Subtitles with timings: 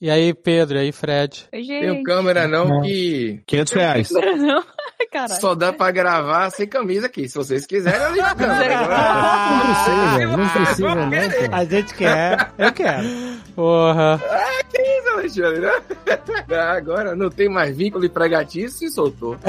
[0.00, 1.48] E aí, Pedro, e aí, Fred?
[1.52, 2.04] Oi, Tenho gente.
[2.04, 2.82] câmera não Não.
[2.82, 4.10] que 500 reais.
[4.12, 4.62] Não,
[5.10, 5.40] caralho.
[5.40, 7.28] só dá pra gravar sem camisa aqui.
[7.28, 8.80] Se vocês quiserem, eu ligo a câmera.
[8.80, 11.10] Não precisa, não precisa, não.
[11.10, 11.16] pô.
[11.56, 13.08] A gente quer, eu quero.
[13.56, 14.22] Porra.
[14.70, 15.60] Que isso, Alexandre?
[15.62, 15.72] né?
[16.76, 19.36] Agora não tem mais vínculo empregatício e soltou.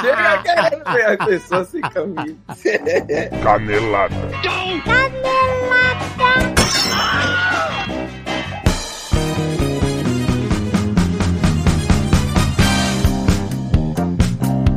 [0.00, 2.36] Chega querendo ver a pessoa sem camisa.
[3.42, 4.16] Canelada.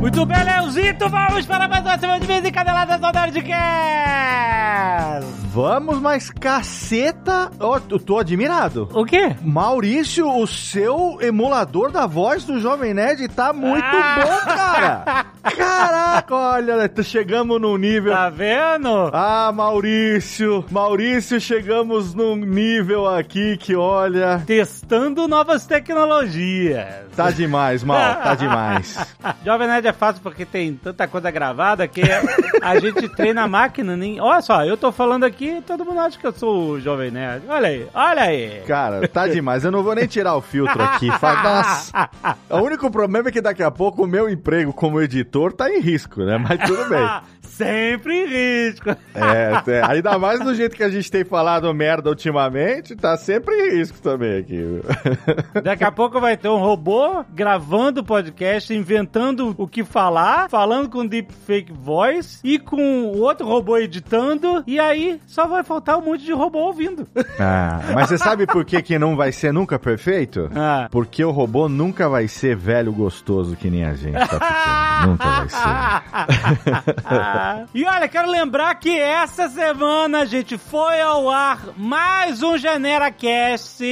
[0.06, 4.46] Muito bem, Leozito, vamos para mais uma semana de vez em Canelada do Nerdcast.
[5.56, 7.50] Vamos, mas caceta.
[7.58, 8.88] Ó, eu tô admirado.
[8.92, 9.34] O quê?
[9.42, 14.18] Maurício, o seu emulador da voz do Jovem Nerd tá muito Ah!
[14.22, 15.26] bom, cara.
[15.56, 18.12] Caraca, olha, chegamos num nível.
[18.12, 19.10] Tá vendo?
[19.14, 26.86] Ah, Maurício, Maurício, chegamos num nível aqui que, olha, Testando novas tecnologias.
[27.16, 28.98] tá demais, mal, tá demais.
[29.42, 32.02] Jovem Nerd é fácil porque tem tanta coisa gravada que
[32.62, 33.96] a gente treina a máquina.
[33.96, 34.20] Nem...
[34.20, 37.44] Olha só, eu tô falando aqui todo mundo acha que eu sou o Jovem Nerd.
[37.48, 38.62] Olha aí, olha aí.
[38.66, 39.64] Cara, tá demais.
[39.64, 41.08] Eu não vou nem tirar o filtro aqui.
[41.08, 42.10] Nossa.
[42.50, 45.80] O único problema é que daqui a pouco o meu emprego como editor tá em
[45.80, 46.38] risco, né?
[46.38, 47.06] Mas tudo bem.
[47.56, 48.90] Sempre em risco.
[49.14, 53.54] É, é, ainda mais do jeito que a gente tem falado merda ultimamente, tá sempre
[53.54, 54.82] em risco também aqui.
[55.64, 60.90] Daqui a pouco vai ter um robô gravando o podcast, inventando o que falar, falando
[60.90, 66.02] com deepfake voice e com o outro robô editando, e aí só vai faltar um
[66.02, 67.08] monte de robô ouvindo.
[67.40, 70.50] Ah, mas você sabe por que, que não vai ser nunca perfeito?
[70.54, 70.88] Ah.
[70.90, 75.04] Porque o robô nunca vai ser velho gostoso que nem a gente, tá?
[75.06, 77.45] Nunca vai ser.
[77.74, 83.84] e olha, quero lembrar que essa semana, gente, foi ao ar mais um Genera Cast.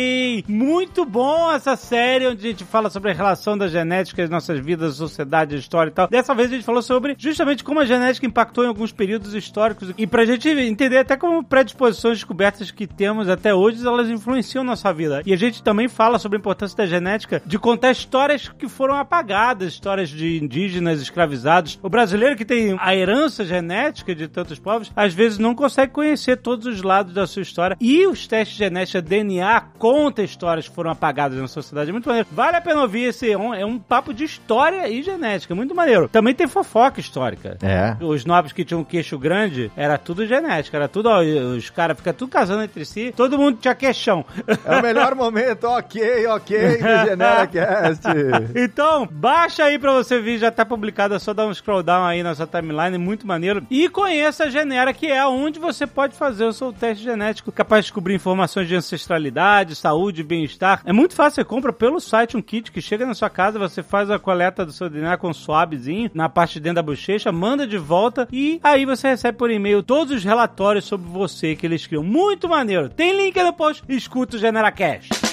[0.48, 4.58] Muito bom essa série onde a gente fala sobre a relação da genética, as nossas
[4.58, 6.08] vidas, sociedade, história e tal.
[6.08, 9.92] Dessa vez a gente falou sobre justamente como a genética impactou em alguns períodos históricos
[9.96, 14.92] e pra gente entender até como predisposições descobertas que temos até hoje, elas influenciam nossa
[14.92, 15.22] vida.
[15.26, 18.96] E a gente também fala sobre a importância da genética de contar histórias que foram
[18.96, 21.78] apagadas, histórias de indígenas escravizados.
[21.82, 26.36] O brasileiro que tem a herança genética de tantos povos, às vezes não consegue conhecer
[26.36, 27.76] todos os lados da sua história.
[27.80, 31.90] E os testes genéticos DNA contam histórias que foram apagadas na sociedade.
[31.90, 32.28] É muito maneiro.
[32.30, 33.30] Vale a pena ouvir esse.
[33.30, 35.54] É um, é um papo de história e genética.
[35.54, 36.08] Muito maneiro.
[36.08, 37.58] Também tem fofoca histórica.
[37.62, 37.96] É.
[38.00, 42.12] Os nobres que tinham queixo grande, era tudo genética, era tudo, ó, os caras ficam
[42.12, 44.24] tudo casando entre si, todo mundo tinha queixão.
[44.64, 48.04] É o melhor momento, ok, ok, do GeneraCast.
[48.54, 52.04] Então, baixa aí pra você ver, já tá publicado, é só dar um scroll down
[52.04, 53.33] aí na sua timeline, muito maneiro.
[53.70, 57.84] E conheça a Genera, que é onde você pode fazer o seu teste genético, capaz
[57.84, 60.82] de descobrir informações de ancestralidade, saúde, bem-estar.
[60.84, 63.82] É muito fácil, você compra pelo site um kit que chega na sua casa, você
[63.82, 67.32] faz a coleta do seu DNA com um swabzinho na parte de dentro da bochecha,
[67.32, 71.66] manda de volta e aí você recebe por e-mail todos os relatórios sobre você que
[71.66, 72.02] eles criam.
[72.02, 72.88] Muito maneiro.
[72.88, 75.23] Tem link no post, escuta o GeneraCast.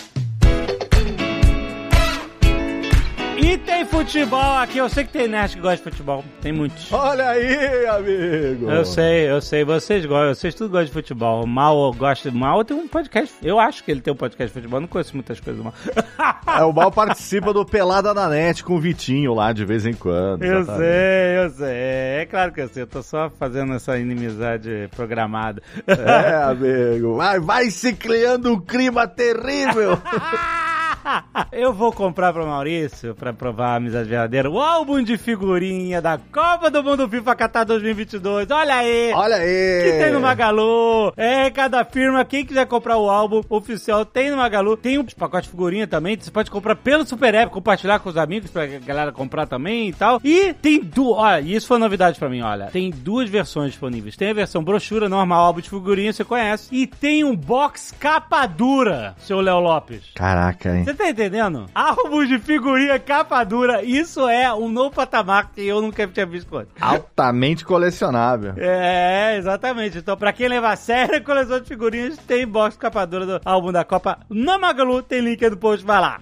[3.41, 4.77] E tem futebol aqui.
[4.77, 6.23] Eu sei que tem nerd que gosta de futebol.
[6.41, 6.93] Tem muitos.
[6.93, 8.69] Olha aí, amigo.
[8.69, 9.65] Eu sei, eu sei.
[9.65, 11.43] Vocês gostam, vocês tudo gostam de futebol.
[11.43, 13.35] O Mal gosta de Mal tem um podcast.
[13.41, 14.77] Eu acho que ele tem um podcast de futebol.
[14.77, 15.73] Eu não conheço muitas coisas do Mal.
[16.51, 19.93] É, o Mal participa do Pelada na Net com o Vitinho lá de vez em
[19.93, 20.43] quando.
[20.43, 20.91] Eu exatamente.
[20.91, 21.77] sei, eu sei.
[22.21, 22.83] É claro que eu sei.
[22.83, 25.63] Eu tô só fazendo essa inimizade programada.
[25.87, 27.15] É, amigo.
[27.15, 29.97] Vai, vai se criando um clima terrível.
[31.51, 36.17] Eu vou comprar pro Maurício, pra provar a amizade verdadeira, o álbum de figurinha da
[36.17, 38.49] Copa do Mundo FIFA Qatar 2022.
[38.51, 39.11] Olha aí!
[39.13, 39.83] Olha aí.
[39.83, 41.13] Que tem no Magalu.
[41.17, 44.77] É, cada firma, quem quiser comprar o álbum oficial tem no Magalu.
[44.77, 46.17] Tem um pacote de figurinha também.
[46.19, 49.93] Você pode comprar pelo Super App, compartilhar com os amigos pra galera comprar também e
[49.93, 50.19] tal.
[50.23, 51.17] E tem duas.
[51.17, 52.67] Olha, isso foi novidade pra mim, olha.
[52.67, 54.15] Tem duas versões disponíveis.
[54.15, 56.67] Tem a versão brochura normal, álbum de figurinha, você conhece.
[56.71, 60.11] E tem um box capa dura, seu Léo Lopes.
[60.15, 60.83] Caraca, hein?
[60.83, 61.65] Você tá entendendo?
[61.73, 66.55] Álbum de figurinha capa dura, isso é um novo patamar que eu nunca tinha visto
[66.57, 66.71] antes.
[66.79, 68.53] Altamente colecionável.
[68.57, 69.97] É, exatamente.
[69.97, 73.41] Então, pra quem levar a sério a coleção de figurinhas, tem box capa dura do
[73.45, 75.01] álbum da Copa na Magalu.
[75.03, 76.21] Tem link aí no post, vai lá.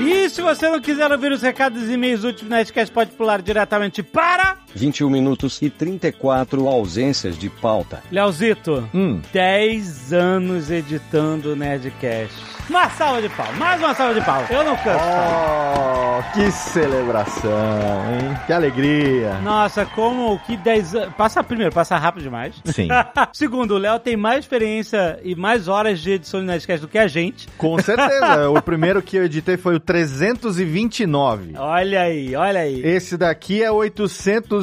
[0.00, 3.40] E se você não quiser ouvir os recados e e-mails úteis na Nerdcast, pode pular
[3.40, 4.63] diretamente para...
[4.74, 8.02] 21 minutos e 34 ausências de pauta.
[8.10, 9.20] Leozito, Hum.
[9.32, 12.34] 10 anos editando o Nerdcast.
[12.68, 14.42] Uma salva de pau, mais uma salva de pau.
[14.48, 14.98] Eu não canso.
[14.98, 16.18] cara.
[16.18, 18.38] Oh, que celebração, hein?
[18.46, 19.34] Que alegria.
[19.42, 21.14] Nossa, como que 10 anos.
[21.14, 22.54] Passa primeiro, passa rápido demais.
[22.64, 22.88] Sim.
[23.34, 26.96] Segundo, o Léo tem mais experiência e mais horas de edição de Nerdcast do que
[26.98, 27.48] a gente.
[27.58, 28.48] Com certeza.
[28.48, 31.54] o primeiro que eu editei foi o 329.
[31.58, 32.80] Olha aí, olha aí.
[32.82, 33.70] Esse daqui é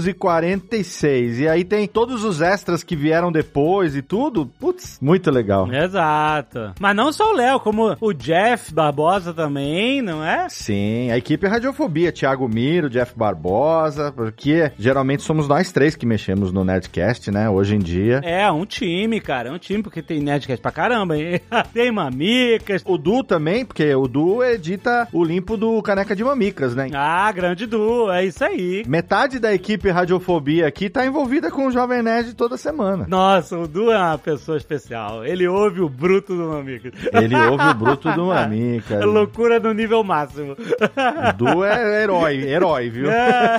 [0.08, 1.40] 846.
[1.40, 4.46] E aí tem todos os extras que vieram depois e tudo.
[4.60, 5.72] Putz, muito legal.
[5.72, 6.74] Exato.
[6.80, 10.48] Mas não só o Léo, como o Jeff Barbosa também, não é?
[10.50, 16.52] Sim, a equipe Radiofobia, Thiago Miro, Jeff Barbosa, porque geralmente somos nós três que mexemos
[16.52, 18.22] no Nerdcast, né, hoje em dia.
[18.24, 21.42] É, um time, cara, é um time, porque tem Nerdcast pra caramba, hein?
[21.74, 22.82] tem mamicas.
[22.86, 26.90] O Du também, porque o Du edita o limpo do Caneca de Mamicas, né?
[26.94, 28.84] Ah, grande Du, é isso aí.
[28.88, 33.06] Metade da equipe Radiofobia aqui tá envolvida com o Jovem Nerd toda semana.
[33.08, 35.26] Nossa, o Du é uma pessoa especial.
[35.26, 36.94] Ele ouve o bruto do Mamicas.
[37.14, 39.02] Ele ouve o bruto do Mamicas.
[39.02, 40.54] É loucura no nível máximo.
[40.54, 43.10] O Du é herói, herói, viu?
[43.10, 43.58] É,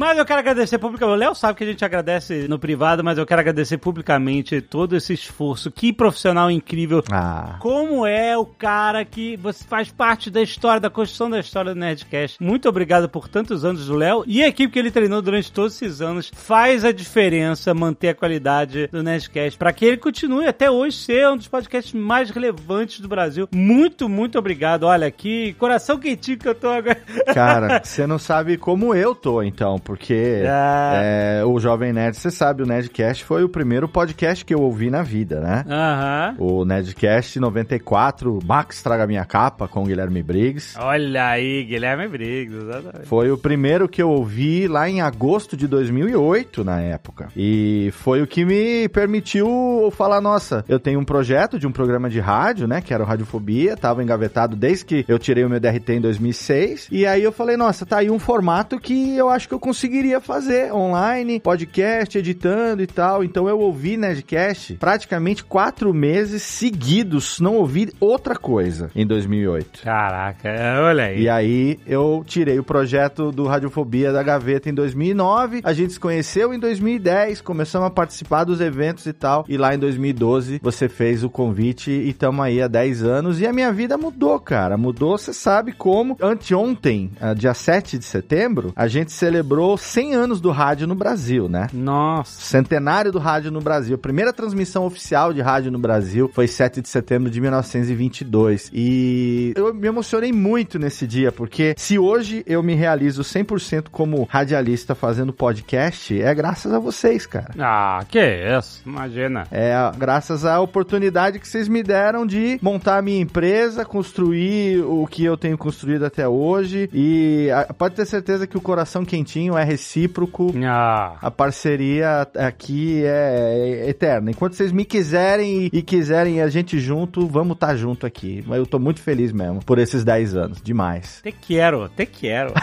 [0.00, 1.16] mas eu quero agradecer publicamente.
[1.16, 4.96] O Léo sabe que a gente agradece no privado, mas eu quero agradecer publicamente todo
[4.96, 5.70] esse esforço.
[5.70, 7.02] Que profissional incrível.
[7.10, 11.74] Ah, Como é o cara que você faz parte da história, da construção da história
[11.74, 12.42] do Nerdcast.
[12.42, 15.82] Muito obrigado por tantos anos do Léo e a equipe que ele treinou durante todos
[15.82, 16.32] esses anos.
[16.34, 21.28] Faz a diferença manter a qualidade do Nerdcast para que ele continue até hoje ser
[21.28, 23.48] um dos podcasts mais relevantes do Brasil.
[23.54, 24.84] Muito, muito obrigado.
[24.84, 26.98] Olha, que coração quentinho que eu tô agora.
[27.34, 30.92] cara, você não sabe como eu tô, então, porque Ah.
[31.02, 34.90] é, o Jovem Nerd, você sabe, o Nerdcast foi o primeiro podcast que eu ouvi
[34.90, 35.64] na vida, né?
[35.68, 36.34] Aham.
[36.38, 40.78] O Nerdcast 94, Max Traga Minha Capa, com o Guilherme Briggs.
[40.78, 43.06] Olha aí, Guilherme Briggs, exatamente.
[43.06, 47.28] Foi o primeiro que eu ouvi lá em agosto de 2008, na época.
[47.36, 52.08] E foi o que me permitiu falar, nossa, eu tenho um projeto de um programa
[52.08, 55.60] de rádio, né, que era o Radiofobia, tava engavetado desde que eu tirei o meu
[55.60, 56.88] DRT em 2006.
[56.90, 60.20] E aí eu falei, nossa, tá aí um formato que eu acho que eu conseguiria
[60.20, 63.24] fazer online, podcast, editando e tal.
[63.24, 69.82] Então eu ouvi Nerdcast praticamente quatro meses seguidos, não ouvi outra coisa em 2008.
[69.82, 70.48] Caraca,
[70.82, 71.22] olha aí.
[71.22, 76.00] E aí eu tirei o projeto do Radiofobia da gaveta em 2009, a gente se
[76.00, 80.88] conheceu em 2010, começamos a participar dos eventos e tal, e lá em 2012 você
[80.88, 84.76] fez o convite e estamos aí há 10 anos e a minha vida mudou, cara,
[84.76, 86.16] mudou, você sabe como.
[86.20, 91.48] Anteontem, ah, dia 7 de setembro, a gente celebrou 100 anos do rádio no Brasil,
[91.48, 91.68] né?
[91.72, 92.40] Nossa.
[92.40, 93.94] Centenário do rádio no Brasil.
[93.94, 98.70] A primeira transmissão oficial de rádio no Brasil foi 7 de setembro de 1922.
[98.72, 104.26] E eu me emocionei muito nesse dia, porque se hoje eu me realizo 100% como
[104.30, 107.52] radialista fazendo podcast, é graças a vocês, cara.
[107.58, 109.46] Ah, que isso, imagina.
[109.50, 115.06] É graças à oportunidade que vocês me deram de montar a minha empresa, construir o
[115.06, 116.88] que eu tenho construído até hoje.
[116.92, 120.52] E ah, pode ter certeza que o coração quentinho é recíproco.
[120.64, 124.30] Ah, A parceria aqui é eterna.
[124.30, 128.44] Enquanto vocês me quiserem e- quiserem a gente junto, vamos estar junto aqui.
[128.46, 130.62] Mas eu tô muito feliz mesmo por esses 10 anos.
[130.62, 131.20] Demais.
[131.22, 132.52] te quero, te quero.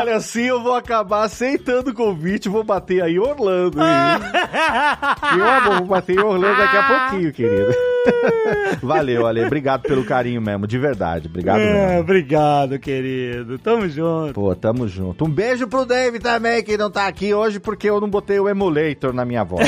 [0.00, 0.20] Olha, eu
[0.66, 3.78] vou acabar aceitando o convite, vou bater aí em Orlando.
[3.78, 7.95] Meu amor, vou bater em Orlando daqui a pouquinho, querido.
[8.82, 9.44] Valeu, Ale.
[9.44, 11.26] Obrigado pelo carinho mesmo, de verdade.
[11.28, 12.00] Obrigado É, mesmo.
[12.00, 13.58] obrigado, querido.
[13.58, 14.34] Tamo junto.
[14.34, 15.24] Pô, tamo junto.
[15.24, 18.48] Um beijo pro Dave também, que não tá aqui hoje porque eu não botei o
[18.48, 19.66] emulator na minha voz.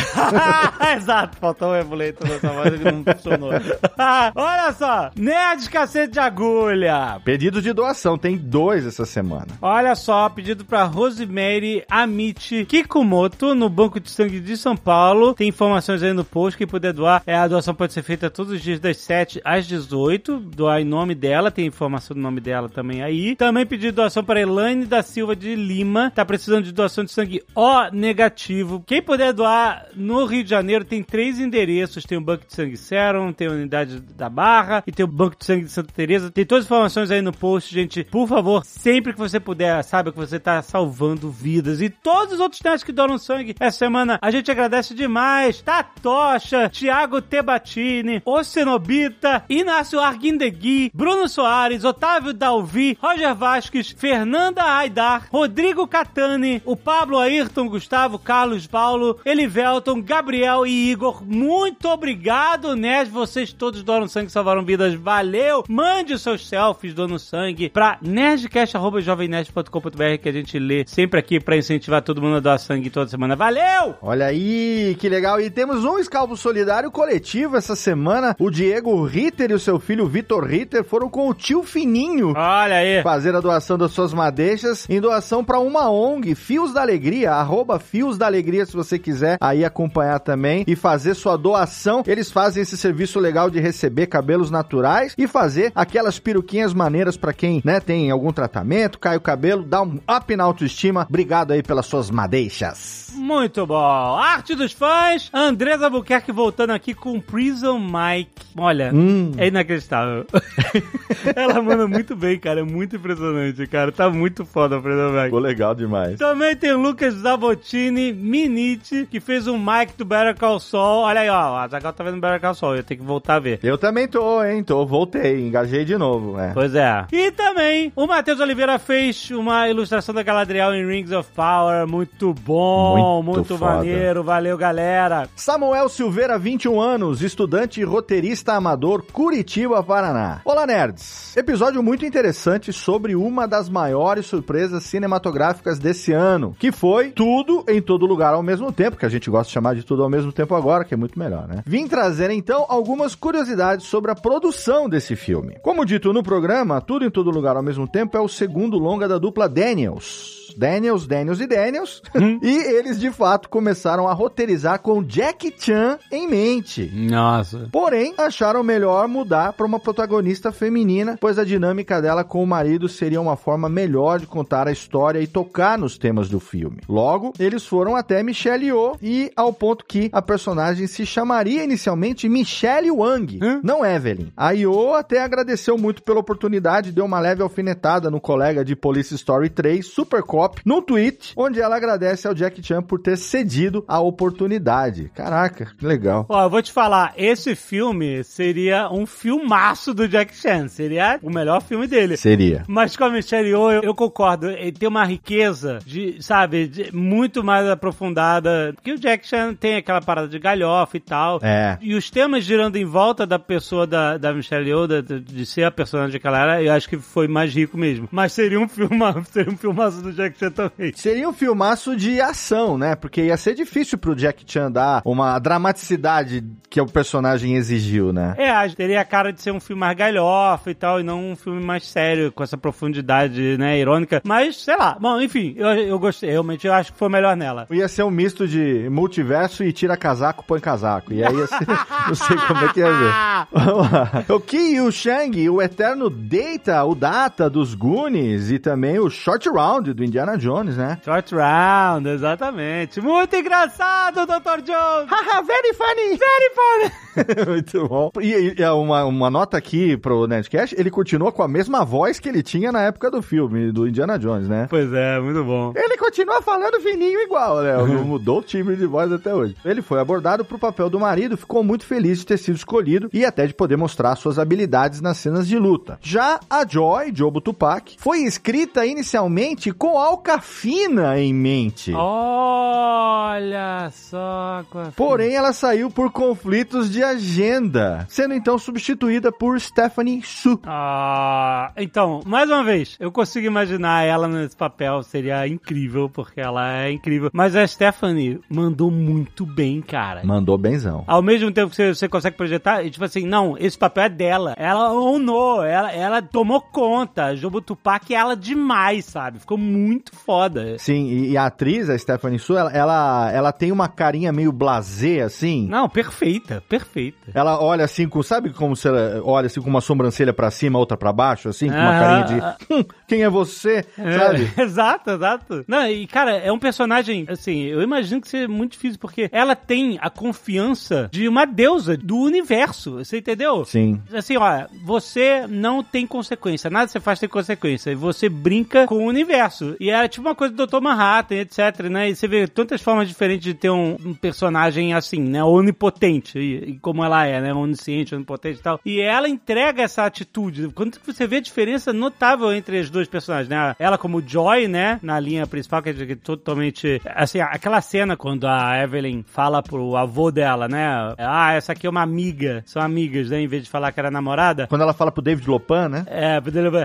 [0.97, 3.51] Exato, faltou o emulator nessa voz, ele não funcionou.
[4.35, 7.21] Olha só, Nerd Cacete de Agulha.
[7.25, 9.47] Pedido de doação, tem dois essa semana.
[9.61, 15.35] Olha só, pedido pra Rosemary Amit Kikumoto, no Banco de Sangue de São Paulo.
[15.35, 17.23] Tem informações aí no post, quem puder doar.
[17.27, 20.39] É, a doação pode ser feita todos os dias das 7 às 18.
[20.39, 23.37] Doar em nome dela, tem informação do nome dela também aí.
[23.37, 26.11] Também pedido doação para Elaine da Silva de Lima.
[26.15, 28.83] Tá precisando de doação de sangue O negativo.
[28.87, 32.05] Quem puder doar no Rio de Janeiro tem três endereços.
[32.05, 35.37] Tem o Banco de Sangue Serum, tem a Unidade da Barra e tem o Banco
[35.37, 36.31] de Sangue de Santa Teresa.
[36.31, 38.05] Tem todas as informações aí no post, gente.
[38.05, 41.81] Por favor, sempre que você puder, saiba que você tá salvando vidas.
[41.81, 45.61] E todos os outros nerds que doam sangue essa semana, a gente agradece demais.
[45.63, 55.87] Tatocha, Thiago Tebatini, Ocenobita, Inácio Arguindegui, Bruno Soares, Otávio Dalvi, Roger Vasques, Fernanda Aidar, Rodrigo
[55.87, 61.23] Catani, o Pablo Ayrton, Gustavo, Carlos Paulo, Elivelton, Gabriel e Igor.
[61.25, 63.11] Muito obrigado, Nerd.
[63.11, 64.95] Vocês todos doaram sangue salvaram vidas.
[64.95, 65.65] Valeu!
[65.69, 71.57] Mande os seus selfies doando sangue pra nerdcast.jovemnerd.com.br que a gente lê sempre aqui pra
[71.57, 73.37] incentivar todo mundo a doar sangue toda semana.
[73.37, 73.95] Valeu!
[74.03, 75.41] Olha aí, que legal.
[75.41, 78.08] E temos um escalpo solidário coletivo essa semana.
[78.09, 82.33] Semana, o Diego Ritter e o seu filho Vitor Ritter foram com o tio Fininho
[82.35, 83.03] Olha aí.
[83.03, 87.79] fazer a doação das suas madeixas em doação para uma ONG, Fios da Alegria, arroba
[87.79, 92.03] Fios da Alegria, se você quiser aí acompanhar também e fazer sua doação.
[92.07, 97.35] Eles fazem esse serviço legal de receber cabelos naturais e fazer aquelas peruquinhas maneiras para
[97.35, 101.05] quem, né, tem algum tratamento, cai o cabelo, dá um up na autoestima.
[101.07, 103.09] Obrigado aí pelas suas madeixas.
[103.19, 104.17] Muito bom.
[104.17, 105.29] Arte dos fãs.
[105.35, 108.31] Andresa Buquerque voltando aqui com Prison Mike.
[108.57, 109.33] Olha, Hum.
[109.37, 110.27] é inacreditável.
[111.35, 112.61] Ela manda muito bem, cara.
[112.61, 113.93] É muito impressionante, cara.
[113.93, 115.25] Tá muito foda o Prison Mike.
[115.25, 116.19] Ficou legal demais.
[116.19, 121.03] Também tem o Lucas Zabotini Minite, que fez um Mike do Better Call Saul.
[121.05, 121.57] Olha aí, ó.
[121.57, 122.77] A Zagal tá vendo Better Call Saul.
[122.77, 123.59] Eu tenho que voltar a ver.
[123.63, 124.63] Eu também tô, hein?
[124.63, 126.53] Tô, voltei, engajei de novo, é.
[126.53, 127.07] Pois é.
[127.13, 131.87] E também o Matheus Oliveira fez uma ilustração da Galadriel em Rings of Power.
[131.87, 134.23] Muito bom, Muito muito, maneiro.
[134.23, 135.29] Valeu, galera.
[135.37, 140.41] Samuel Silveira, 21 anos, estudante roteirista amador, Curitiba, Paraná.
[140.45, 141.37] Olá, nerds!
[141.37, 147.81] Episódio muito interessante sobre uma das maiores surpresas cinematográficas desse ano, que foi tudo em
[147.81, 150.33] todo lugar ao mesmo tempo, que a gente gosta de chamar de tudo ao mesmo
[150.33, 151.63] tempo agora, que é muito melhor, né?
[151.67, 155.59] Vim trazer então algumas curiosidades sobre a produção desse filme.
[155.63, 159.09] Como dito no programa, Tudo em Todo Lugar ao mesmo tempo é o segundo longa
[159.09, 160.38] da dupla Daniels.
[160.59, 162.03] Daniels, Daniels e Daniels.
[162.43, 166.91] e eles de fato começaram a roteirizar com Jack Chan em mente.
[166.93, 167.69] Nossa.
[167.71, 172.89] Porém, acharam melhor mudar para uma protagonista feminina, pois a dinâmica dela com o marido
[172.89, 176.79] seria uma forma melhor de contar a história e tocar nos temas do filme.
[176.89, 182.29] Logo, eles foram até Michelle Yeoh e ao ponto que a personagem se chamaria inicialmente
[182.29, 183.61] Michelle Wang, Hã?
[183.63, 184.33] não Evelyn.
[184.37, 189.15] A Yeoh até agradeceu muito pela oportunidade deu uma leve alfinetada no colega de Police
[189.15, 193.85] Story 3, Super Cop, num tweet, onde ela agradece ao Jack Chan por ter cedido
[193.87, 195.11] a oportunidade.
[195.15, 196.27] Caraca, que legal.
[196.29, 200.69] Ó, eu vou te falar, esse filme seria um filmaço do Jack Chan.
[200.69, 202.17] Seria o melhor filme dele.
[202.17, 202.65] Seria.
[202.69, 204.49] Mas com a Michelle Yeoh, eu, eu concordo.
[204.51, 208.73] Ele tem uma riqueza de, sabe, de- muito mais aprofundada.
[208.75, 211.41] Porque o Jack Chan tem aquela parada de galhofa e tal.
[211.43, 211.77] É.
[211.81, 215.65] E os temas girando em volta da pessoa da, da Michelle Yeoh, de, de ser
[215.65, 218.09] a personagem que ela era, eu acho que foi mais rico mesmo.
[218.11, 220.93] Mas seria um filma, seria um filmaço do Jack Também.
[220.95, 222.95] Seria um filmaço de ação, né?
[222.95, 228.35] Porque ia ser difícil pro Jack Chan dar uma dramaticidade que o personagem exigiu, né?
[228.39, 231.37] É, teria a cara de ser um filme mais galhofa e tal, e não um
[231.37, 234.21] filme mais sério, com essa profundidade, né, irônica.
[234.25, 234.97] Mas, sei lá.
[235.01, 236.31] Bom, enfim, eu, eu gostei.
[236.31, 237.67] Realmente, eu acho que foi melhor nela.
[237.71, 241.13] Ia ser um misto de multiverso e tira casaco, põe casaco.
[241.13, 241.67] E aí ia ser,
[242.07, 243.13] não sei como é que ia ver.
[243.53, 244.25] Vamos lá.
[244.29, 249.49] O Ki Yu Shang, o eterno Data, o Data dos Goonies e também o Short
[249.49, 250.99] Round do Indiana Jones, né?
[251.05, 253.01] Short Round, exatamente.
[253.01, 254.63] Muito engraçado, Dr.
[254.63, 255.09] Jones!
[255.09, 256.19] Haha, very funny!
[256.19, 257.09] Very funny!
[257.49, 258.11] Muito bom.
[258.21, 262.29] E, e, uma, uma nota aqui pro Nerdcast, ele continua com a mesma voz que
[262.29, 264.67] ele tinha na época do filme, do Indiana Jones, né?
[264.71, 265.73] Pois é, muito bom.
[265.75, 267.77] Ele continua falando fininho igual, né?
[267.99, 269.57] Não mudou o timbre de voz até hoje.
[269.65, 273.25] Ele foi abordado pro papel do marido, ficou muito feliz de ter sido escolhido e
[273.25, 275.99] até de poder mostrar suas habilidades nas cenas de luta.
[276.01, 281.93] Já a Joy, Jobo Tupac, foi escrita inicialmente com Alcafina em mente.
[281.95, 284.65] Olha só.
[284.97, 290.59] Porém, ela saiu por conflitos de agenda, sendo então substituída por Stephanie Su.
[290.65, 296.73] Ah, então, mais uma vez, eu consigo imaginar ela nesse papel, seria incrível, porque ela
[296.73, 297.29] é incrível.
[297.31, 300.25] Mas a Stephanie mandou muito bem, cara.
[300.25, 301.05] Mandou benzão.
[301.07, 304.09] Ao mesmo tempo que você, você consegue projetar, e tipo assim, não, esse papel é
[304.09, 304.55] dela.
[304.57, 307.37] Ela honou, ela, ela tomou conta.
[307.37, 309.39] Jobo Tupac ela demais, sabe?
[309.39, 310.77] Ficou muito foda.
[310.79, 314.53] Sim, e, e a atriz, a Stephanie Su, ela, ela, ela tem uma carinha meio
[314.53, 315.67] blasé, assim.
[315.69, 317.19] Não, perfeita, perfeita.
[317.35, 320.79] Ela olha assim com, sabe como se ela olha assim com uma sobrancelha pra cima,
[320.79, 324.51] outra pra baixo, assim, com uma Ah, carinha de, hum, quem é você, sabe?
[324.57, 325.65] É, exato, exato.
[325.67, 329.55] Não, e cara, é um personagem, assim, eu imagino que seja muito difícil, porque ela
[329.55, 333.65] tem a confiança de uma deusa do universo, você entendeu?
[333.65, 334.01] Sim.
[334.13, 338.87] Assim, ó, você não tem consequência, nada que você faz tem consequência, e você brinca
[338.87, 339.77] com o universo.
[339.81, 340.81] E era tipo uma coisa do Dr.
[340.81, 342.11] Manhattan, etc, né?
[342.11, 345.43] E você vê tantas formas diferentes de ter um, um personagem assim, né?
[345.43, 347.53] Onipotente, e, e como ela é, né?
[347.53, 348.81] Onisciente, onipotente e tal.
[348.85, 350.69] E ela entrega essa atitude.
[350.75, 353.75] Quando você vê a diferença notável entre as duas personagens, né?
[353.79, 354.99] Ela como Joy, né?
[355.03, 357.01] Na linha principal, que é totalmente...
[357.07, 361.15] Assim, aquela cena quando a Evelyn fala pro avô dela, né?
[361.19, 362.63] Ah, essa aqui é uma amiga.
[362.67, 363.41] São amigas, né?
[363.41, 364.67] Em vez de falar que era namorada.
[364.67, 366.05] Quando ela fala pro David Lopan, né?
[366.07, 366.41] É,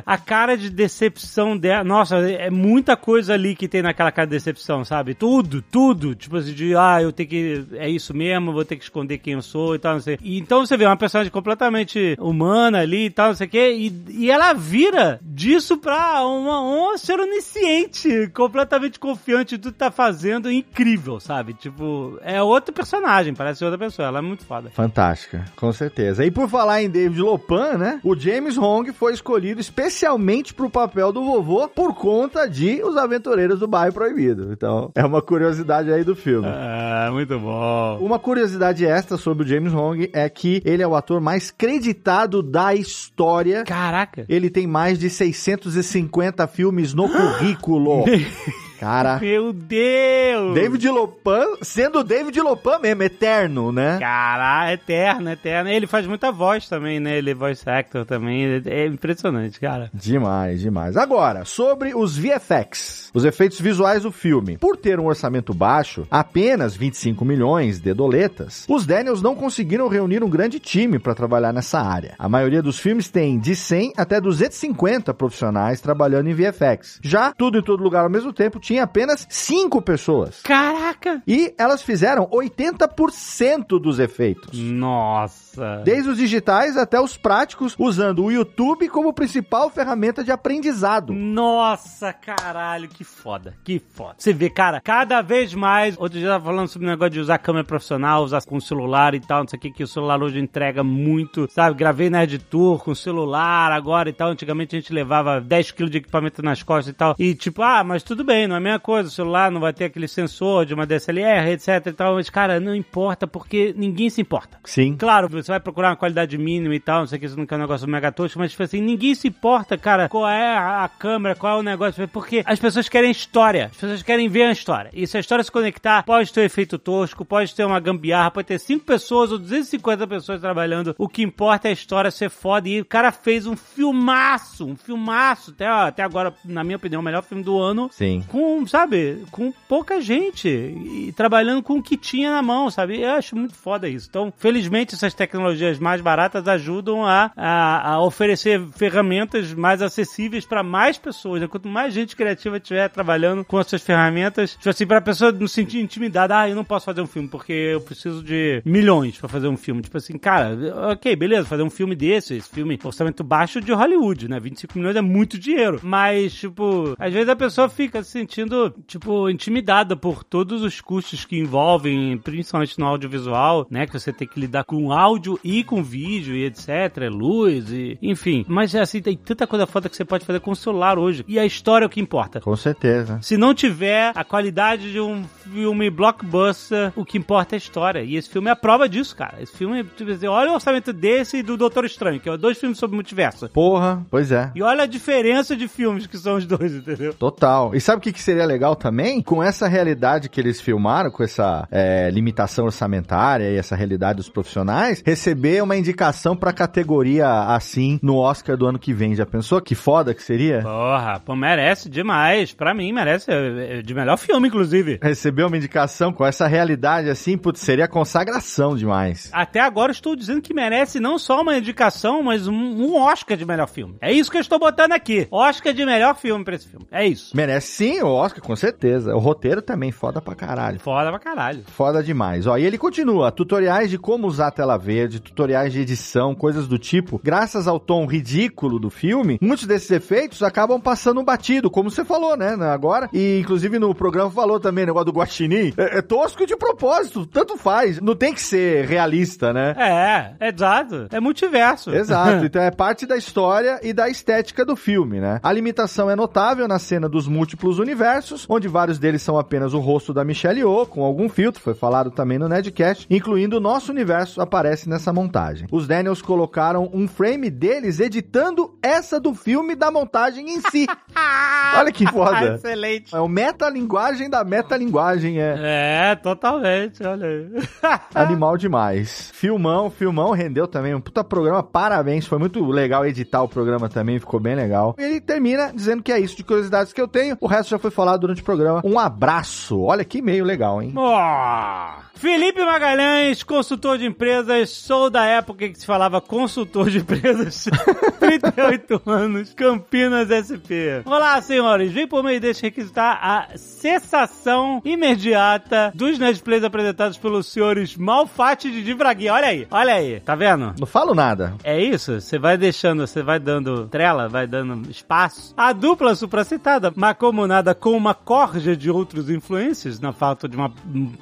[0.05, 1.83] a cara de decepção dela.
[1.83, 5.13] Nossa, é muito muita coisa ali que tem naquela cara de decepção, sabe?
[5.13, 6.15] Tudo, tudo.
[6.15, 7.65] Tipo assim, de, ah, eu tenho que.
[7.73, 10.17] É isso mesmo, vou ter que esconder quem eu sou e tal, não sei.
[10.21, 13.73] E então você vê uma personagem completamente humana ali e tal, não sei o quê,
[13.73, 19.91] e, e ela vira disso pra uma, uma ser onisciente, completamente confiante tudo que tá
[19.91, 21.53] fazendo, incrível, sabe?
[21.53, 24.69] Tipo, é outro personagem, parece outra pessoa, ela é muito foda.
[24.69, 26.25] Fantástica, com certeza.
[26.25, 28.00] E por falar em David Lopan, né?
[28.03, 33.59] O James Hong foi escolhido especialmente pro papel do vovô por conta de Os Aventureiros
[33.59, 34.51] do Bairro Proibido.
[34.51, 36.47] Então, é uma curiosidade aí do filme.
[36.47, 37.97] Ah, muito bom.
[37.99, 42.41] Uma curiosidade extra sobre o James Hong é que ele é o ator mais creditado
[42.43, 43.63] da história.
[43.63, 44.25] Caraca.
[44.27, 48.05] Ele tem mais de 650 filmes no currículo.
[48.83, 50.53] Cara, Meu Deus!
[50.53, 53.97] David Lopan, sendo David Lopan mesmo, eterno, né?
[53.97, 55.69] Cara, eterno, eterno.
[55.69, 57.17] Ele faz muita voz também, né?
[57.17, 58.61] Ele é voice actor também.
[58.65, 59.89] É impressionante, cara.
[59.93, 60.97] Demais, demais.
[60.97, 64.57] Agora, sobre os VFX, os efeitos visuais do filme.
[64.57, 70.21] Por ter um orçamento baixo, apenas 25 milhões de doletas, os Daniels não conseguiram reunir
[70.25, 72.15] um grande time para trabalhar nessa área.
[72.19, 76.99] A maioria dos filmes tem de 100 até 250 profissionais trabalhando em VFX.
[77.01, 80.42] Já tudo em todo lugar ao mesmo tempo tinha apenas 5 pessoas.
[80.42, 81.22] Caraca!
[81.27, 84.58] E elas fizeram 80% dos efeitos.
[84.58, 85.52] Nossa!
[85.83, 91.13] Desde os digitais até os práticos, usando o YouTube como principal ferramenta de aprendizado.
[91.13, 94.15] Nossa, caralho, que foda, que foda.
[94.17, 95.95] Você vê, cara, cada vez mais.
[95.98, 99.13] Outro dia eu tava falando sobre o negócio de usar câmera profissional, usar com celular
[99.13, 101.75] e tal, não sei o que, que o celular hoje entrega muito, sabe?
[101.75, 104.29] Gravei Nerd Tour com celular agora e tal.
[104.29, 107.15] Antigamente a gente levava 10 kg de equipamento nas costas e tal.
[107.17, 109.10] E tipo, ah, mas tudo bem, não é a mesma coisa.
[109.10, 112.15] O celular não vai ter aquele sensor de uma DSLR, etc e tal.
[112.15, 114.57] Mas, cara, não importa porque ninguém se importa.
[114.63, 114.95] Sim.
[114.98, 117.45] Claro, você vai procurar uma qualidade mínima e tal, não sei o que, isso não
[117.45, 120.83] quer um negócio mega tosco, mas tipo assim, ninguém se importa, cara, qual é a,
[120.83, 124.43] a câmera, qual é o negócio, porque as pessoas querem história, as pessoas querem ver
[124.43, 124.89] a história.
[124.93, 128.31] E se a história se conectar, pode ter um efeito tosco, pode ter uma gambiarra,
[128.31, 132.29] pode ter 5 pessoas ou 250 pessoas trabalhando, o que importa é a história ser
[132.29, 132.69] foda.
[132.69, 137.03] E o cara fez um filmaço, um filmaço, até, até agora, na minha opinião, o
[137.03, 138.23] melhor filme do ano, Sim.
[138.27, 143.01] com, sabe, com pouca gente e trabalhando com o que tinha na mão, sabe?
[143.01, 144.07] Eu acho muito foda isso.
[144.09, 145.32] Então, felizmente, essas tecnologias
[145.79, 151.41] mais baratas ajudam a, a, a oferecer ferramentas mais acessíveis para mais pessoas.
[151.41, 151.48] Né?
[151.48, 155.48] Quanto mais gente criativa estiver trabalhando com essas ferramentas, tipo assim, para a pessoa não
[155.48, 159.17] se sentir intimidada, ah, eu não posso fazer um filme porque eu preciso de milhões
[159.17, 159.81] para fazer um filme.
[159.81, 160.57] Tipo assim, cara,
[160.91, 164.39] ok, beleza, fazer um filme desse, esse filme orçamento baixo de Hollywood, né?
[164.39, 165.79] 25 milhões é muito dinheiro.
[165.81, 171.25] Mas, tipo, às vezes a pessoa fica se sentindo, tipo, intimidada por todos os custos
[171.25, 173.87] que envolvem, principalmente no audiovisual, né?
[173.87, 178.46] Que você tem que lidar com áudio e com vídeo e etc, luz e enfim.
[178.48, 181.24] Mas assim, tem tanta coisa foda que você pode fazer com o celular hoje.
[181.27, 182.40] E a história é o que importa.
[182.40, 183.20] Com certeza.
[183.22, 188.03] Se não tiver a qualidade de um filme blockbuster, o que importa é a história.
[188.03, 189.42] E esse filme é a prova disso, cara.
[189.42, 192.57] Esse filme, tipo assim, olha o orçamento desse e do Doutor Estranho, que é dois
[192.57, 193.50] filmes sobre multiverso.
[193.50, 194.51] Porra, pois é.
[194.55, 197.14] E olha a diferença de filmes que são os dois, entendeu?
[197.14, 197.75] Total.
[197.75, 199.22] E sabe o que, que seria legal também?
[199.22, 204.29] Com essa realidade que eles filmaram, com essa é, limitação orçamentária e essa realidade dos
[204.29, 209.15] profissionais, receber uma indicação pra categoria assim no Oscar do ano que vem.
[209.15, 209.61] Já pensou?
[209.61, 210.61] Que foda que seria?
[210.61, 212.51] Porra, pô, merece demais.
[212.51, 213.31] Pra mim, merece.
[213.31, 214.99] É, é de melhor filme, inclusive.
[215.01, 219.29] Receber uma indicação com essa realidade assim, putz, seria consagração demais.
[219.31, 223.37] Até agora eu estou dizendo que merece não só uma indicação, mas um, um Oscar
[223.37, 223.95] de melhor filme.
[224.01, 225.27] É isso que eu estou botando aqui.
[225.29, 226.87] Oscar de melhor filme pra esse filme.
[226.91, 227.35] É isso.
[227.37, 229.15] Merece sim o Oscar, com certeza.
[229.15, 230.79] O roteiro também, foda pra caralho.
[230.79, 231.63] Foda pra caralho.
[231.67, 232.47] Foda demais.
[232.47, 236.68] Ó, e ele continua: tutoriais de como usar a tela verde, tutoriais de edição, coisas
[236.68, 237.20] do tipo.
[237.24, 242.35] Graças ao tom ridículo do filme, muitos desses efeitos acabam passando batido, como você falou,
[242.37, 242.53] né?
[242.53, 243.09] Agora.
[243.13, 245.74] E inclusive no programa falou também, negócio do Guaxinim.
[245.77, 248.00] É, é tosco de propósito, tanto faz.
[248.00, 249.75] Não tem que ser realista, né?
[249.77, 251.07] É, exato.
[251.11, 251.94] É multiverso.
[251.94, 252.44] Exato.
[252.53, 255.39] Então é parte da história e da estética do filme, né?
[255.42, 259.79] A limitação é notável na cena dos múltiplos universos, onde vários deles são apenas o
[259.79, 263.92] rosto da Michelle Yeoh, com algum filtro, foi falado também no Nedcast, incluindo o nosso
[263.92, 265.68] universo aparece nessa montagem.
[265.72, 270.88] Os Daniels colocaram um frame deles editando essa do filme da montagem em si.
[271.75, 272.56] Olha que foda.
[272.56, 273.16] Excelente.
[273.16, 276.12] É o metalinguagem da metalinguagem, é.
[276.12, 277.50] É, totalmente, olha aí.
[278.14, 279.32] Animal demais.
[279.34, 282.27] Filmão, filmão, rendeu também um puta programa, parabéns.
[282.27, 284.96] Foi muito legal editar o programa também, ficou bem legal.
[285.00, 287.38] E ele termina dizendo que é isso de curiosidades que eu tenho.
[287.42, 288.82] O resto já foi falado durante o programa.
[288.84, 289.82] Um abraço.
[289.82, 290.94] Olha que e-mail legal, hein?
[290.96, 292.12] Ó.
[292.15, 297.65] Felipe Magalhães, consultor de empresas, sou da época que se falava consultor de empresas,
[298.19, 301.01] 38 anos, Campinas SP.
[301.05, 307.97] Olá, senhores, vem por meio deste requisitar a cessação imediata dos Netplays apresentados pelos senhores
[307.97, 309.27] Malfatti de Divragui.
[309.29, 310.73] Olha aí, olha aí, tá vendo?
[310.79, 311.55] Não falo nada.
[311.63, 315.53] É isso, você vai deixando, você vai dando trela, vai dando espaço.
[315.57, 320.71] A dupla supracitada, macomunada com uma corja de outros influências, na falta de uma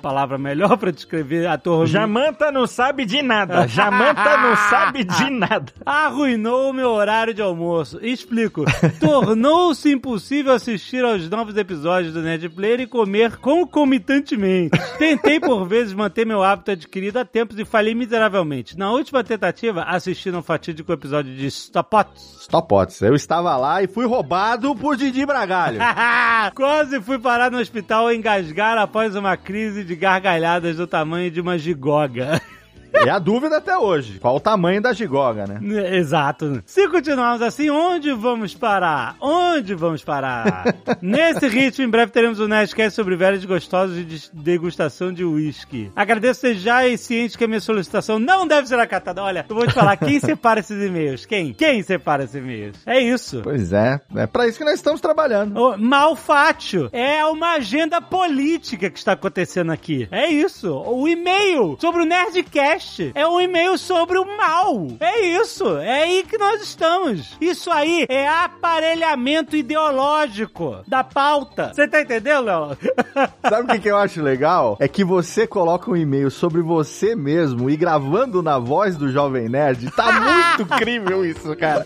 [0.01, 1.85] palavra melhor pra descrever a torre.
[1.85, 3.67] Jamanta não sabe de nada.
[3.67, 5.71] Jamanta não sabe de nada.
[5.85, 7.99] Arruinou o meu horário de almoço.
[8.01, 8.65] Explico.
[8.99, 14.77] Tornou-se impossível assistir aos novos episódios do Nerd Player e comer concomitantemente.
[14.97, 18.75] Tentei por vezes manter meu hábito adquirido há tempos e falhei miseravelmente.
[18.77, 22.39] Na última tentativa, assisti um fatídico episódio de Stopots.
[22.41, 23.01] Stopots.
[23.01, 25.79] Eu estava lá e fui roubado por Didi Bragalho.
[26.55, 31.57] Quase fui parar no hospital engasgar após uma crise de gargalhadas do tamanho de uma
[31.57, 32.41] gigoga.
[32.93, 35.59] E a dúvida até hoje, qual o tamanho da gigoga, né?
[35.97, 36.61] Exato.
[36.65, 39.15] Se continuarmos assim, onde vamos parar?
[39.19, 40.65] Onde vamos parar?
[41.01, 45.91] Nesse ritmo, em breve teremos um Nerdcast sobre velhos gostosos e de degustação de uísque.
[45.95, 49.23] Agradeço ser já e ciente que a minha solicitação não deve ser acatada.
[49.23, 51.25] Olha, eu vou te falar, quem separa esses e-mails?
[51.25, 51.53] Quem?
[51.53, 52.77] Quem separa esses e-mails?
[52.85, 53.41] É isso.
[53.43, 55.57] Pois é, é pra isso que nós estamos trabalhando.
[55.57, 60.07] O malfátio é uma agenda política que está acontecendo aqui.
[60.11, 60.71] É isso.
[60.71, 62.80] O e-mail sobre o Nerdcast
[63.13, 64.87] é um e-mail sobre o mal.
[64.99, 65.77] É isso.
[65.77, 67.35] É aí que nós estamos.
[67.39, 71.71] Isso aí é aparelhamento ideológico da pauta.
[71.73, 72.77] Você tá entendendo, Léo?
[73.47, 74.77] Sabe o que, que eu acho legal?
[74.79, 79.49] É que você coloca um e-mail sobre você mesmo e gravando na voz do Jovem
[79.49, 79.89] Nerd.
[79.91, 81.85] Tá muito incrível isso, cara.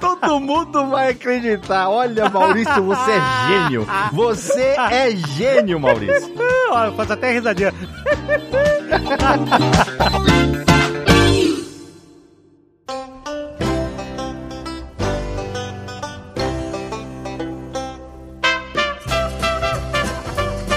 [0.00, 1.88] Todo mundo vai acreditar.
[1.88, 3.86] Olha, Maurício, você é gênio.
[4.12, 6.32] Você é gênio, Maurício.
[6.70, 7.72] Olha, eu faço até risadinha.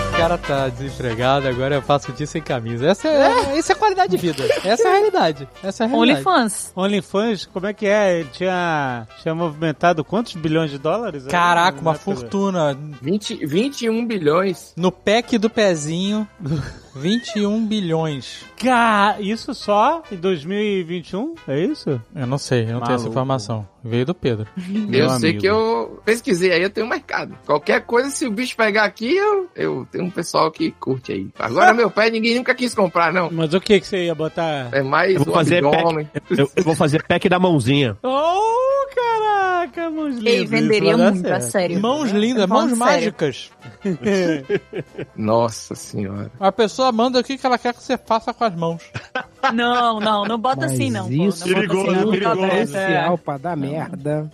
[0.07, 2.87] O cara tá desempregado, agora eu faço dia sem camisa.
[2.87, 4.43] Essa é, Essa é qualidade de vida.
[4.63, 5.47] Essa é a realidade.
[5.63, 6.19] Essa é a realidade.
[6.27, 6.71] OnlyFans.
[6.75, 8.19] OnlyFans, como é que é?
[8.19, 11.25] Ele tinha, tinha movimentado quantos bilhões de dólares?
[11.27, 12.77] Caraca, uma fortuna.
[13.01, 14.73] 20, 21 bilhões.
[14.75, 16.27] No pack do pezinho,
[17.01, 18.45] 21 bilhões.
[18.57, 21.35] Cara, isso só em 2021?
[21.47, 22.01] É isso?
[22.15, 23.09] Eu não sei, eu não tenho essa Maluco.
[23.09, 23.67] informação.
[23.83, 24.47] Veio do Pedro.
[24.91, 25.39] Eu sei amigo.
[25.41, 27.37] que eu pesquisei aí, eu tenho mercado.
[27.45, 31.29] Qualquer coisa, se o bicho pegar aqui, eu, eu tenho um pessoal que curte aí.
[31.39, 33.29] Agora, meu pé, ninguém nunca quis comprar, não.
[33.31, 34.69] Mas o que que você ia botar?
[34.73, 36.09] É mais Eu vou o fazer abdômen.
[36.29, 37.97] Eu, eu vou fazer pack da mãozinha.
[38.03, 40.33] Oh, caraca, mãos lindas.
[40.33, 41.79] Ei, venderia muito, a sério.
[41.79, 43.51] Mãos lindas, mãos mágicas.
[45.15, 46.31] Nossa senhora.
[46.39, 48.81] A pessoa manda o que que ela quer que você faça com as mãos.
[49.53, 51.09] Não, não, não bota Mas assim, não.
[51.11, 51.51] isso pô.
[51.51, 52.11] Não bota assim, não.
[52.11, 52.45] perigoso.
[52.57, 54.29] Especial pra dar merda.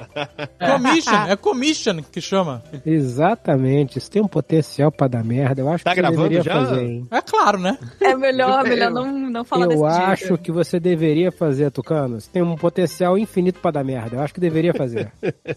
[0.60, 2.64] Commission, é commission que chama.
[2.86, 3.98] Exatamente.
[3.98, 5.62] Isso tem um potencial pra dar merda.
[5.62, 6.54] Eu acho Tá que você gravando deveria já?
[6.54, 7.08] fazer, hein?
[7.12, 7.78] É claro, né?
[8.02, 10.04] É melhor, melhor não, não falar desse Eu jeito.
[10.06, 12.20] acho que você deveria fazer, Tucano.
[12.20, 14.16] Você tem um potencial infinito pra dar merda.
[14.18, 15.12] Eu acho que deveria fazer.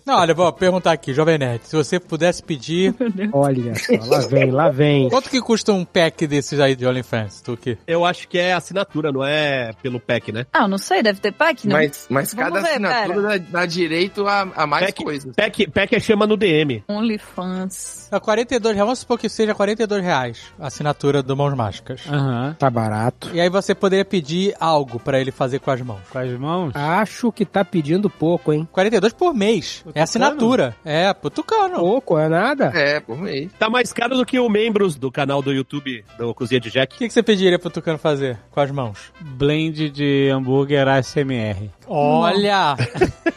[0.04, 2.94] Não, olha, vou perguntar aqui, Jovem Nerd, se você pudesse pedir,
[3.32, 5.08] Olha só, lá vem, lá vem.
[5.08, 7.76] quanto que custa um pack desses aí de OnlyFans, tu que?
[7.86, 9.45] Eu acho que é assinatura, não é
[9.82, 10.46] pelo pack, né?
[10.52, 11.76] Ah, não sei, deve ter pack, não?
[11.76, 15.34] Mas, mas Vamos cada ver, assinatura dá, dá direito a, a mais Pack, coisas.
[15.34, 16.82] pack, pack é chama no DM.
[16.88, 18.08] OnlyFans.
[18.12, 22.02] É 42 reais, vamos supor que seja 42 reais a assinatura do Mãos Mágicas.
[22.08, 22.54] Aham.
[22.58, 23.30] Tá barato.
[23.34, 26.00] E aí você poderia pedir algo pra ele fazer com as mãos.
[26.10, 26.72] Com as mãos?
[26.74, 28.68] Acho que tá pedindo pouco, hein?
[28.72, 29.84] 42 por mês.
[29.94, 30.76] É assinatura.
[30.84, 31.76] É, pro Tucano.
[31.76, 32.66] Pouco, é nada?
[32.74, 33.50] É, por mês.
[33.58, 36.72] Tá mais caro do que o membros do canal do YouTube do Cozinha de O
[36.72, 36.96] Jack.
[36.96, 39.12] que, que você pediria pro Tucano fazer com as mãos?
[39.26, 41.70] Blend de hambúrguer ASMR.
[41.86, 42.76] Olha!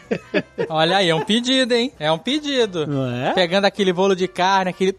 [0.70, 1.92] Olha aí, é um pedido, hein?
[2.00, 2.86] É um pedido.
[2.88, 3.34] Não é?
[3.34, 4.96] Pegando aquele bolo de carne, aquele.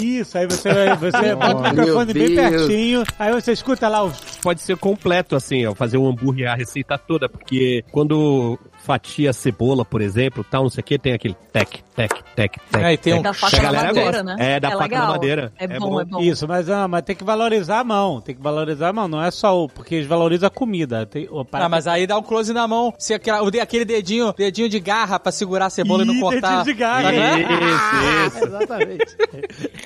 [0.00, 4.16] Isso, aí você, vai- você bota o microfone bem pertinho, aí você escuta lá os...
[4.42, 9.84] Pode ser completo, assim, ó, fazer um hambúrguer, a receita toda, porque quando fatia cebola,
[9.84, 12.84] por exemplo, tal, não sei o que, tem aquele tec, tec, tec, tec.
[12.84, 13.20] É, e tem tec.
[13.20, 14.22] um- Da faca na galera madeira, gosta.
[14.24, 14.36] né?
[14.38, 15.08] É, da faca na legal.
[15.08, 15.52] madeira.
[15.58, 16.00] É, É bom, bom.
[16.00, 16.20] é bom.
[16.20, 19.22] Isso, mas, ah, mas tem que valorizar a mão, tem que valorizar a mão, não
[19.22, 19.68] é só o...
[19.68, 21.06] Porque eles valorizam a comida.
[21.06, 22.92] Tem, o, Ah, mas aí dá um close na mão.
[22.98, 26.48] Se de- aquele dedinho, dedinho de garra pra segurar a cebola e não Ih, cortar.
[26.58, 27.12] dedinho de garra.
[27.12, 27.40] Né?
[27.42, 28.44] Isso, isso.
[28.52, 29.16] Exatamente.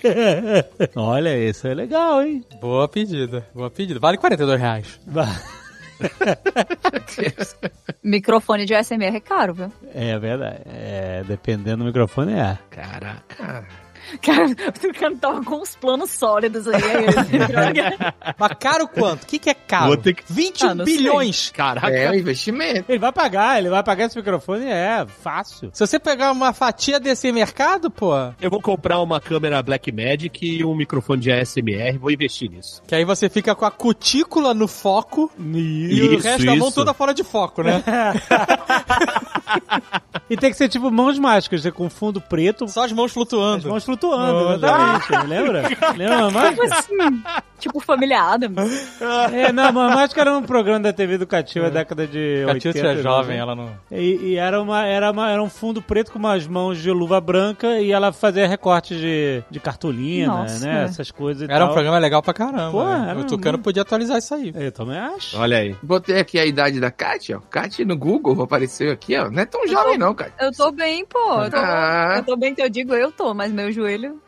[0.97, 2.45] Olha, isso é legal, hein?
[2.61, 4.01] Boa pedida, boa pedida.
[4.01, 4.99] Vale 42 reais.
[8.03, 9.73] Microfone de ASMR é caro, viu?
[9.95, 10.63] É verdade.
[10.67, 12.59] É, dependendo do microfone, é.
[12.71, 13.65] Caraca.
[14.23, 16.75] Cara, o cara tava com uns planos sólidos aí.
[16.83, 17.97] aí.
[18.39, 19.25] Mas caro quanto?
[19.25, 19.87] O que, que é caro?
[19.89, 20.97] Vou ter que- 21 Ah, não sei.
[20.97, 21.51] bilhões.
[21.55, 21.89] Caraca.
[21.91, 22.85] É um investimento.
[22.91, 25.71] Ele vai pagar, ele vai pagar esse microfone, é fácil.
[25.73, 30.65] Se você pegar uma fatia desse mercado, pô, Eu vou comprar uma câmera Blackmagic e
[30.65, 32.83] um microfone de ASMR, vou investir nisso.
[32.87, 36.69] que aí você fica com a cutícula no foco e o Isso, resto da mão
[36.69, 36.75] isso.
[36.77, 37.83] toda fora de foco, né?
[40.29, 43.13] E tem que ser tipo mãos mágicas, né, com fundo preto, Só as mãos as
[43.13, 43.69] flutuando.
[43.69, 44.55] mãos flutuando, Olha.
[44.57, 45.27] exatamente.
[45.29, 45.63] Lembra?
[45.97, 46.57] Lembra a mágica?
[46.69, 47.23] Como assim?
[47.59, 49.01] tipo família Adams.
[49.33, 52.73] É, não, a mágica era um programa da TV educativa da década de A 80.
[52.73, 53.43] Tícia é jovem, né?
[53.43, 53.71] ela não...
[53.91, 57.21] E, e era, uma, era, uma, era um fundo preto com umas mãos de luva
[57.21, 60.67] branca e ela fazia recorte de, de cartolina, Nossa.
[60.67, 60.85] né?
[60.85, 61.75] Essas coisas e Era um tal.
[61.75, 62.71] programa legal pra caramba.
[62.71, 63.07] Pô, né?
[63.11, 64.53] era o Tucano muito- podia atualizar isso aí.
[64.55, 65.39] Eu também acho.
[65.39, 65.75] Olha aí.
[65.83, 67.41] Botei aqui a idade da Kátia, ó.
[67.51, 69.31] Kátia no Google apareceu aqui, ó.
[69.31, 70.35] Não é tão jovem não, Kátia.
[70.41, 71.43] Eu tô bem, pô.
[71.43, 72.15] Eu tô, Ah.
[72.17, 73.86] eu tô bem que eu digo eu tô, mas meu joelho.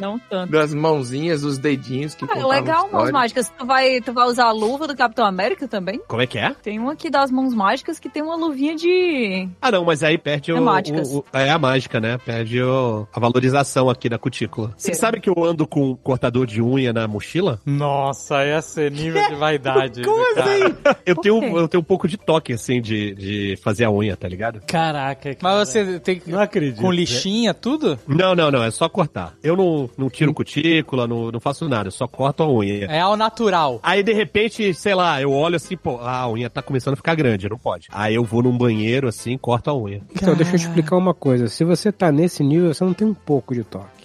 [0.00, 0.50] não tanto.
[0.52, 3.52] Das mãozinhas, os dedinhos que Ah, contavam legal, mãos mágicas.
[3.56, 6.00] Tu vai, tu vai usar a luva do Capitão América também?
[6.08, 6.54] Como é que é?
[6.62, 9.48] Tem um aqui das mãos mágicas que tem uma luvinha de.
[9.60, 11.08] Ah, não, mas aí perde o, Temáticas.
[11.12, 12.18] o- o- É a mágica, né?
[12.24, 14.72] Perde o- a valorização aqui da cutícula.
[14.76, 14.94] Você É.
[14.94, 17.60] sabe que eu ando com um cortador de unha na mochila?
[17.66, 20.02] Nossa, esse é nível de vaidade.
[20.04, 20.74] Como assim?
[21.04, 21.46] Eu Por tenho, quê?
[21.54, 24.60] eu tenho um pouco de toque, assim, de, de fazer a unha, tá ligado?
[24.66, 25.34] Caraca.
[25.34, 25.38] cara.
[25.42, 26.30] Mas você tem que...
[26.30, 26.80] Não acredito.
[26.80, 27.69] Com lixinha, tudo?
[28.06, 29.34] Não, não, não, é só cortar.
[29.42, 32.86] Eu não, não tiro cutícula, não, não faço nada, eu só corto a unha.
[32.86, 33.80] É ao natural.
[33.82, 37.14] Aí, de repente, sei lá, eu olho assim, pô, a unha tá começando a ficar
[37.14, 37.88] grande, não pode.
[37.90, 40.02] Aí eu vou num banheiro, assim, corto a unha.
[40.14, 41.48] Então, deixa eu te explicar uma coisa.
[41.48, 43.99] Se você tá nesse nível, você não tem um pouco de toque.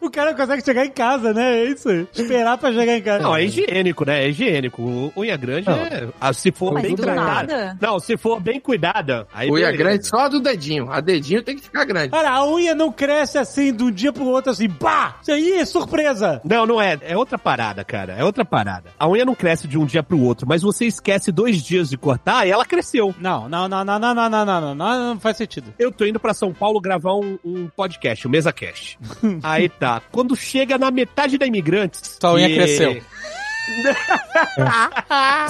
[0.00, 1.58] O cara consegue chegar em casa, né?
[1.60, 1.88] É isso.
[2.14, 3.22] Esperar pra chegar em casa.
[3.22, 4.24] Não, é higiênico, né?
[4.24, 5.12] É higiênico.
[5.16, 5.76] Unha grande Não.
[5.76, 6.08] é.
[6.20, 7.20] ah, se for Mas bem cuidada.
[7.20, 7.78] nada?
[7.80, 9.26] Não, se for bem cuidada.
[9.32, 9.76] Aí Unha beleza.
[9.78, 10.90] grande só a do dedinho.
[10.90, 12.10] A dedinho tem que ficar grande.
[12.10, 15.16] Cara, a unha não cresce assim de um dia pro outro, assim, pá!
[15.22, 16.40] Isso aí é surpresa!
[16.44, 16.98] Não, não é.
[17.02, 18.14] É outra parada, cara.
[18.14, 18.90] É outra parada.
[18.98, 21.96] A unha não cresce de um dia pro outro, mas você esquece dois dias de
[21.96, 23.14] cortar e ela cresceu.
[23.20, 25.72] Não, não, não, não, não, não, não, não, não, não, não faz sentido.
[25.78, 28.98] Eu tô indo pra São Paulo gravar um, um podcast, o Mesa Cast.
[29.42, 30.00] Aí tá.
[30.10, 32.16] Quando chega na metade da Imigrantes.
[32.18, 33.02] Tua unha que- cresceu.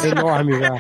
[0.03, 0.75] É enorme já.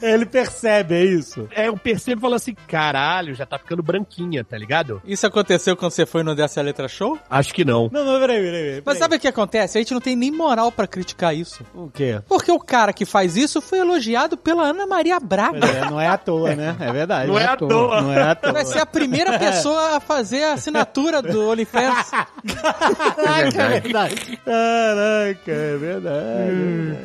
[0.02, 1.48] Ele percebe, é isso.
[1.54, 5.00] É, eu percebo e falo assim: caralho, já tá ficando branquinha, tá ligado?
[5.04, 7.18] Isso aconteceu quando você foi no Dessa Letra Show?
[7.28, 7.88] Acho que não.
[7.92, 8.62] Não, não, peraí, peraí.
[8.62, 8.82] peraí.
[8.84, 9.78] Mas sabe o que acontece?
[9.78, 11.64] A gente não tem nem moral pra criticar isso.
[11.74, 12.20] o quê?
[12.28, 15.66] Porque o cara que faz isso foi elogiado pela Ana Maria Braga.
[15.66, 16.76] É, não é à toa, né?
[16.80, 17.28] É verdade.
[17.28, 18.02] Não é à toa.
[18.02, 18.52] Não é à toa.
[18.52, 22.10] Vai ser a primeira pessoa a fazer a assinatura do OnlyFans.
[22.10, 24.36] Caraca, é verdade.
[24.44, 25.93] Caraca, é verdade.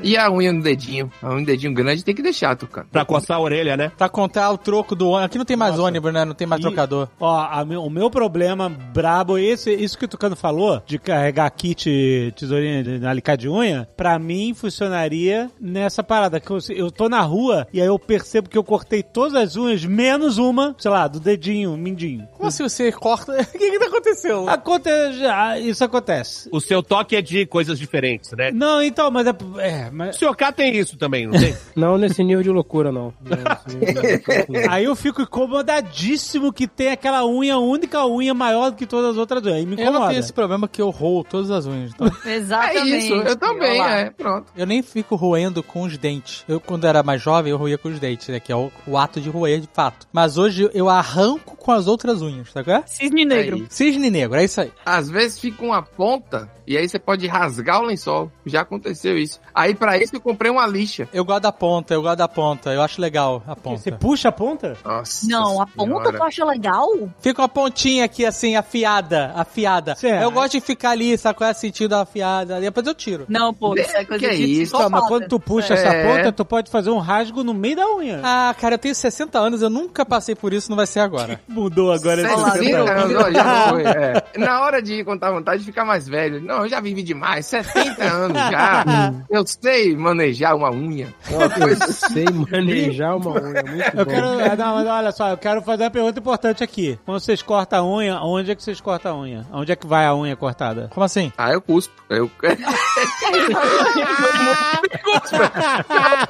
[0.04, 1.12] E a unha no dedinho?
[1.22, 2.88] A unha no dedinho grande tem que deixar, Tucano.
[2.92, 3.92] Pra coçar a orelha, né?
[3.98, 5.26] Pra contar o troco do ônibus.
[5.26, 5.84] Aqui não tem mais Nossa.
[5.84, 6.26] ônibus, né?
[6.26, 7.10] Não tem mais E- trocador.
[7.20, 12.34] Ó, a o meu problema brabo, esse, isso que o Tucano falou, de carregar kit
[12.36, 16.40] tesourinha de alicate de unha, pra mim funcionaria nessa parada.
[16.40, 19.56] Que eu, eu tô na rua e aí eu percebo que eu cortei todas as
[19.56, 22.28] unhas, menos uma, sei lá, do dedinho, mindinho.
[22.34, 23.38] Como assim você corta?
[23.50, 24.50] O que que tá acontecendo?
[24.50, 26.50] Acontece, ah, isso acontece.
[26.52, 28.52] O seu toque é de coisas diferentes, né?
[28.52, 29.30] Não, então, mas é.
[29.60, 31.56] é O mas, senhor K tem isso também, não tem?
[31.76, 33.14] Não nesse nível de loucura, não.
[33.22, 34.72] Não, nesse nível de loucura, não.
[34.72, 39.18] aí eu fico incomodadíssimo que tem aquela unha, única unha maior do que todas as
[39.18, 39.56] outras unhas.
[39.58, 40.00] Aí me Eu incomoda.
[40.00, 41.92] não tenho esse problema que eu roo todas as unhas.
[41.94, 42.98] Então, É Exatamente.
[42.98, 44.10] isso, eu também, é.
[44.10, 44.52] Pronto.
[44.56, 46.44] eu nem fico roendo com os dentes.
[46.48, 48.40] Eu, quando era mais jovem, eu roía com os dentes, né?
[48.40, 50.08] Que é o, o ato de roer de fato.
[50.12, 52.84] Mas hoje eu arranco com as outras unhas, tá é?
[52.86, 53.58] Cisne negro.
[53.58, 53.66] Aí.
[53.70, 54.72] Cisne negro, é isso aí.
[54.86, 58.32] Às vezes fica uma ponta e aí você pode rasgar o lençol.
[58.46, 59.40] Já aconteceu isso.
[59.54, 61.08] Aí pra isso eu comprei uma lixa.
[61.14, 62.72] Eu gosto da ponta, eu gosto da ponta.
[62.72, 63.92] Eu acho legal a Você ponta.
[64.00, 64.78] puxa a ponta?
[64.84, 66.18] Nossa Não, a ponta senhora.
[66.18, 66.88] tu acha legal?
[67.22, 69.96] Fica uma pontinha aqui, assim, afiada, afiada.
[69.96, 70.22] Certo.
[70.24, 72.60] Eu gosto de ficar ali, sabe qual é o sentido da afiada?
[72.60, 73.26] Depois eu tiro.
[73.28, 74.78] Não, pô, isso é coisa Que de isso?
[74.78, 75.78] Não, mas quando tu puxa É.
[75.78, 78.22] essa ponta, tu pode fazer um rasgo no meio da unha.
[78.24, 81.40] Ah, cara, eu tenho 60 anos, eu nunca passei por isso, não vai ser agora.
[81.48, 84.24] Mudou agora esse 60 60 anos, ó, já foi, é.
[84.38, 86.42] Na hora de contar vontade de ficar mais velho.
[86.42, 89.14] Não, eu já vivi demais, 70 anos já.
[89.30, 91.14] Eu sei manejar uma unha.
[91.28, 94.12] Coisa Sei manejar uma unha, muito Eu bom.
[94.12, 94.28] quero.
[94.52, 97.00] ah, Não, mas olha só, eu quero fazer uma pergunta importante aqui.
[97.06, 99.46] Quando vocês cortam a unha, onde é que vocês cortam a unha?
[99.52, 100.90] Onde é que vai a unha cortada?
[100.94, 101.32] Como assim?
[101.38, 101.94] Ah, eu cuspo.
[102.10, 102.30] Eu...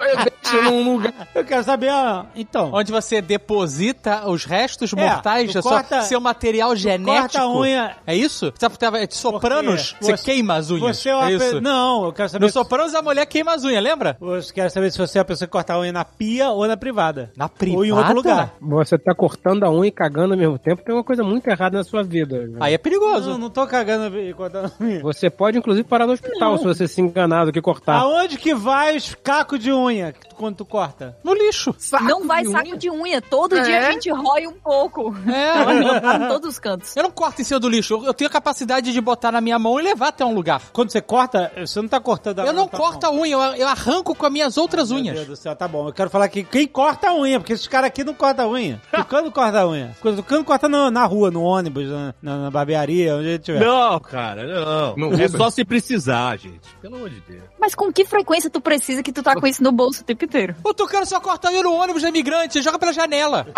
[0.10, 1.14] Eu deixo num lugar.
[1.36, 2.72] Eu quero saber, ó, então.
[2.74, 7.22] Onde você deposita os restos É, mortais da sua, corta- seu material genético.
[7.22, 8.52] corta a unha- É isso?
[8.58, 10.98] Você tava de sopranos, Porque você, queima as unhas.
[10.98, 11.62] Você é uma é pe- isso?
[11.62, 12.46] Não, eu quero saber.
[12.46, 14.18] No Sopranos a mulher queima as unhas, lembra?
[14.22, 16.68] Eu quero saber se você é a pessoa que corta a unha na pia ou
[16.68, 17.32] na privada.
[17.38, 17.78] Na privada.
[17.80, 18.54] Ou em outro lugar.
[18.62, 21.78] Você tá cortando a unha e cagando ao mesmo tempo, tem uma coisa muito errada
[21.78, 22.38] na sua vida.
[22.40, 22.58] velho.
[22.60, 23.32] Aí é perigoso.
[23.32, 25.02] Não, não tô cagando e cortando a unha.
[25.02, 27.96] Você pode, inclusive, parar no hospital se você se enganar do que cortar.
[28.00, 31.18] Aonde que vai os cacos de unha quando tu corta?
[31.24, 31.74] No lixo.
[31.78, 32.78] Saco Não vai de saco unha.
[32.78, 33.22] de unha.
[33.22, 33.62] Todo É?
[33.62, 35.14] dia a gente rói um pouco.
[35.28, 36.20] É.
[36.26, 36.96] Em todos os cantos.
[36.96, 37.94] Eu não corto em cima do lixo.
[37.96, 40.62] Eu- Eu tenho a capacidade de botar na minha mão e levar até um lugar.
[40.74, 43.42] Quando você corta, você não tá cortando a Eu não tá corto a unha, eu,
[43.56, 45.16] eu arranco com as minhas outras Meu unhas.
[45.16, 45.88] Deus do céu, tá bom.
[45.88, 48.50] Eu quero falar que quem corta a unha, porque esses caras aqui não cortam a
[48.50, 48.82] unha.
[48.92, 49.96] Tucano corta a unha.
[50.02, 53.60] Tucano corta no- na rua, no ônibus, na, na, na barbearia, onde ele estiver.
[53.60, 54.96] Não, cara, não.
[54.96, 56.68] No é só se precisar, gente.
[56.82, 57.44] Pelo amor de Deus.
[57.60, 60.24] Mas com que frequência tu precisa que tu tá com isso no bolso o tempo
[60.26, 60.56] inteiro?
[60.64, 63.48] O Tucano só corta a unha no ônibus da imigrante, joga pela janela.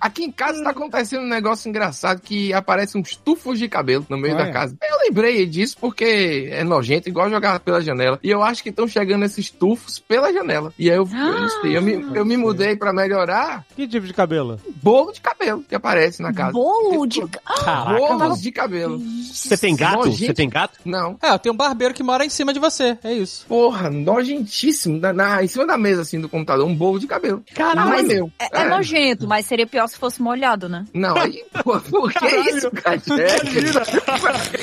[0.00, 4.16] Aqui em casa tá acontecendo um negócio engraçado que aparece uns tufos de cabelo no
[4.16, 4.46] meio Olha.
[4.46, 4.76] da casa.
[5.04, 8.18] Eu lembrei disso porque é nojento, igual jogar pela janela.
[8.22, 10.72] E eu acho que estão chegando esses tufos pela janela.
[10.78, 14.06] E aí eu, eu, não sei, eu, me, eu me mudei pra melhorar Que tipo
[14.06, 14.58] de cabelo?
[14.82, 16.52] bolo de cabelo que aparece na casa.
[16.52, 17.20] Bolo de...
[17.64, 18.98] Caraca, Bolos de cabelo.
[18.98, 20.06] Você tem gato?
[20.06, 20.26] Nojento.
[20.26, 20.78] Você tem gato?
[20.84, 21.18] Não.
[21.22, 23.44] É, eu tenho um barbeiro que mora em cima de você, é isso.
[23.46, 24.98] Porra, nojentíssimo.
[24.98, 27.42] Na, na- em cima da mesa, assim, do computador, um bolo de cabelo.
[27.54, 28.30] Caralho, Mas meu.
[28.38, 30.84] É, é nojento, mas seria pior se fosse molhado, né?
[30.94, 32.96] Não, aí, pô, por que isso, cara?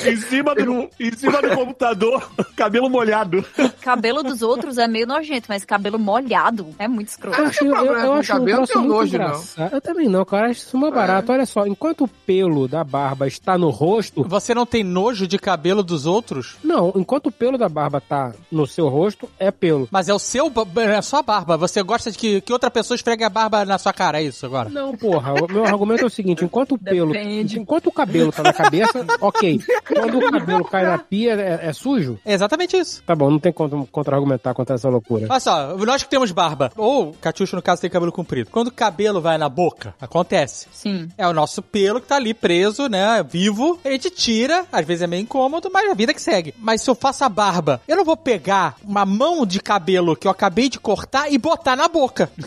[0.05, 3.45] em, cima do, em cima do computador, cabelo molhado.
[3.81, 7.37] Cabelo dos outros é meio nojento, mas cabelo molhado é muito escroto.
[7.39, 9.69] Eu acho, eu, eu acho um cabelo, nojo, não.
[9.71, 10.49] Eu também não, cara.
[10.49, 11.33] Acho isso uma barata.
[11.33, 14.23] Olha só, enquanto o pelo da barba está no rosto...
[14.23, 16.55] Você não tem nojo de cabelo dos outros?
[16.63, 19.87] Não, enquanto o pelo da barba tá no seu rosto, é pelo.
[19.91, 21.57] Mas é o seu, é a sua barba.
[21.57, 24.45] Você gosta de que, que outra pessoa esfregue a barba na sua cara, é isso
[24.45, 24.69] agora?
[24.69, 25.33] Não, porra.
[25.33, 27.11] O meu argumento é o seguinte: enquanto o pelo.
[27.11, 27.59] Depende.
[27.59, 29.59] Enquanto o cabelo tá na cabeça, ok.
[29.87, 32.19] Quando o cabelo cai na pia, é, é sujo?
[32.25, 33.03] É exatamente isso.
[33.03, 35.27] Tá bom, não tem como contra-argumentar contra essa loucura.
[35.29, 38.71] Olha só, nós que temos barba, ou Catiuxa no caso tem cabelo comprido, quando o
[38.71, 40.67] cabelo vai na boca, acontece.
[40.71, 41.09] Sim.
[41.17, 43.23] É o nosso pelo que tá ali preso, né?
[43.23, 43.79] Vivo.
[43.83, 46.53] A gente tira, às vezes é meio incômodo, mas a vida que segue.
[46.57, 50.27] Mas se eu faço a barba, eu não vou pegar uma mão de cabelo que
[50.27, 52.31] eu acabei de cortar e botar na boca.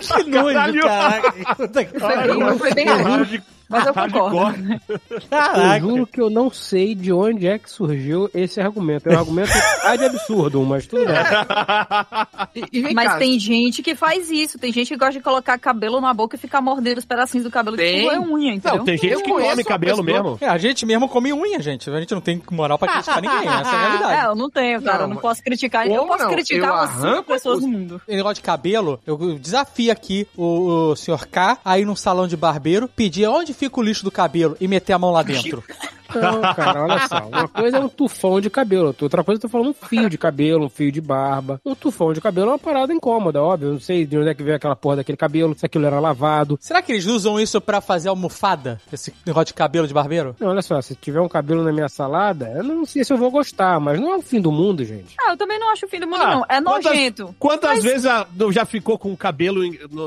[0.00, 4.80] Que nojo, que Foi bem, foi bem ruim, mas eu concordo.
[5.10, 5.80] Eu Caraca.
[5.80, 9.08] juro que eu não sei de onde é que surgiu esse argumento.
[9.08, 9.50] É um argumento
[9.98, 11.14] de absurdo, mas tudo bem.
[12.72, 14.58] E, e Mas cá, tem gente que faz isso.
[14.58, 17.50] Tem gente que gosta de colocar cabelo na boca e ficar mordendo os pedacinhos do
[17.50, 18.00] cabelo Tem.
[18.00, 18.78] tipo é unha, entendeu?
[18.78, 20.36] Não, tem gente Eu que come cabelo mesmo.
[20.40, 21.88] É, a gente mesmo come unha, gente.
[21.88, 24.26] A gente não tem moral pra criticar ninguém, essa é a É, realidade.
[24.26, 24.98] eu não tenho, cara.
[24.98, 25.86] Não, eu não posso criticar.
[25.86, 26.30] Eu posso não?
[26.32, 28.00] criticar Eu umas cinco pessoas os- no mundo.
[28.06, 32.26] Esse negócio de cabelo, eu desafio aqui o, o senhor K a ir num salão
[32.26, 35.62] de barbeiro, pedir onde fica o lixo do cabelo e meter a mão lá dentro.
[36.12, 37.24] Não, cara, olha só.
[37.28, 40.18] Uma coisa é um tufão de cabelo, outra coisa eu tô falando um fio de
[40.18, 41.60] cabelo, um fio de barba.
[41.64, 43.68] Um tufão de cabelo é uma parada incômoda, óbvio.
[43.68, 46.00] Eu não sei de onde é que veio aquela porra daquele cabelo, se aquilo era
[46.00, 46.58] lavado.
[46.60, 48.80] Será que eles usam isso pra fazer almofada?
[48.92, 50.34] Esse negócio de cabelo de barbeiro?
[50.40, 53.16] Não, olha só, se tiver um cabelo na minha salada, eu não sei se eu
[53.16, 55.14] vou gostar, mas não é o fim do mundo, gente.
[55.20, 56.44] Ah, eu também não acho o fim do mundo, Ah, não.
[56.48, 57.34] É quantas- nojento.
[57.38, 59.60] Quantas vezes a- não já ficou com o cabelo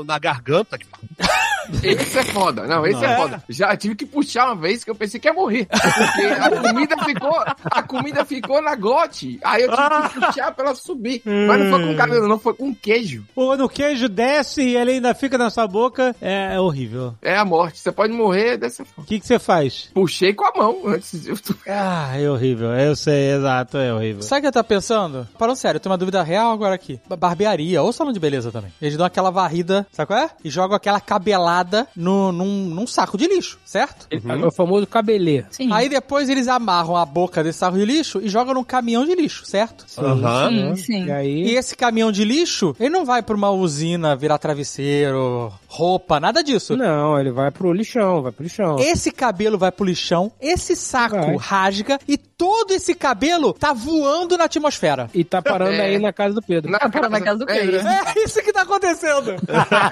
[0.04, 0.78] na garganta?
[1.82, 2.66] Esse é foda.
[2.66, 3.42] Não, esse é foda.
[3.48, 5.66] Já tive que puxar uma vez que eu pensei que ia morrer.
[5.66, 9.38] Porque a comida ficou, a comida ficou na glote.
[9.42, 11.22] Aí eu tive que puxar pra ela subir.
[11.24, 13.24] Mas não foi com cabelo, não, foi com queijo.
[13.34, 17.14] Quando o queijo desce e ele ainda fica na sua boca, é, é horrível.
[17.22, 17.78] É a morte.
[17.80, 19.06] Você pode morrer dessa O forma.
[19.06, 19.90] que que você faz?
[19.94, 21.26] Puxei com a mão antes.
[21.26, 22.70] Eu tô- Ah, é horrível.
[22.72, 24.22] Eu sei, exato, é horrível.
[24.22, 25.26] Sabe o que eu tava pensando?
[25.38, 27.00] Falando sério, eu tenho uma dúvida real agora aqui.
[27.08, 28.72] Ba- Barbearia ou salão de beleza também.
[28.80, 30.30] Eles dão aquela varrida, sabe qual é?
[30.44, 31.53] E jogam aquela cabelada
[31.96, 34.06] no, num, num saco de lixo, certo?
[34.10, 35.44] É o famoso cabelê.
[35.50, 35.72] Sim.
[35.72, 39.14] Aí depois eles amarram a boca desse saco de lixo e jogam num caminhão de
[39.14, 39.84] lixo, certo?
[39.98, 40.48] Aham.
[40.50, 41.04] Sim, sim.
[41.06, 41.42] E aí.
[41.48, 46.42] E esse caminhão de lixo, ele não vai pra uma usina virar travesseiro, roupa, nada
[46.42, 46.76] disso.
[46.76, 48.78] Não, ele vai pro lixão, vai pro lixão.
[48.78, 51.36] Esse cabelo vai pro lixão, esse saco Vai.
[51.36, 55.08] rasga e todo esse cabelo tá voando na atmosfera.
[55.14, 55.80] E tá parando É.
[55.86, 56.70] aí na casa do Pedro.
[56.70, 57.76] Na Para na casa do é Pedro.
[57.76, 57.86] isso.
[57.88, 59.34] É isso que tá acontecendo.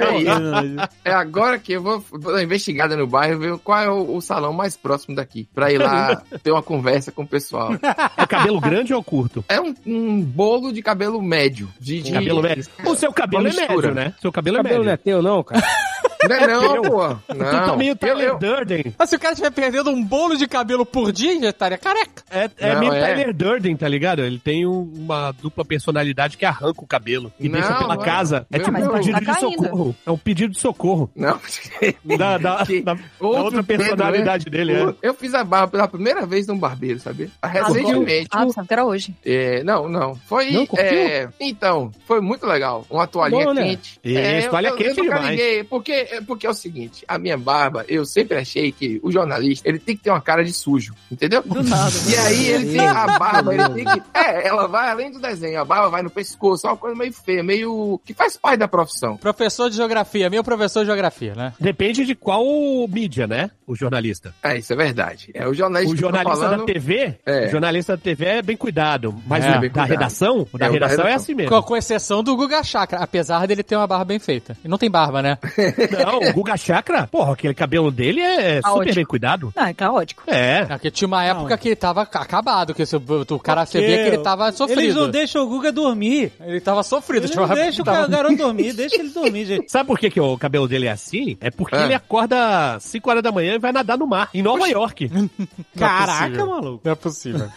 [0.02, 0.88] É isso.
[1.04, 4.16] É agora que eu vou, vou dar uma investigada no bairro ver qual é o,
[4.16, 5.48] o salão mais próximo daqui.
[5.54, 7.70] Pra ir lá ter uma conversa com o pessoal.
[8.16, 9.44] É cabelo grande ou curto?
[9.48, 11.68] É um, um bolo de cabelo médio.
[11.80, 12.64] De, de- Cabelo médio.
[12.86, 14.14] O seu cabelo é médio, né?
[14.20, 15.04] Seu cabelo, O cabelo é não é médio.
[15.04, 15.62] teu, não, cara.
[16.28, 17.08] Não é não, Eu- pô.
[17.28, 17.50] Tu Não.
[17.66, 18.94] tá meio Tyler eu- Durden.
[18.98, 22.22] Mas se o cara estiver perdendo um bolo de cabelo por dia, já estaria careca.
[22.30, 23.00] É, é Não, meio é.
[23.00, 24.22] Tyler Durden, tá ligado?
[24.22, 28.02] Ele tem um- uma dupla personalidade que arranca o cabelo e Não, deixa pela não.
[28.02, 28.46] casa.
[28.50, 28.88] É Meu tipo Deus.
[28.88, 29.62] um pedido Tá de caindo.
[29.64, 29.96] socorro.
[30.06, 31.10] É um pedido de socorro.
[31.16, 31.38] Não.
[32.16, 34.94] Da, da, Que- da- da outra Pedro, personalidade dele, é.
[35.02, 37.30] Eu fiz a barba pela primeira vez num barbeiro, sabe?
[37.44, 38.28] Recentemente.
[38.30, 39.14] Ah, pensava que era hoje.
[39.24, 40.14] É, não, não.
[40.26, 40.50] Foi.
[40.50, 42.84] Não é, então, foi muito legal.
[42.90, 43.62] Uma toalhinha Bom, né?
[43.64, 43.98] quente.
[44.04, 45.26] Isso, É, toalha eu, quente eu demais.
[45.30, 49.10] liguei, porque, é porque é o seguinte: a minha barba, eu sempre achei que o
[49.10, 51.42] jornalista ele tem que ter uma cara de sujo, entendeu?
[51.42, 51.92] Do nada.
[52.08, 54.02] E aí ele tem a barba, ele tem que.
[54.14, 57.12] É, ela vai além do desenho, a barba vai no pescoço, é uma coisa meio
[57.12, 58.00] feia, meio.
[58.04, 59.16] que faz parte da profissão.
[59.16, 61.52] Professor de geografia, meu professor de geografia, né?
[61.58, 62.44] Depende de qual
[62.88, 63.50] mídia, né?
[63.66, 64.34] O jornalista.
[64.42, 65.30] É, isso é verdade.
[65.34, 67.46] É o jornalista O tô jornalista falando, da TV, É.
[67.46, 69.14] o jornalista da TV é bem cuidado.
[69.26, 69.88] Mas É, o bem da cuidado.
[69.88, 71.14] redação, o da É, o da redação é redação.
[71.16, 71.50] assim mesmo.
[71.50, 74.56] Com, com exceção do Guga Chakra, apesar dele ter uma barba bem feita.
[74.64, 75.38] E não tem barba, né?
[76.04, 78.94] Não, o Guga Chakra, porra, aquele cabelo dele é super Caótico.
[78.94, 79.52] bem cuidado.
[79.56, 80.22] Não, é caótico.
[80.26, 80.64] É.
[80.66, 83.00] Porque tinha uma época que ele tava acabado, que se o,
[83.38, 84.80] cara você Porque via que ele tava sofrido.
[84.80, 86.32] Eles não deixam o Guga dormir.
[86.40, 87.24] Ele tava sofrido.
[87.26, 89.70] Eles não deixam que o tava- garoto dormir, deixa ele dormir, gente.
[89.70, 91.36] Sabe por que, que o cabelo dele é assim?
[91.40, 91.84] É porque Ah.
[91.84, 95.10] ele acorda 5 horas da manhã e vai nadar no mar, em Nova York.
[95.78, 96.46] Caraca, possível.
[96.46, 96.80] maluco.
[96.84, 97.48] Não é possível.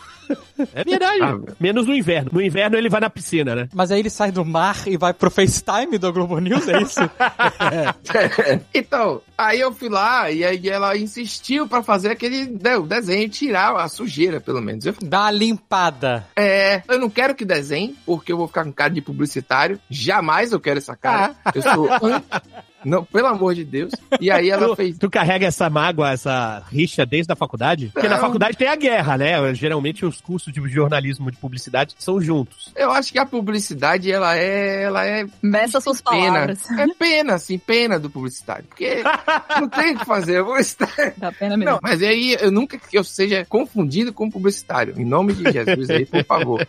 [0.74, 1.22] É verdade.
[1.22, 1.54] Ah.
[1.60, 2.30] Menos no inverno.
[2.34, 3.70] No inverno ele vai na piscina, né?
[3.74, 7.00] Mas aí ele sai do mar e vai pro FaceTime do Globo News, é isso?
[8.74, 13.30] então, aí eu fui lá e aí ela insistiu pra fazer aquele né, o desenho,
[13.30, 14.86] tirar a sujeira, pelo menos.
[14.86, 16.28] Eu, Dá uma limpada.
[16.36, 19.80] é, eu não quero que desenhe, porque eu vou ficar com cara de publicitário.
[19.90, 21.36] Jamais eu quero essa cara.
[21.54, 21.90] Eu sou.
[22.86, 23.92] Não, pelo amor de Deus.
[24.20, 24.98] E aí ela Tu, fez.
[24.98, 27.90] tu carrega essa mágoa, essa rixa desde a faculdade?
[27.94, 28.22] Porque na Não.
[28.22, 29.54] faculdade tem a guerra, né?
[29.54, 32.72] Geralmente os cursos de jornalismo de publicidade são juntos.
[32.76, 34.84] Eu acho que a publicidade, ela é.
[34.84, 36.32] Ela é Meça suas pena.
[36.34, 36.70] palavras.
[36.72, 38.66] É pena, assim, pena do publicitário.
[38.66, 39.02] Porque
[39.60, 40.38] não tem o que fazer.
[40.40, 40.92] Eu vou estar.
[41.18, 41.72] Dá pena mesmo.
[41.74, 44.94] Não, mas aí eu nunca que eu seja confundido com publicitário.
[45.00, 46.68] Em nome de Jesus aí, por favor.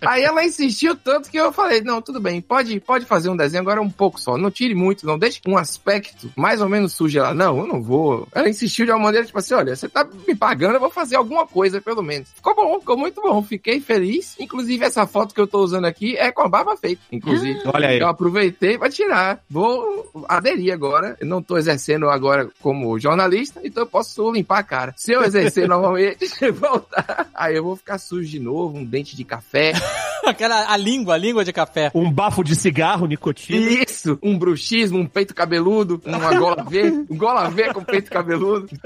[0.00, 3.62] Aí ela insistiu tanto que eu falei, não, tudo bem, pode, pode fazer um desenho
[3.62, 4.36] agora um pouco só.
[4.36, 5.18] Não tire muito, não.
[5.18, 7.18] Deixe um aspecto mais ou menos sujo.
[7.18, 8.26] Ela, não, eu não vou.
[8.34, 11.16] Ela insistiu de uma maneira, tipo assim, olha, você tá me pagando, eu vou fazer
[11.16, 12.28] alguma coisa, pelo menos.
[12.34, 13.42] Ficou bom, ficou muito bom.
[13.42, 14.36] Fiquei feliz.
[14.38, 17.60] Inclusive, essa foto que eu tô usando aqui é com a barba feita, inclusive.
[17.72, 18.00] Olha aí.
[18.00, 19.40] Eu aproveitei pra tirar.
[19.48, 21.16] Vou aderir agora.
[21.20, 24.94] Eu não tô exercendo agora como jornalista, então eu posso limpar a cara.
[24.96, 29.24] Se eu exercer novamente, voltar, aí eu vou ficar sujo de novo, um dente de
[29.24, 29.72] café.
[30.24, 31.90] Aquela, a língua, a língua de café.
[31.94, 33.58] Um bafo de cigarro, nicotina.
[33.58, 38.68] Isso, um bruxismo, um peito cabeludo, uma gola V, um gola V com peito cabeludo.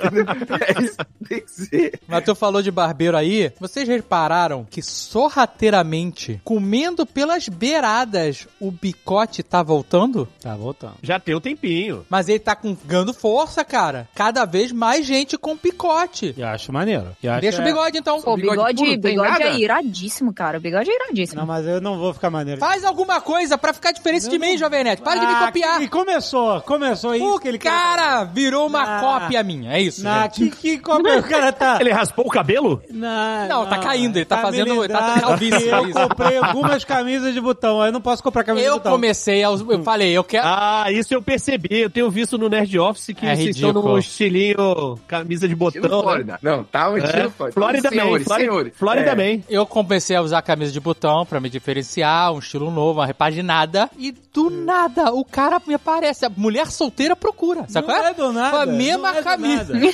[0.66, 2.00] É isso que tem que ser.
[2.08, 9.42] Mas tu falou de barbeiro aí, vocês repararam que sorrateiramente, comendo pelas beiradas, o bicote
[9.42, 10.28] tá voltando?
[10.40, 10.94] Tá voltando.
[11.02, 12.04] Já tem um tempinho.
[12.08, 14.08] Mas ele tá com, ganhando força, cara.
[14.14, 16.34] Cada vez mais gente com picote.
[16.36, 17.16] Eu acho maneiro.
[17.22, 18.20] Eu acho Deixa o é- bigode então.
[18.20, 20.58] Pô, o bigode bigode, puro, bigode é iradíssimo, cara.
[20.58, 21.40] O bigode é iradíssimo.
[21.40, 22.60] Não, mas eu não vou ficar maneiro.
[22.60, 25.02] Faz alguma coisa pra ficar diferente de mim, Jovem Nerd.
[25.02, 25.82] Para de me Ah, copiar.
[25.82, 29.00] E começou, começou isso O que ele cara virou uma Ah.
[29.00, 29.72] cópia minha.
[29.72, 31.78] É isso, Na, que, que cópia o cara tá?
[31.80, 32.82] Ele raspou o cabelo?
[32.90, 35.98] Não, Não, tá caindo, ele tá me fazendo- ele tá calvície, é Eu isso.
[36.08, 38.92] comprei algumas camisas de botão, aí eu não posso comprar camisa de Eu botão.
[38.92, 40.46] comecei, a, eu falei, eu quero...
[40.46, 41.68] Ah, isso eu percebi.
[41.80, 43.92] Eu tenho visto no Nerd Office que É vocês estão ridículo.
[43.94, 45.82] no estilinho camisa de botão.
[45.82, 45.88] né?
[45.88, 46.38] Flórida.
[46.42, 47.00] Não, tá um É.
[47.00, 47.60] estilo Flórida.
[47.60, 48.72] Flórida Man, senhores, Flórida.
[48.74, 49.40] Flórida É.
[49.48, 53.88] Eu comecei a usar camisa de botão pra me diferenciar, um estilo novo, uma repaginada.
[53.98, 56.25] E do nada, o cara me aparece.
[56.26, 57.64] A mulher solteira procura.
[57.68, 58.10] Sabe Não qual é?
[58.10, 58.50] é do nada.
[58.50, 59.72] Com a mesma não é camisa.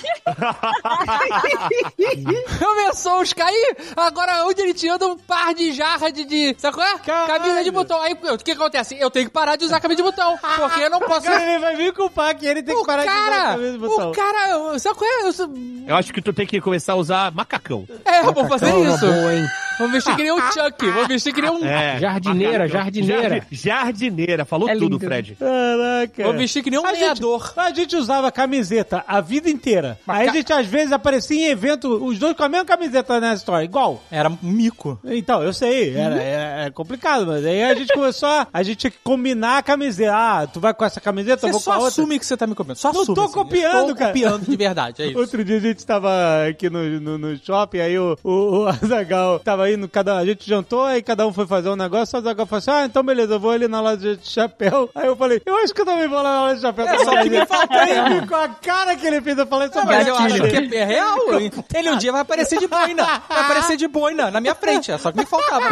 [2.59, 3.77] Começou os cair.
[3.97, 6.25] Agora onde ele tinha um par de jarra de.
[6.25, 6.99] de sabe qual é?
[6.99, 7.41] Caralho.
[7.43, 8.01] Camisa de botão.
[8.03, 8.97] Aí o que acontece?
[8.99, 10.39] Eu tenho que parar de usar camisa de botão.
[10.39, 11.23] Porque eu não posso.
[11.23, 13.53] Cara, ele vai vir culpar que ele tem que o parar de usar a cara,
[13.53, 14.11] camisa de botão.
[14.11, 15.27] o cara, sabe qual é?
[15.27, 15.51] Eu sou-
[15.87, 17.87] Eu acho que tu tem que começar a usar macacão.
[18.05, 19.07] É, eu vou fazer Macacão, isso.
[19.07, 19.47] boa, hein?
[19.79, 21.65] Vou vestir que nem um Chuck, vou vestir que nem um.
[21.65, 21.99] É.
[21.99, 23.29] Jardineira, jardineira.
[23.29, 24.45] Jardi- Jardineira.
[24.45, 25.01] Falou É tudo, lindo.
[25.01, 25.37] Fred.
[25.37, 26.23] Caraca.
[26.25, 27.21] Vou vestir que nem um A gente,
[27.57, 29.99] a gente usava camiseta a vida inteira.
[30.07, 33.35] Aí a gente às vezes aparecia em evento, os dois com a mesma camiseta na
[33.35, 34.03] história, igual.
[34.11, 34.99] Era mico.
[35.05, 38.47] Então, eu sei, era, era- era complicado, mas aí a gente começou a.
[38.53, 40.13] A gente tinha que combinar a camiseta.
[40.15, 41.89] Ah, tu vai com essa camiseta, eu Você vou com só a outra.
[41.89, 42.77] assume que você tá me copiando.
[42.77, 43.15] Só Não assume.
[43.17, 43.33] tô assim.
[43.35, 44.13] copiando, Eu tô cara.
[44.13, 45.19] copiando de verdade, é isso.
[45.19, 46.11] Outro dia a gente tava
[46.49, 48.31] aqui no, no, no shopping, aí o, o,
[48.63, 51.77] o Azagal tava tava indo, cada, a gente jantou, aí cada um foi fazer um
[51.77, 54.91] negócio, o Zagal falou assim, ah, então beleza, eu vou ali na loja de chapéu.
[54.95, 56.87] Aí eu falei, eu acho que eu também vou lá na loja de chapéu.
[56.87, 58.27] É só que me falta aí.
[58.27, 61.19] Com a cara que ele fez, eu falei, só Mas eu acho que é real.
[61.75, 63.05] Ele um dia vai aparecer de boina.
[63.29, 64.91] Vai aparecer de boina na minha frente.
[64.91, 65.67] É só que me faltava.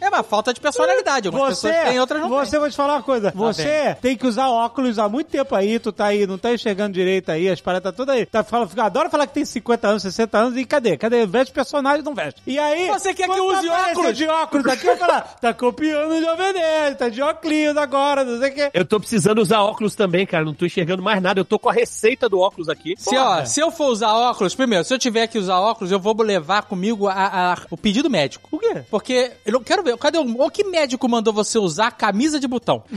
[0.00, 1.28] É uma falta de personalidade.
[1.28, 2.60] Algumas Você, pessoas têm, outras não você, têm.
[2.60, 3.32] vou te falar uma coisa.
[3.34, 6.92] Você tem que usar óculos há muito tempo aí, tu tá aí, não tá enxergando
[6.92, 8.26] direito aí, as paradas tá todas aí.
[8.26, 10.96] Tá, fala, adora falar que tem 50 anos, 60 anos, e cadê?
[10.96, 11.26] Cadê?
[11.26, 12.31] Veste personagem, não veste.
[12.46, 12.88] E aí...
[12.88, 14.16] Você quer que eu use óculos?
[14.16, 18.38] de óculos aqui, eu falar, tá copiando o Jovem Nerd, tá de óculos agora, não
[18.40, 18.70] sei o quê.
[18.74, 20.44] Eu tô precisando usar óculos também, cara.
[20.44, 21.40] Não tô enxergando mais nada.
[21.40, 22.94] Eu tô com a receita do óculos aqui.
[22.98, 25.98] Se, ó, se eu for usar óculos, primeiro, se eu tiver que usar óculos, eu
[26.00, 28.48] vou levar comigo a- a- o pedido médico.
[28.50, 28.82] Por quê?
[28.90, 29.96] Porque eu não quero ver.
[29.96, 32.82] Cadê o, o que médico mandou você usar camisa de botão?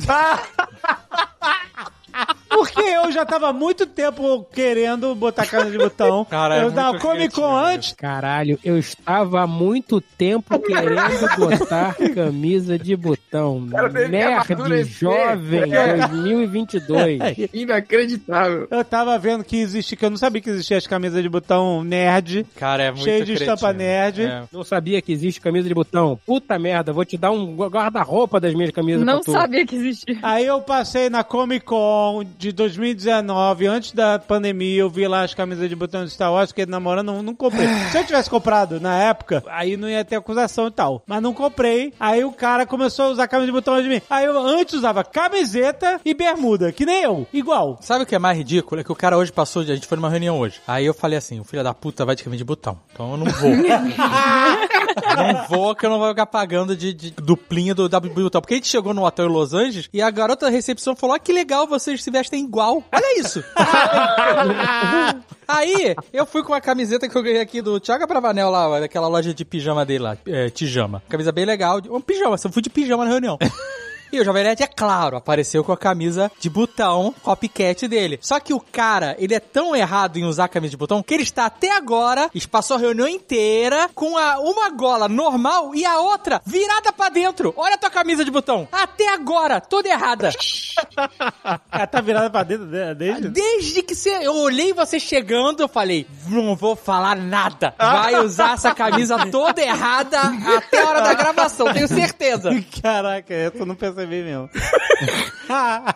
[2.50, 6.24] Porque eu já tava há muito tempo querendo botar camisa de botão.
[6.26, 7.94] Cara, é eu tava muito Comic Con antes.
[7.94, 13.68] Caralho, eu estava há muito tempo querendo botar camisa de botão.
[13.70, 16.08] Cara, Nerd jovem É.
[16.08, 17.20] 2022.
[17.54, 18.68] Inacreditável.
[18.72, 21.84] Eu tava vendo que existe, que eu não sabia que existia as camisas de botão
[21.84, 24.24] nerd, Cara, é muito cheio de estampa nerd.
[24.24, 24.44] É.
[24.52, 26.20] Não sabia que existe camisa de botão.
[26.26, 29.32] Puta merda, vou te dar um guarda-roupa das minhas camisas Não pra tu.
[29.34, 30.18] sabia que existia.
[30.22, 32.05] Aí eu passei na Comic Con
[32.38, 36.50] de 2019, antes da pandemia, eu vi lá as camisas de botão de Star Wars,
[36.50, 37.68] fiquei namorando, não, não comprei.
[37.92, 41.04] Se eu tivesse comprado na época, aí não ia ter acusação e tal.
[41.08, 41.94] Mas não comprei.
[42.00, 44.02] Aí o cara começou a usar camisa de botão de mim.
[44.10, 47.78] Aí eu antes usava camiseta e bermuda, que nem eu, igual.
[47.82, 48.82] Sabe o que é mais ridículo?
[48.82, 50.60] É que o cara hoje passou, de- a gente foi numa reunião hoje.
[50.68, 52.78] Aí eu falei assim, o filho da puta vai de camisa de botão.
[52.94, 53.52] Então eu não vou.
[55.18, 58.42] não vou, que eu não vou ficar pagando de, de duplinha do W botão.
[58.42, 61.16] Porque a gente chegou no hotel em Los Angeles e a garota da recepção falou,
[61.16, 62.84] ah, que legal, vocês se vestem igual.
[62.92, 63.44] Olha isso.
[65.48, 69.08] Aí, eu fui com uma camiseta que eu ganhei aqui do Thiago Bravanel lá, daquela
[69.08, 71.04] loja de pijama dele lá, é, Tijama.
[71.08, 73.38] Camisa bem legal, um pijama, eu fui de pijama na reunião.
[74.16, 78.18] E o Jovem Nerd, é claro, apareceu com a camisa de botão copycat dele.
[78.22, 81.14] Só que o cara, ele é tão errado em usar a camisa de botão que
[81.14, 86.00] ele está até agora, passou a reunião inteira com a, uma gola normal e a
[86.00, 87.54] outra virada pra dentro.
[87.58, 88.68] Olha a tua camisa de botão.
[88.72, 90.30] Até agora, toda errada.
[91.72, 93.30] Ela tá virada pra dentro de- desde...
[93.30, 97.74] Desde que você, eu olhei você chegando, eu falei, não vou falar nada.
[97.78, 100.20] Vai usar essa camisa toda errada
[100.58, 102.50] até a hora da gravação, tenho certeza.
[102.82, 103.76] Caraca, eu não
[104.06, 104.50] percebi mesmo.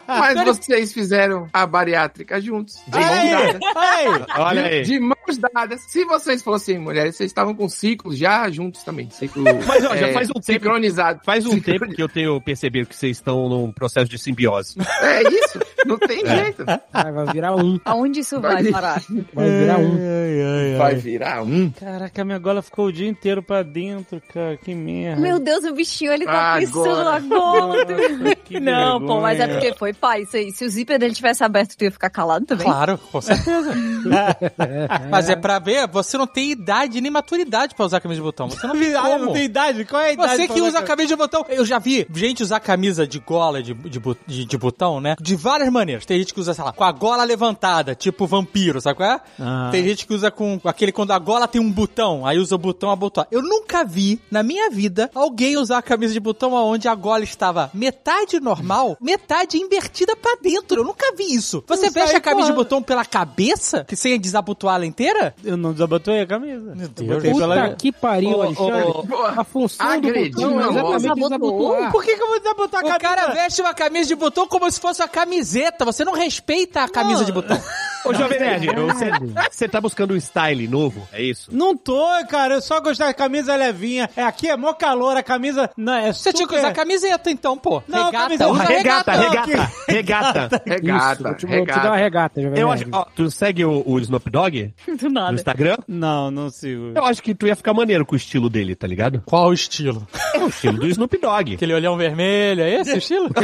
[0.07, 2.76] Mas vocês fizeram a bariátrica juntos.
[2.88, 3.60] De mãos dadas.
[3.76, 4.07] aí.
[4.38, 4.82] Olha aí.
[4.84, 5.82] De mãos dadas.
[5.88, 9.10] Se vocês fossem mulheres, vocês estavam com ciclos já juntos também.
[9.10, 9.43] Ciclo.
[9.66, 11.22] Mas, ó, já é, faz um tempo- Sincronizado.
[11.24, 14.76] Faz um tempo que eu tenho percebido que vocês estão num processo de simbiose.
[15.01, 15.60] É isso.
[15.86, 16.64] Não tem jeito.
[16.66, 17.80] Vai, vai virar um.
[17.86, 19.01] Aonde isso vai parar?
[19.34, 20.78] Vai virar um.
[20.78, 21.72] Vai virar um.
[21.72, 24.57] Caraca, minha gola ficou o dia inteiro pra dentro, cara.
[24.57, 25.22] Que merda.
[25.22, 26.60] Meu Deus, o bichinho, ele tá Agora.
[26.60, 27.86] pensando agora.
[27.99, 30.25] Nossa, Não, pô, mas é porque foi pai.
[30.25, 32.65] Se, se o zíper dele tivesse aberto, tu ia ficar calado também.
[32.65, 33.73] Claro, com certeza.
[35.09, 38.49] Mas é pra ver, você não tem idade nem maturidade pra usar camisa de botão.
[38.49, 39.25] Você não tem Ah, como.
[39.25, 39.85] não tem idade?
[39.85, 40.35] Qual é a idade?
[40.35, 41.45] Você que usa camisa de botão.
[41.49, 45.15] Eu já vi gente usar camisa de gola de, de, de, de botão, né?
[45.19, 46.05] De várias maneiras.
[46.05, 49.21] Tem gente que usa, sei lá, com a gola levantada, tipo vampiro, sabe qual é?
[49.39, 49.69] Ah.
[49.71, 52.57] Tem gente que usa com aquele quando a gola tem um botão, aí usa o
[52.57, 53.25] botão a botão.
[53.31, 57.23] Eu nunca vi, na minha vida, alguém usar a camisa de botão onde a gola
[57.23, 60.82] estava metade normal, metade invertida pra dentro.
[60.82, 61.63] Eu nunca vi isso.
[61.67, 62.63] Você Isso veste a camisa de porra.
[62.65, 65.34] botão pela cabeça, que sem desabotoar ela inteira?
[65.43, 66.75] Eu não desabotoei a camisa.
[66.75, 67.34] Meu Deus.
[67.34, 68.84] Puta que pariu, Ô, Alexandre.
[69.13, 71.91] ô, A função agrediu do botão é desabotoar.
[71.91, 72.99] Por que, que eu vou desabotar a O camisa?
[72.99, 75.86] cara veste uma camisa de botão como se fosse uma camiseta.
[75.86, 77.59] Você não respeita a camisa de botão.
[78.05, 79.11] Ô, Jovem Nerd, você,
[79.51, 81.49] você tá buscando um style novo, é isso?
[81.53, 82.55] Não tô, cara.
[82.55, 84.09] Eu só gosto da camisa levinha.
[84.15, 85.69] É, aqui é mó calor, a camisa...
[85.77, 87.83] Não, é Você tinha que usar camiseta, então, pô.
[87.87, 89.45] Não, regata, camiseta- usa regata, regata.
[89.47, 90.61] regata, regata.
[90.65, 91.13] Regata.
[91.13, 92.39] Isso, vou te, vou te dar uma regata.
[92.39, 92.81] regata, Jovem Eu Nerd.
[92.83, 95.33] acho, ó, tu segue o, o Snoop Dogg Do no nada.
[95.35, 95.77] Instagram?
[95.87, 96.93] Não, não sigo.
[96.95, 99.21] Eu acho que tu ia ficar maneiro com o estilo dele, tá ligado?
[99.25, 100.07] Qual o estilo?
[100.33, 101.53] É o estilo do Snoop Dogg.
[101.55, 103.29] Aquele olhão vermelho, é esse o estilo?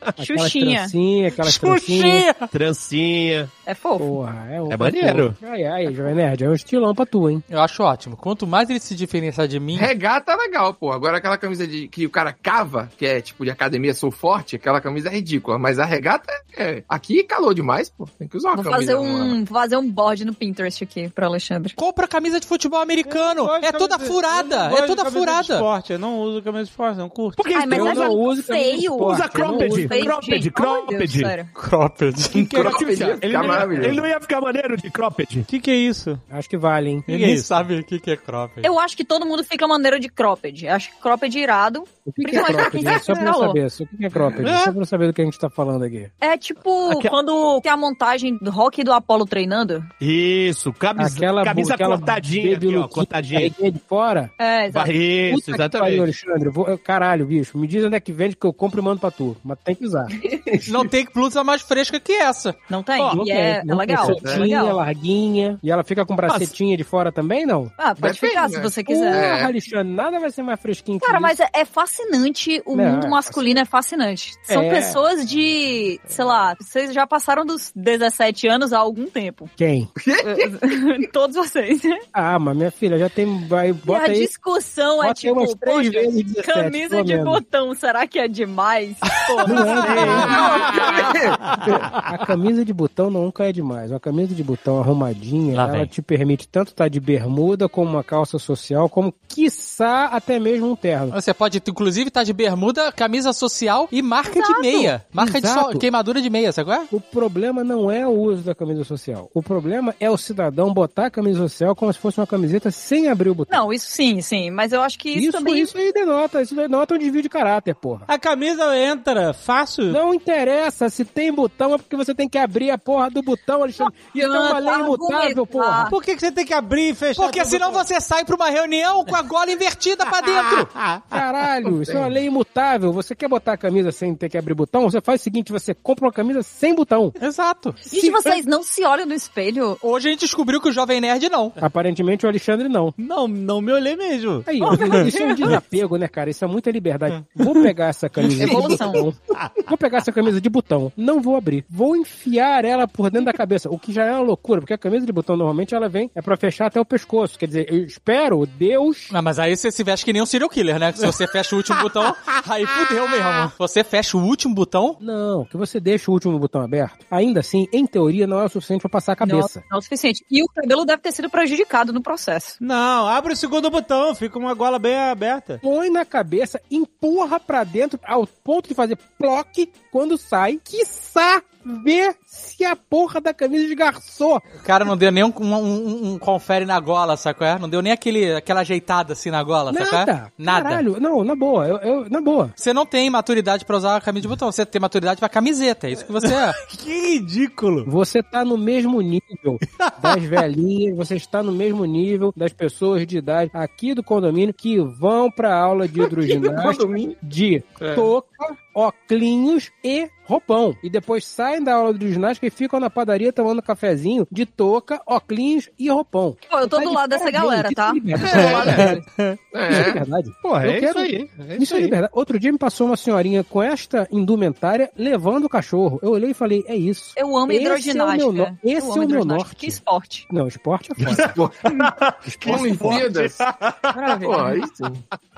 [0.00, 0.78] Aquelas Xuxinha.
[0.80, 1.54] trancinhas.
[1.54, 2.34] Xuxinha!
[2.50, 3.48] Trancinha.
[3.68, 3.98] É fofo.
[3.98, 5.36] Porra, é, É maneiro.
[5.42, 7.44] Ai, ai, Jovem Nerd, é um estilão pra tu, hein?
[7.50, 8.16] Eu acho ótimo.
[8.16, 9.76] Quanto mais ele se diferenciar de mim...
[9.76, 10.90] Regata é legal, pô.
[10.90, 14.56] Agora aquela camisa de que o cara cava, que é tipo de academia sou forte,
[14.56, 15.58] aquela camisa é ridícula.
[15.58, 16.82] Mas a regata é.
[16.88, 18.08] Aqui calor demais, pô.
[18.18, 18.92] Tem que usar uma Vou camisa.
[18.92, 21.74] fazer um, vou fazer um board no Pinterest aqui pro Alexandre.
[21.74, 23.46] Compra camisa de futebol americano.
[23.62, 24.56] É toda furada.
[24.78, 25.54] É toda camisa de furada.
[25.54, 25.92] esporte.
[25.92, 27.36] Eu não uso camisa de esporte, não curto.
[27.36, 28.48] Por que Ai, mas eu é não uso camisa de
[28.80, 28.92] feio.
[28.92, 29.72] esporte, Usa eu não cropped.
[29.72, 29.88] uso.
[29.88, 31.22] Feio, Cropped, cropped.
[31.52, 32.46] Cropped.
[32.48, 33.02] Cropped.
[33.20, 33.88] Ele, maravilhoso.
[33.88, 35.40] Ele não ia ficar maneiro de cropped?
[35.40, 36.20] O que, que é isso?
[36.30, 37.00] Acho que vale, hein?
[37.00, 37.44] Que que é Ninguém isso?
[37.46, 38.66] sabe o que que é cropped.
[38.66, 40.66] Eu acho que todo mundo fica maneiro de cropped.
[40.68, 41.84] Acho que cropped é irado.
[42.08, 42.84] O que, que é cropped?
[42.84, 42.98] né?
[42.98, 43.66] Só pra eu saber.
[43.80, 44.48] O que é cropped?
[44.64, 46.08] Só pra eu saber do que a gente tá falando aqui.
[46.20, 49.84] É tipo Aqui- quando tem a montagem do Rock e do Apollo treinando.
[50.00, 53.50] Isso, camisa, Aquela, camisa aquela cortadinha aqui, ó, cortadinha.
[53.50, 54.30] de fora.
[54.38, 54.90] É, exato.
[54.90, 56.00] Isso, Puta que pariu, exatamente.
[56.00, 56.48] Alexandre.
[56.50, 57.58] Vou- caralho, bicho.
[57.58, 59.36] Me diz onde é que vende que eu compro e mando pra tu.
[59.44, 60.06] Mas tem que usar.
[60.68, 62.54] Não tem blusa mais fresca que essa.
[62.70, 62.98] Não tem?
[62.98, 64.08] Não e é, é legal.
[64.24, 64.76] É legal.
[64.76, 65.58] larguinha.
[65.62, 67.70] E ela fica com bracetinha de fora também, não?
[67.76, 68.62] Ah, pode Depende, ficar se né?
[68.62, 69.34] você quiser.
[69.36, 69.46] Porra.
[69.48, 71.64] Alexandre, nada vai ser mais fresquinho que Cara, mas é, é
[71.98, 72.62] fascinante.
[72.64, 74.34] O Não, mundo é masculino é fascinante.
[74.42, 74.70] São É.
[74.70, 79.48] pessoas de, sei lá, vocês já passaram dos 17 anos há algum tempo.
[79.56, 79.88] Quem?
[81.12, 81.80] Todos vocês.
[82.12, 83.46] Ah, mas minha filha já tem...
[83.48, 84.20] Vai, e bota a aí...
[84.26, 88.96] discussão é tipo, poxa, vezes 17, camisa de botão, será que é demais?
[89.26, 91.74] Pô, Não é, não.
[91.92, 93.90] A camisa de botão nunca é demais.
[93.90, 95.86] Uma camisa de botão arrumadinha, Lá ela vem.
[95.86, 100.76] te permite tanto estar de bermuda como uma calça social, como quiçá até mesmo um
[100.76, 101.12] terno.
[101.12, 104.60] Você pode, inclusive, estar de bermuda, camisa social e marca de Exato.
[104.60, 105.06] meia.
[105.12, 105.70] Marca de Exato.
[105.72, 106.86] sol- queimadura de meia, sabe qual é?
[106.92, 109.30] O problema não é o uso da camisa social.
[109.34, 113.08] O problema é o cidadão botar a camisa social como se fosse uma camiseta sem
[113.08, 113.58] abrir o botão.
[113.58, 114.50] Não, isso sim, sim.
[114.50, 115.58] Mas eu acho que isso, Isso, também.
[115.60, 118.02] isso aí denota, isso denota um desvio de caráter, porra.
[118.08, 119.84] A camisa entra fácil.
[119.86, 123.62] Não interessa se tem botão, é porque você tem que abrir a porra do botão,
[123.62, 123.94] Alexandre.
[124.14, 125.86] Isso é uma lei imutável, porra.
[125.90, 127.22] Por que, que você tem que abrir e fechar?
[127.22, 127.84] Porque senão botão?
[127.84, 130.68] você sai pra uma reunião com a gola invertida pra dentro.
[131.10, 132.92] Caralho, isso é uma lei imutável.
[132.92, 134.90] Você quer botar a camisa sem ter que abrir botão?
[134.90, 137.12] Você faz o seguinte, você compra uma camisa sem botão.
[137.20, 137.74] Exato.
[137.82, 139.78] Gente, vocês não se olham no espelho?
[139.82, 141.52] Hoje a gente descobriu que o Jovem Nerd não.
[141.60, 142.92] Aparentemente o Alexandre não.
[142.96, 144.42] Não, não me olhei mesmo.
[144.46, 144.74] Aí, ó,
[145.06, 146.30] isso é um desapego, né, cara?
[146.30, 147.24] Isso é muita liberdade.
[147.34, 148.92] Vou pegar essa camisa Evolução.
[148.92, 149.50] de botão.
[149.66, 150.92] Vou pegar essa camisa de botão.
[150.96, 151.64] Não vou abrir.
[151.68, 153.70] Vou enfiar ela por dentro da cabeça.
[153.70, 156.22] O que já é uma loucura, porque a camisa de botão normalmente ela vem é
[156.22, 157.38] pra fechar até o pescoço.
[157.38, 159.08] Quer dizer, eu espero, Deus.
[159.12, 160.92] Ah, mas aí você se veste que nem um serial killer, né?
[160.92, 162.14] Se você fecha o último botão,
[162.48, 163.52] aí fudeu mesmo.
[163.58, 167.04] Você fecha o último botão, Não, que você deixa o último botão aberto.
[167.10, 169.60] Ainda assim, em teoria, não é o suficiente pra passar a cabeça.
[169.60, 170.24] Não, não é o suficiente.
[170.30, 172.56] E o cabelo deve ter sido prejudicado no processo.
[172.60, 175.58] Não, abre o segundo botão, fica uma gola bem aberta.
[175.62, 181.42] Põe na cabeça, empurra pra dentro ao ponto de fazer ploque quando sai, quiçá
[181.82, 184.36] ver se a porra da camisa esgarçou.
[184.36, 187.58] o cara não deu nem um, um- um- um confere na gola, qual é?
[187.58, 190.06] Não deu nem aquele, aquela ajeitada assim na gola, sabe qual é?
[190.06, 190.32] Nada.
[190.38, 190.68] Nada.
[190.68, 192.52] Caralho, não, na boa, eu, eu- na boa.
[192.56, 195.86] Você não tem maturidade pra usar a camisa de botão, você tem maturidade pra camiseta,
[195.88, 196.52] é isso que você é.
[196.78, 197.84] Que ridículo.
[197.90, 199.58] Você tá no mesmo nível
[200.00, 204.78] das velhinhas, você está no mesmo nível das pessoas de idade aqui do condomínio que
[204.80, 207.16] vão pra aula de hidroginástica Condomínio.
[207.22, 207.94] de É.
[207.94, 210.76] touca, óculos e roupão.
[210.82, 215.00] E depois saem da aula de hidroginástica e ficam na padaria tomando cafezinho de touca,
[215.06, 216.36] óculos e roupão.
[216.50, 217.88] Pô, eu tô Tá do lado dessa galera, tá?
[217.90, 218.98] é liberdade.
[219.16, 219.92] Isso é É.
[219.92, 220.30] verdade.
[220.42, 221.30] Porra, Eu é quero- isso aí.
[221.48, 221.84] É Isso isso é aí.
[221.84, 222.12] liberdade.
[222.14, 225.98] Outro dia me passou uma senhorinha com esta indumentária levando o cachorro.
[226.02, 227.12] Eu olhei e falei, é isso.
[227.16, 228.32] Eu amo Esse é o meu hidroginástica.
[228.32, 229.26] no- esse Eu é o meu hidroginástica.
[229.44, 229.56] norte.
[229.56, 230.26] Que esporte.
[230.30, 230.94] Não, esporte é
[231.34, 232.16] foda.
[232.60, 233.38] Olimpíadas.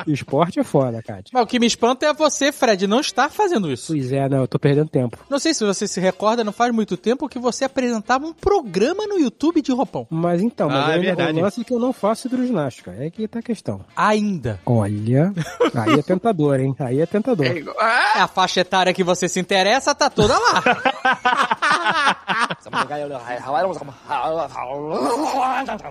[0.07, 1.31] Esporte é foda, Kátia.
[1.33, 3.93] Mas o que me espanta é você, Fred, não estar fazendo isso.
[3.93, 5.19] Pois é, não, eu tô perdendo tempo.
[5.29, 9.07] Não sei se você se recorda, não faz muito tempo que você apresentava um programa
[9.07, 10.07] no YouTube de roupão.
[10.11, 11.39] Mas então, mas Ah, é verdade.
[11.39, 12.95] o lance é que eu não faço hidroginástica.
[12.99, 13.81] É que tá a questão.
[13.97, 14.61] Ainda.
[14.67, 15.33] Olha,
[15.75, 16.75] aí é tentador, hein?
[16.79, 17.47] Aí é tentador.
[17.47, 20.63] É igual- Ah, A faixa etária que você se interessa tá toda lá.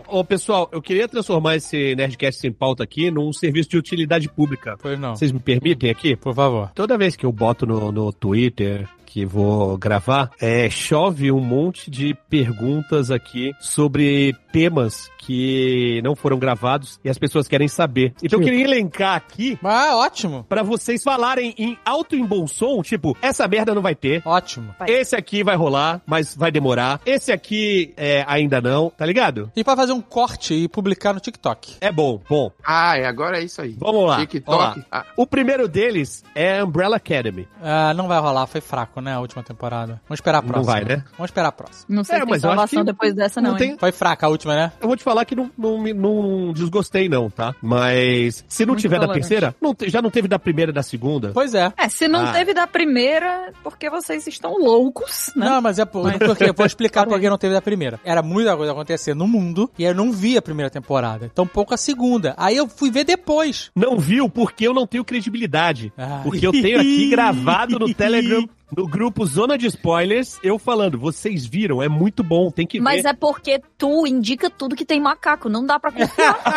[0.08, 4.78] Ô, pessoal, eu queria transformar esse Nerdcast sem pauta aqui num serviço de utilidade pública.
[4.82, 5.16] Pois não.
[5.16, 6.16] Vocês me permitem aqui?
[6.16, 6.72] Por favor.
[6.74, 11.90] Toda vez que eu boto no, no Twitter que vou gravar, é, chove um monte
[11.90, 18.14] de perguntas aqui sobre temas que não foram gravados e as pessoas querem saber.
[18.24, 20.44] Então eu queria elencar aqui Ah, ótimo.
[20.50, 24.22] pra vocês falarem em alto e em bom som, tipo, essa merda não vai ter.
[24.26, 24.74] Ótimo.
[24.88, 27.00] Esse aqui vai rolar, mas vai demorar.
[27.06, 29.52] Esse aqui é, ainda não, tá ligado?
[29.56, 31.76] E pra fazer um corte e publicar no TikTok.
[31.82, 32.52] É bom, bom.
[32.66, 33.76] Ah, é, agora é isso aí.
[33.80, 34.18] Vamos lá.
[34.20, 34.58] TikTok.
[34.72, 37.48] Vamos Ah, O primeiro deles é Umbrella Academy.
[37.62, 40.02] Ah, não vai rolar, foi fraco, né, a última temporada.
[40.08, 40.74] Vamos esperar a Não próxima.
[40.74, 41.04] vai, né?
[41.18, 41.86] Vamos esperar a próxima.
[41.90, 43.70] Não sei É, se tem mas eu acho salvação que depois dessa, não, não hein?
[43.70, 44.72] tem- Foi fraca a última, né?
[44.82, 47.56] Eu vou te falar que não, não, me- não desgostei, não, tá?
[47.62, 49.28] Mas se não Muito tiver da tolerante.
[49.28, 51.32] terceira, não já não teve da primeira e da segunda.
[51.34, 51.72] Pois é.
[51.78, 52.32] É, se não Ah.
[52.34, 55.48] teve da primeira, porque vocês estão loucos, né?
[55.50, 58.00] Não, mas é por, porque eu vou explicar por que não teve da primeira.
[58.04, 61.32] Era muita coisa acontecendo no mundo e eu não vi a primeira temporada.
[61.34, 62.34] Tão pouco a segunda.
[62.38, 63.72] Aí eu fui ver depois.
[63.76, 65.92] Não viu porque eu não tenho credibilidade.
[65.98, 66.22] Ah.
[66.24, 71.46] Porque eu tenho aqui gravado no Telegram no grupo Zona de Spoilers, eu falando, vocês
[71.46, 73.10] viram, é muito bom, tem que Mas ver.
[73.10, 76.40] é porque tu indica tudo que tem macaco, não dá pra confiar.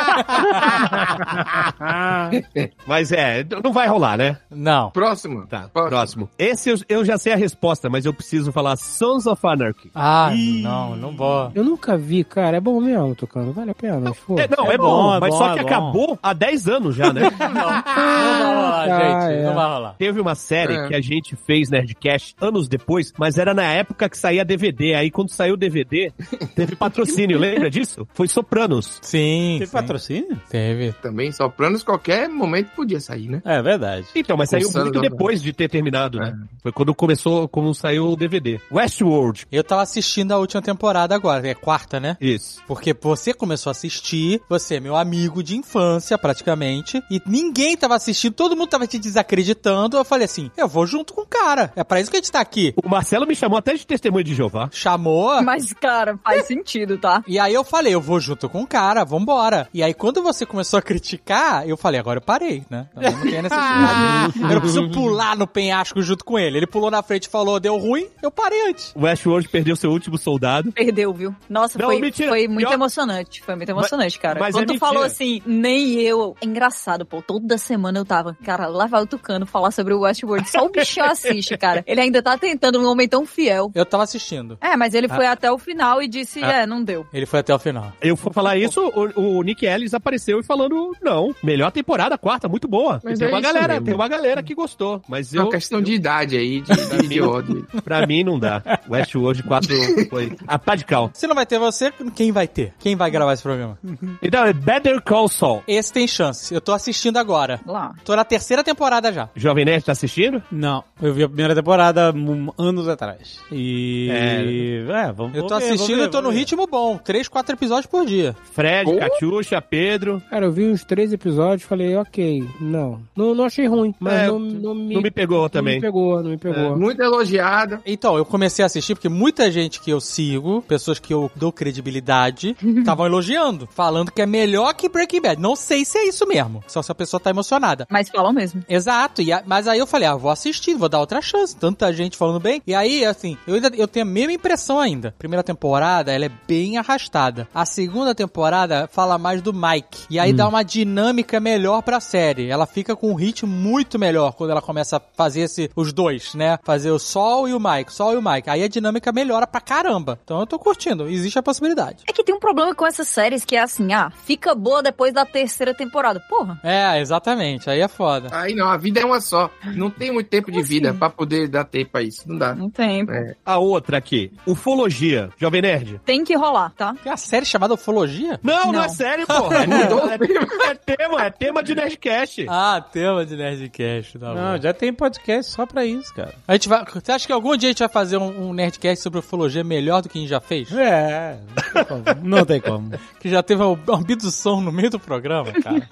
[2.87, 4.39] Mas é, não vai rolar, né?
[4.51, 4.91] Não.
[4.91, 5.47] Próximo.
[5.47, 5.89] Tá, Próximo.
[5.91, 6.29] próximo.
[6.39, 9.91] Esse eu, eu já sei a resposta, mas eu preciso falar Sons of Anarchy.
[9.95, 10.31] Ah,
[10.63, 11.51] não, não vou.
[11.55, 12.57] Eu nunca vi, cara.
[12.57, 13.53] É bom mesmo, Tucano.
[13.53, 14.01] Vale a pena.
[14.13, 14.39] Mas, pô.
[14.39, 16.69] É, não, é, É bom, bom, é mas bom, só que é acabou há 10
[16.69, 17.23] anos já, né?
[17.39, 19.39] Não, não vai rolar, Ah, gente.
[19.39, 19.43] é.
[19.45, 19.95] Não vai rolar.
[19.99, 20.89] Teve uma série É.
[20.89, 21.71] que a gente fez
[22.03, 24.95] Nerdcast anos depois, mas era na época que saía DVD.
[24.95, 26.13] Aí quando saiu o DVD,
[26.55, 28.07] teve patrocínio, lembra disso?
[28.15, 28.99] Foi Sopranos.
[29.03, 29.57] Sim.
[29.59, 29.73] Tem sim.
[29.73, 30.41] patrocínio?
[30.51, 30.93] Teve.
[31.01, 33.41] Também, Sopranos, qualquer momento podia sair, né?
[33.45, 34.07] É verdade.
[34.15, 36.37] Então, mas saiu muito da- depois de ter terminado, né?
[36.63, 38.61] Foi quando começou, quando saiu o DVD.
[38.71, 39.47] Westworld.
[39.53, 42.17] Eu tava assistindo a última temporada agora, é quarta, né?
[42.21, 42.61] Isso.
[42.67, 47.95] Porque você começou a assistir, você é meu amigo de infância, praticamente, e ninguém tava
[47.95, 49.97] assistindo, todo mundo tava te desacreditando.
[49.97, 51.73] Eu falei assim: eu vou junto com o cara.
[51.77, 52.73] É pra isso que a gente tá aqui.
[52.83, 54.71] O Marcelo me chamou até de testemunho de Jeová.
[54.73, 55.43] Chamou.
[55.43, 57.23] Mas, cara, faz sentido, tá?
[57.29, 59.69] E aí eu falei, eu vou junto com o cara, vambora.
[59.75, 62.87] E aí quando você começou a criticar, eu falei, agora eu parei, né?
[62.97, 64.39] Eu não tenho necessidade.
[64.41, 66.57] eu não preciso pular no penhasco junto com ele.
[66.57, 68.93] Ele pulou na frente e falou, deu ruim, eu parei antes.
[68.97, 70.73] O Westworld perdeu seu último soldado.
[70.73, 71.35] Perdeu, viu?
[71.49, 72.31] Nossa, Não, foi, mentira.
[72.31, 73.43] foi muito Pior- emocionante.
[73.43, 74.41] Foi muito emocionante, cara.
[74.41, 74.87] mas Quando é tu mentira.
[74.89, 76.35] falou assim, nem eu.
[76.41, 77.21] É engraçado, pô.
[77.21, 80.49] Toda semana eu tava, cara, lá vai o Tucano falar sobre o Westworld.
[80.49, 81.82] Só o bichinho assiste, cara.
[81.87, 83.71] Ele ainda tá tentando um homem tão fiel.
[83.75, 84.57] Eu tava assistindo.
[84.61, 87.07] É, mas ele foi até o final e disse, é, não deu.
[87.13, 87.93] Ele foi até o final.
[88.01, 88.81] Eu for falar isso,
[89.17, 93.01] o, o Nick Ellis apareceu e falando, não, melhor temporada, quarta, muito boa.
[93.05, 93.87] Mas tem é uma isso galera, mesmo.
[93.87, 96.73] tem uma galera que gostou, mas É eu, uma questão de idade aí, de,
[97.03, 97.67] de, de ódio.
[97.85, 98.63] pra mim não dá.
[98.89, 101.11] Westworld 4 foi a pá de cal.
[101.15, 102.73] Se não vai ter você, quem vai ter?
[102.79, 103.79] Quem vai gravar esse programa?
[104.23, 105.63] Então é Better Call Saul.
[105.67, 106.55] Esse tem chance.
[106.55, 107.61] Eu tô assistindo agora.
[107.67, 107.93] Lá.
[108.05, 109.29] Tô na terceira temporada já.
[109.35, 110.43] Jovem Nerd tá assistindo?
[110.51, 113.39] Não, eu vi a primeira temporada um, anos atrás.
[113.51, 114.09] E.
[114.11, 116.97] É, vamos Eu tô ver, assistindo e tô no ritmo bom.
[116.99, 118.35] Três, quatro episódios por dia.
[118.53, 118.99] Fred, Oh.
[118.99, 120.23] Catiuxa, Pedro.
[120.31, 123.01] Cara, eu vi uns três episódios falei, ok, não.
[123.17, 124.95] Não, não achei ruim, mas É, não, não me...
[124.95, 125.75] Não me pegou não também.
[125.77, 126.77] me pegou, não me pegou.
[126.77, 127.81] Muito elogiada.
[127.87, 131.53] Então, eu comecei a assistir porque muita gente que eu sigo, pessoas que eu dou
[131.53, 135.41] credibilidade, estavam elogiando, falando que é melhor que Breaking Bad.
[135.41, 137.87] Não sei se é isso mesmo, só se a pessoa tá emocionada.
[137.91, 138.63] Mas falam mesmo.
[138.69, 141.57] Exato, e a- mas aí eu falei, ah, vou assistir, vou dar outra chance.
[141.63, 142.61] Tanta gente falando bem.
[142.67, 145.15] E aí, assim, eu ainda eu tenho a mesma impressão ainda.
[145.17, 147.47] Primeira temporada, ela é bem arrastada.
[147.55, 150.07] A segunda temporada fala mais do Mike.
[150.11, 152.49] E aí dá uma dinâmica melhor pra série.
[152.49, 156.35] Ela fica com um ritmo muito melhor quando ela começa a fazer esse, os dois,
[156.35, 156.59] né?
[156.65, 158.51] Fazer o Sol e o Mike, Sol e o Mike.
[158.51, 160.19] Aí a dinâmica melhora pra caramba.
[160.25, 162.03] Então eu tô curtindo, existe a possibilidade.
[162.09, 165.15] É que tem um problema com essas séries que é assim, ah, fica boa depois
[165.15, 166.19] da terceira temporada.
[166.29, 166.59] Porra.
[166.65, 167.71] É, exatamente.
[167.71, 168.31] Aí é foda.
[168.33, 169.49] Aí não, a vida é uma só.
[169.77, 170.99] Não tem muito tempo de Como vida assim?
[170.99, 172.23] pra poder dar tempo pra isso.
[172.29, 172.55] Não dá.
[172.55, 173.07] Não tem.
[173.09, 173.35] É.
[173.45, 175.31] A outra aqui, Ufologia.
[175.39, 176.01] Jovem Nerd.
[176.05, 176.95] Tem que rolar, tá?
[177.03, 178.39] Tem uma série chamada Ufologia?
[178.43, 178.85] Não, não, Não.
[178.85, 179.59] é sério, porra.
[179.65, 182.47] É, é tema, é tema de Nerdcast.
[182.49, 184.63] Ah, tema de Nerdcast, tá Não, bom.
[184.63, 186.35] já tem podcast só pra isso, cara.
[186.49, 186.85] A gente vai.
[186.93, 190.03] Você acha que algum dia a gente vai fazer um, um Nerdcast sobre ufologia melhor
[190.03, 190.73] do que a gente já fez?
[190.73, 192.29] É, não tem como.
[192.29, 192.91] Não tem como.
[193.23, 195.87] Que já teve uma abdução no meio do programa, cara.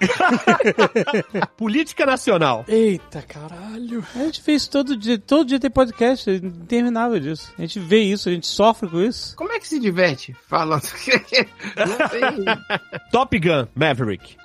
[1.55, 2.65] Política Nacional.
[2.67, 4.03] Eita, caralho.
[4.15, 7.51] A gente fez todo dia, todo dia tem podcast, é interminável disso.
[7.57, 9.35] A gente vê isso, a gente sofre com isso.
[9.35, 10.83] Como é que se diverte falando?
[11.77, 12.45] não tem.
[13.11, 14.35] Top Gun Maverick.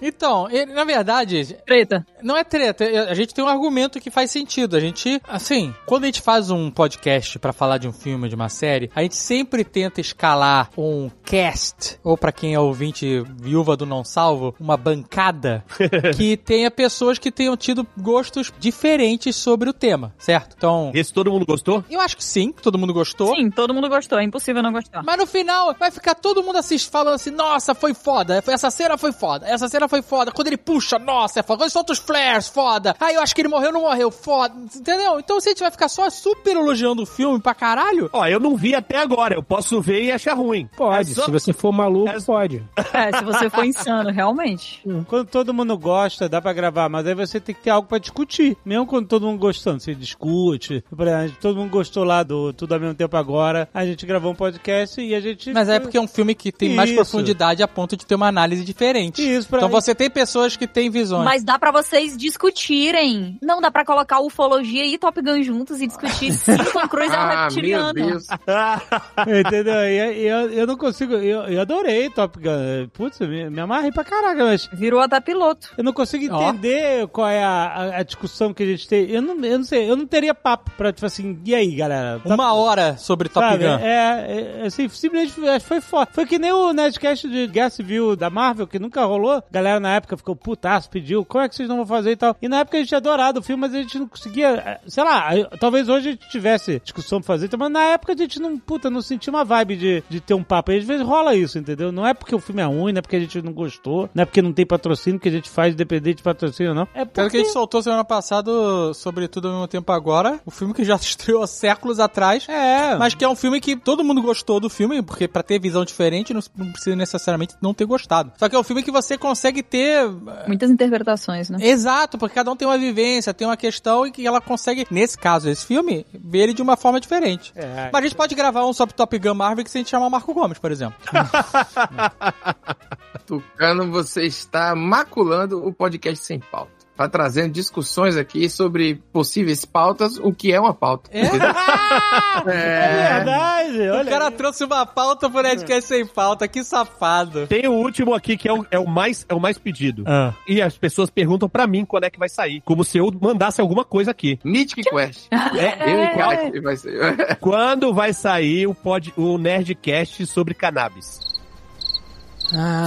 [0.00, 2.06] Então, ele- na verdade, Treta.
[2.26, 2.84] Não é treta.
[3.08, 4.76] A gente tem um argumento que faz sentido.
[4.76, 8.34] A gente, assim, quando a gente faz um podcast pra falar de um filme, de
[8.34, 13.76] uma série, a gente sempre tenta escalar um cast, ou pra quem é ouvinte viúva
[13.76, 15.64] do não salvo, uma bancada
[16.16, 20.54] que tenha pessoas que tenham tido gostos diferentes sobre o tema, certo?
[20.56, 21.84] Então, Esse todo mundo gostou?
[21.88, 23.34] eu acho que sim, todo mundo gostou.
[23.36, 24.18] Sim, todo mundo gostou.
[24.18, 25.02] É impossível não gostar.
[25.04, 28.98] Mas no final vai ficar todo mundo assist, falando assim: nossa, foi foda, essa cena
[28.98, 30.32] foi foda, essa cena foi foda.
[30.32, 31.58] Quando ele puxa, nossa, é foda.
[31.58, 32.96] Quando ele solta os flares, foda.
[33.00, 34.54] Aí eu acho que ele morreu, não morreu, foda.
[34.74, 35.18] Entendeu?
[35.20, 38.08] Então se a gente vai ficar só super elogiando o filme pra caralho.
[38.12, 39.34] Ó, eu não vi até agora.
[39.34, 40.68] Eu posso ver e achar ruim.
[40.76, 42.62] Pode, É só- se você for maluco, É- pode.
[42.92, 44.80] É, se você for insano, realmente.
[45.08, 47.98] Quando todo mundo gosta, dá pra gravar, mas aí você tem que ter algo pra
[47.98, 48.56] discutir.
[48.64, 50.82] Mesmo quando todo mundo gostando, você discute.
[50.94, 53.68] Por exemplo, todo mundo gostou lá do Tudo ao mesmo tempo agora.
[53.72, 55.52] A gente gravou um podcast e a gente.
[55.52, 56.96] Mas é porque é um filme que tem mais Isso.
[56.98, 59.20] profundidade a ponto de ter uma análise diferente.
[59.22, 61.24] Isso, pra então mim- você tem pessoas que têm visões.
[61.24, 63.38] Mas dá pra você vocês discutirem.
[63.42, 67.18] Não dá pra colocar ufologia e Top Gun juntos e discutir se Tom Cruise é
[67.18, 67.94] um Ah, meu reptiliano.
[67.94, 68.26] Deus.
[69.26, 69.74] Entendeu?
[69.84, 71.14] E, e eu, eu não consigo.
[71.14, 72.88] Eu, eu adorei Top Gun.
[72.92, 75.70] Putz, eu me, me amarrei pra caraca, mas Virou até piloto.
[75.76, 79.10] eu não consigo entender qual é a, a- a discussão que a gente tem.
[79.10, 82.20] Eu não, eu não sei, eu não teria papo pra, tipo assim, e aí, galera?
[82.20, 83.64] Tá- Uma hora sobre Top Sabe?
[83.64, 83.78] Gun.
[83.78, 86.10] É, é, assim, simplesmente foi foda.
[86.12, 89.32] Foi que nem o Nerdcast de Guerra Civil da Marvel, que nunca rolou.
[89.36, 92.16] A galera na época ficou putaço, pediu, como é que vocês não vão fazer e
[92.16, 92.36] tal.
[92.40, 95.04] E na época a gente adorado o filme, mas a gente não conseguia, eh, sei
[95.04, 98.58] lá, talvez hoje a gente tivesse discussão pra fazer, mas na época a gente não,
[98.58, 100.72] puta, não sentia uma vibe de, de ter um papo.
[100.72, 101.90] E às vezes rola isso, entendeu?
[101.92, 104.22] Não é porque o filme é ruim, não é porque a gente não gostou, não
[104.22, 106.88] é porque não tem patrocínio que a gente faz independente de patrocínio ou não.
[106.94, 107.38] É Tanto que a porque...
[107.38, 108.50] gente soltou semana passada,
[108.94, 112.96] sobre tudo ao mesmo tempo agora, o filme que já estreou há séculos atrás, É,
[112.96, 115.84] mas que é um filme que todo mundo gostou do filme, porque pra ter visão
[115.84, 118.32] diferente não, não precisa necessariamente não ter gostado.
[118.36, 120.06] Só que é um filme que você consegue ter
[120.46, 121.58] Muitas interpretações, né?
[121.76, 125.18] Exato, porque cada um tem uma vivência, tem uma questão e que ela consegue, nesse
[125.18, 127.52] caso, esse filme, ver ele de uma forma diferente.
[127.54, 127.90] É.
[127.92, 130.06] Mas a gente pode gravar um sobre Top Gun Marvel que se a gente chamar
[130.06, 130.96] o Marco Gomes, por exemplo.
[133.26, 136.75] Tucano, você está maculando o podcast sem pauta.
[136.96, 141.10] Tá trazendo discussões aqui sobre possíveis pautas, o que é uma pauta.
[141.12, 141.20] É?
[142.48, 144.02] é verdade, olha.
[144.02, 147.46] o cara trouxe uma pauta pro Nerdcast sem pauta, que safado.
[147.46, 150.04] Tem o último aqui que é o, é o mais, é o mais pedido.
[150.06, 150.32] Ah.
[150.48, 152.62] E as pessoas perguntam pra mim quando é que vai sair.
[152.64, 154.38] Como se eu mandasse alguma coisa aqui.
[154.44, 155.28] Mythic Quest.
[155.56, 157.36] É, Eu e Quest vai ser.
[157.40, 161.20] Quando vai sair o, pod, o Nerdcast sobre cannabis?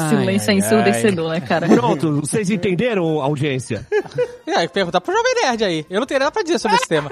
[0.10, 1.68] Silêncio ensurdecedor, né, cara?
[1.68, 3.86] Pronto, vocês entenderam, audiência?
[4.48, 5.86] E aí, perguntar pro Jovem Nerd aí.
[5.90, 7.10] Eu não tenho nada pra dizer sobre esse tema.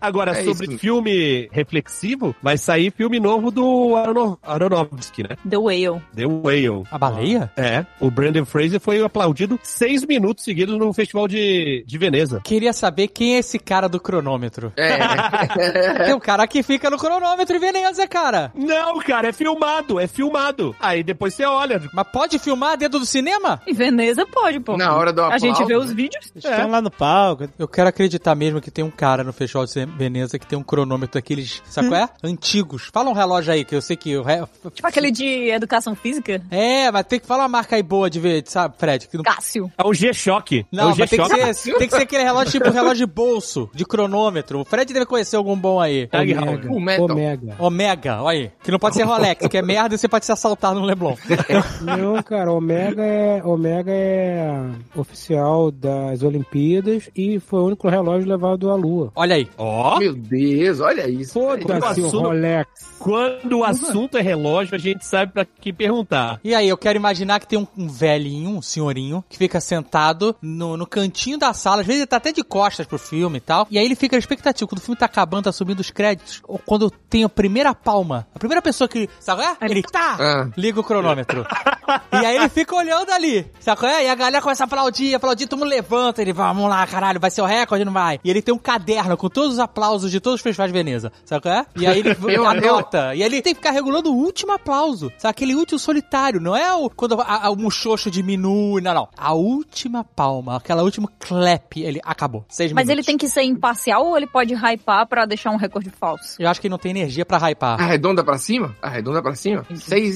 [0.00, 0.78] Agora, É sobre isso.
[0.78, 5.36] filme reflexivo, vai sair filme novo do Arono- Aronofsky, né?
[5.48, 6.00] The Whale.
[6.16, 6.84] The Whale.
[6.90, 7.50] A baleia?
[7.56, 12.40] É, o Brandon Fraser foi aplaudido seis minutos seguidos no Festival de, de Veneza.
[12.42, 14.72] Queria saber quem é esse cara do cronômetro.
[14.76, 16.04] É.
[16.06, 18.50] Tem um cara que fica no cronômetro em Veneza, cara.
[18.54, 20.49] Não, cara, é filmado, é filmado.
[20.80, 21.80] Aí depois você olha.
[21.92, 23.60] Mas pode filmar dentro do cinema?
[23.66, 24.76] Em Veneza pode, pô.
[24.76, 25.94] Na hora do A gente aplauso, vê os né?
[25.94, 26.30] vídeos.
[26.34, 27.48] Eles estão lá no palco.
[27.58, 30.62] Eu quero acreditar mesmo que tem um cara no Festival de Veneza que tem um
[30.62, 32.08] cronômetro daqueles, sabe qual é?
[32.22, 32.90] Antigos.
[32.92, 34.42] Fala um relógio aí, que eu sei que o re...
[34.72, 36.42] Tipo aquele de educação física.
[36.50, 39.08] É, mas tem que falar uma marca aí boa de ver, sabe, Fred?
[39.08, 39.24] Que não...
[39.24, 39.70] Cássio.
[39.76, 40.66] É o G-Shock.
[40.70, 43.12] Não, é o mas tem que, ser, tem que ser aquele relógio tipo relógio de
[43.12, 44.60] bolso, de cronômetro.
[44.60, 46.06] O Fred deve conhecer algum bom aí.
[46.06, 46.90] Tag Omega.
[46.90, 47.04] Metal.
[47.04, 47.56] Omega.
[47.58, 48.52] Omega, olha aí.
[48.62, 51.14] Que não pode ser Rolex, que é merda e você pode ser assaltado no Leblon.
[51.82, 58.70] Não, cara, Omega é, Omega é oficial das Olimpíadas e foi o único relógio levado
[58.70, 59.12] à Lua.
[59.14, 59.48] Olha aí.
[59.58, 61.34] Ó, Meu Deus, olha isso.
[61.34, 62.68] Foda-se o Rolex.
[62.98, 66.40] quando o assunto é relógio, a gente sabe pra que perguntar.
[66.42, 70.34] E aí, eu quero imaginar que tem um, um velhinho, um senhorinho, que fica sentado
[70.40, 73.40] no, no cantinho da sala, às vezes ele tá até de costas pro filme e
[73.40, 75.90] tal, e aí ele fica na expectativa, quando o filme tá acabando, tá subindo os
[75.90, 79.56] créditos, ou quando tem a primeira palma, a primeira pessoa que, sabe é?
[79.62, 80.48] Ele, tá, Ah.
[80.56, 81.44] liga o cronômetro.
[82.12, 84.04] e aí ele fica olhando ali, sabe qual é?
[84.04, 87.30] E a galera começa a aplaudir, aplaudir, todo mundo levanta, ele, vamos lá, caralho, vai
[87.30, 88.20] ser o recorde, não vai?
[88.22, 91.12] E ele tem um caderno com todos os aplausos de todos os festivais de Veneza,
[91.24, 91.66] sabe qual é?
[91.76, 95.10] E aí ele Eu- anota, e aí ele tem que ficar regulando o último aplauso,
[95.18, 95.30] sabe?
[95.30, 99.08] Aquele último solitário, não é o quando a, a, o muxoxo diminui, não, não.
[99.16, 102.44] A última palma, aquela última clap, ele acabou.
[102.48, 105.90] Seis Mas ele tem que ser imparcial ou ele pode hypar pra deixar um recorde
[105.90, 106.36] falso?
[106.38, 107.80] Eu acho que ele não tem energia pra hypar.
[107.80, 108.76] Arredonda pra cima?
[108.82, 109.64] Arredonda pra cima?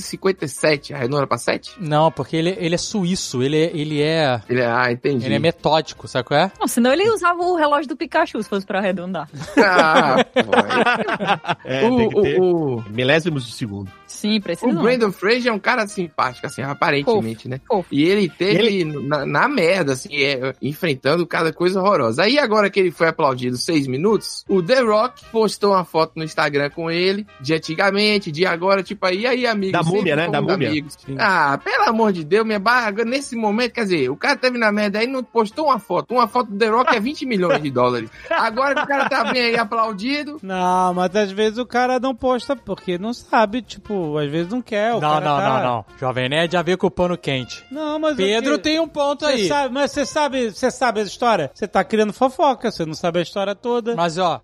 [0.04, 0.94] 6,57.
[0.94, 1.72] Arredonda pra 7?
[1.78, 4.40] Não, porque ele, ele é suíço, ele, é- ele é.
[4.48, 5.26] Ele é, ah, entendi.
[5.26, 6.52] Ele é metódico, sabe qual é?
[6.60, 9.28] Não, senão ele usava o relógio do Pikachu se fosse pra arredondar.
[9.56, 10.52] Ah, pô.
[11.64, 13.90] É, o, tem que ter o, o, milésimos de segundo.
[14.24, 14.66] Sim, precisa.
[14.72, 14.82] o.
[14.82, 17.60] Brandon Fraser é um cara simpático, assim, aparentemente, né?
[17.68, 17.88] Fofo.
[17.92, 22.22] E ele teve Na, na merda, assim, é, enfrentando cada coisa horrorosa.
[22.22, 26.24] Aí agora que ele foi aplaudido seis minutos, o The Rock postou uma foto no
[26.24, 29.72] Instagram com ele, de antigamente, de agora, tipo aí, aí, amigos.
[29.72, 30.28] Da múmia, né?
[30.28, 30.68] Da múmia.
[30.68, 30.96] amigos.
[31.18, 34.72] Ah, pelo amor de Deus, minha barra, nesse momento, quer dizer, o cara teve na
[34.72, 36.14] merda aí, não postou uma foto.
[36.14, 38.08] Uma foto do The Rock é 20 milhões de dólares.
[38.30, 42.14] Agora que o cara tá bem aí aplaudido, Não, mas às vezes o cara não
[42.14, 44.92] posta porque não sabe, tipo, às vezes não quer.
[44.94, 45.48] O Não, cara não, tá...
[45.48, 45.84] não, não.
[45.98, 47.64] Jovem Nerd já veio com o pano quente.
[47.70, 49.46] Não, mas Pedro que- tem um ponto aí.
[49.46, 51.50] sabe, mas você sabe, você sabe a história?
[51.54, 53.94] Você tá criando fofoca, você não sabe a história toda.
[53.94, 54.40] Mas ó,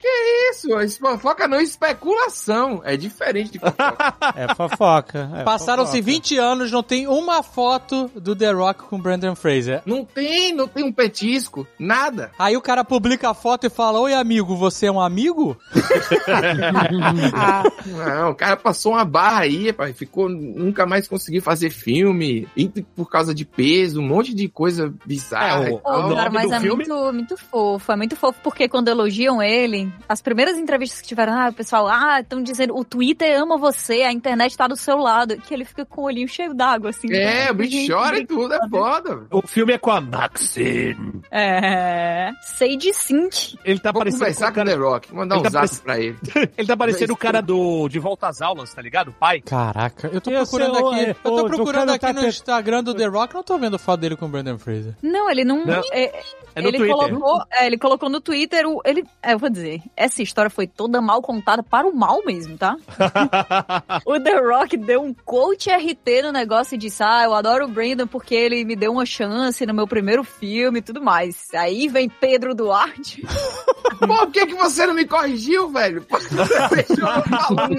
[0.51, 2.81] isso, isso fofoca não, especulação.
[2.85, 4.15] É diferente de fofoca.
[4.37, 5.31] É fofoca.
[5.37, 6.05] é passaram-se fofoca.
[6.13, 9.81] 20 anos, não tem tem uma foto do The Rock com Brandon Fraser.
[9.87, 12.31] Não tem, não tem um petisco, nada.
[12.39, 15.57] Aí o cara publica a foto e fala: Oi, amigo, você é um amigo?
[17.87, 22.69] Não, o cara passou uma barra aí, pai, ficou, nunca mais conseguiu fazer filme, e
[22.69, 25.69] por causa de peso, um monte de coisa bizarra.
[25.69, 26.87] É, o- nome cara, mas do é filme?
[26.89, 27.93] muito, muito fofo.
[27.93, 31.87] É muito fofo porque quando elogiam ele, as primeiras entrevistas que tiveram, ah, o pessoal,
[31.89, 35.37] ah, estão dizendo, o Twitter ama você, a internet tá do seu lado.
[35.37, 37.13] Que ele fica com o olhinho cheio d'água, assim.
[37.13, 37.53] É, cara.
[37.53, 39.15] o bicho chora e tudo, é foda.
[39.17, 39.27] velho.
[39.31, 41.21] O filme é com a Maxine.
[41.31, 42.31] É.
[42.57, 43.57] Sei de Sync.
[43.65, 44.71] Ele tá Vou parecendo conversar com o o cara...
[44.71, 46.17] The Rock, mandar Ele um tá zap pra ele.
[46.57, 49.09] Ele tá parecendo o cara do De Volta às Aulas, tá ligado?
[49.09, 49.43] O pai.
[49.51, 51.01] Caraca, eu tô Eu procurando sei, aqui.
[51.01, 53.59] é, Eu tô ô, procurando aqui tá no te- Instagram do The Rock, não tô
[53.59, 54.95] vendo foto dele com o Brandon Fraser.
[55.03, 55.65] Não, ele não.
[55.65, 55.83] Não.
[55.93, 56.23] é-
[56.55, 56.97] É no ele Twitter.
[56.97, 60.67] colocou, é, ele colocou no Twitter o, ele, é, eu vou dizer, essa história foi
[60.69, 62.77] toda mal contada para o mal mesmo, tá?
[64.07, 67.69] o The Rock deu um coach RT no negócio e disse: "Ah, eu adoro o
[67.69, 71.49] Brandon porque ele me deu uma chance no meu primeiro filme e tudo mais".
[71.55, 73.23] Aí vem Pedro Duarte.
[74.01, 76.05] Por que, que você não me corrigiu, velho?
[76.09, 76.29] Você
[76.87, 77.09] deixou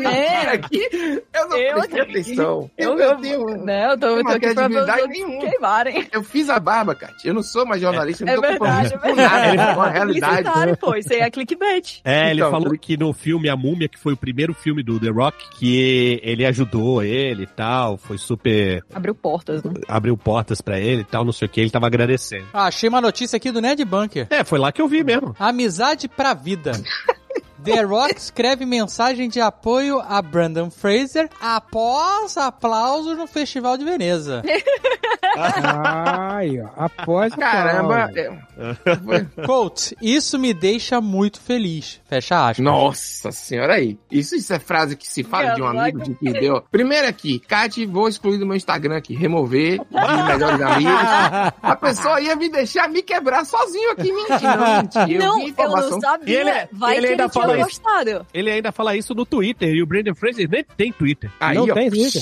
[0.02, 0.54] eu É.
[0.54, 2.12] aqui, eu não Eu prestei aqui.
[2.12, 2.72] atenção.
[2.78, 3.18] Eu, Eu, eu,
[3.58, 4.68] não, eu tô, eu tô uma aqui pra
[5.08, 5.40] nenhuma.
[5.50, 6.08] queimarem.
[6.12, 7.30] Eu fiz a barba, Kátia.
[7.30, 9.76] Eu não sou mais jornalista, eu não É tô verdade, é verdade.
[9.76, 10.36] com a realidade.
[10.44, 12.00] Publicitário, pô, isso aí é clickbait.
[12.04, 14.82] É, ele Então, falou ele- que no filme A Múmia, que foi o primeiro filme
[14.84, 18.84] do The Rock, que ele ajudou ele e tal, foi super.
[18.94, 19.72] Abriu portas, né?
[19.88, 22.46] abriu portas pra ele e tal, não sei o que, ele tava agradecendo.
[22.54, 24.28] Ah, achei uma notícia aqui do Ned Bunker.
[24.30, 25.36] É, foi lá que eu vi mesmo.
[25.40, 26.72] Amizade pra vida.
[27.64, 34.42] The Rock escreve mensagem de apoio a Brandon Fraser após aplausos no Festival de Veneza.
[35.36, 36.68] Ai, ó.
[36.76, 38.10] Após Caramba,
[39.46, 42.02] Quote, isso me deixa muito feliz.
[42.08, 42.64] Fecha aspas.
[42.64, 43.98] Nossa senhora aí.
[44.12, 46.62] Isso, isso é frase que se fala de um amigo de que deu.
[46.72, 50.94] Primeiro aqui, Kátia, vou excluir do meu Instagram aqui, remover de melhores amigos.
[51.62, 55.22] A pessoa ia me deixar me quebrar sozinho aqui, mentira, não mentir.
[55.22, 55.22] Eu
[55.58, 56.34] eu não sabia.
[56.34, 57.82] E ele- Vai ele que ainda ele tinha fala isso.
[57.82, 58.26] gostado.
[58.34, 61.30] Ele ainda fala isso no Twitter, e o Brandon Fraser nem tem Twitter.
[61.40, 62.22] Aí, Não ó, tem Twitter.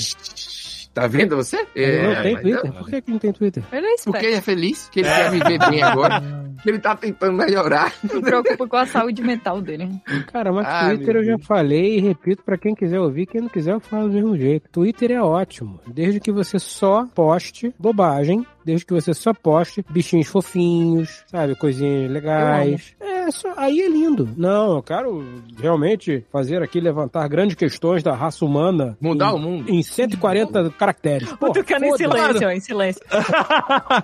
[0.92, 1.64] Tá vendo você?
[1.72, 2.66] Ele não É, tem Twitter?
[2.66, 3.62] eu- Por que, que não tem Twitter?
[3.72, 6.20] Ele é Porque ele é feliz, que ele quer viver bem agora.
[6.60, 7.92] que ele tá tentando melhorar.
[7.92, 9.88] Se preocupa com a saúde mental dele.
[10.32, 13.48] Cara, mas Ah, Twitter eu já falei e repito pra quem quiser ouvir, quem não
[13.48, 14.68] quiser eu falo do mesmo jeito.
[14.72, 20.26] Twitter é ótimo, desde que você só poste bobagem, desde que você só poste bichinhos
[20.26, 22.96] fofinhos, sabe, coisinhas legais.
[23.00, 24.28] É, só, aí é lindo.
[24.36, 25.24] Não, eu quero
[25.58, 28.96] realmente fazer aqui levantar grandes questões da raça humana.
[29.00, 29.70] Mudar em, o mundo.
[29.70, 31.32] Em 140 caracteres.
[31.34, 33.02] Pô, O Tucano em silêncio, em silêncio.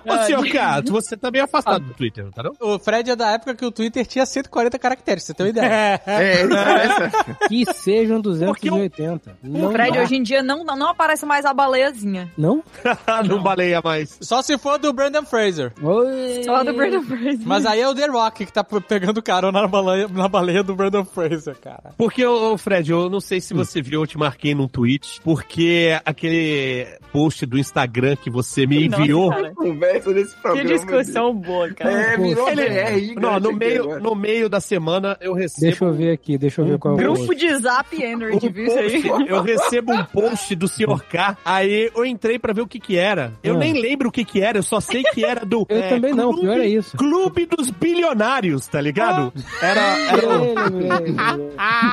[0.05, 2.51] Ô, senhor K, você tá bem afastado do Twitter, não tá não?
[2.59, 6.01] O Fred é da época que o Twitter tinha 140 caracteres, você tem uma ideia.
[6.07, 7.11] É, começa.
[7.47, 9.37] Que sejam Porque 280.
[9.43, 10.03] Não O Fred dá.
[10.03, 12.31] hoje em dia não, não aparece mais a baleiazinha.
[12.37, 12.63] Não?
[13.27, 14.17] não baleia mais.
[14.21, 15.73] Só se for do Brandon Fraser.
[15.81, 16.43] Oi.
[16.43, 17.39] Só do Brandon Fraser.
[17.45, 20.75] Mas aí é o The Rock que tá pegando carona na baleia, na baleia do
[20.75, 21.93] Brandon Fraser, cara.
[21.97, 25.99] Porque, ô, Fred, eu não sei se você viu, eu te marquei num tweet, porque
[26.05, 29.29] aquele post do Instagram que você me Nossa, enviou.
[29.29, 29.51] cara.
[29.55, 31.91] Conversa nesse Que discussão boa, cara.
[32.13, 32.99] É, virou Ele- BR.
[32.99, 33.99] gigante Não, no meio, agora.
[33.99, 35.61] no meio da semana eu recebo.
[35.67, 38.51] Deixa eu ver aqui, deixa eu ver qual é o Grupo de Zap Energy, um
[38.51, 39.27] viu isso aí?
[39.27, 41.03] eu recebo um post do Sr.
[41.09, 43.33] K, aí eu entrei pra ver o que que era.
[43.43, 43.57] Eu Ah.
[43.57, 45.65] nem lembro o que que era, eu só sei que era do...
[45.69, 46.95] Eu é, também não, Clube- pior é isso.
[46.97, 49.33] Clube dos Bilionários, tá ligado?
[49.61, 49.81] Era...
[50.09, 50.27] era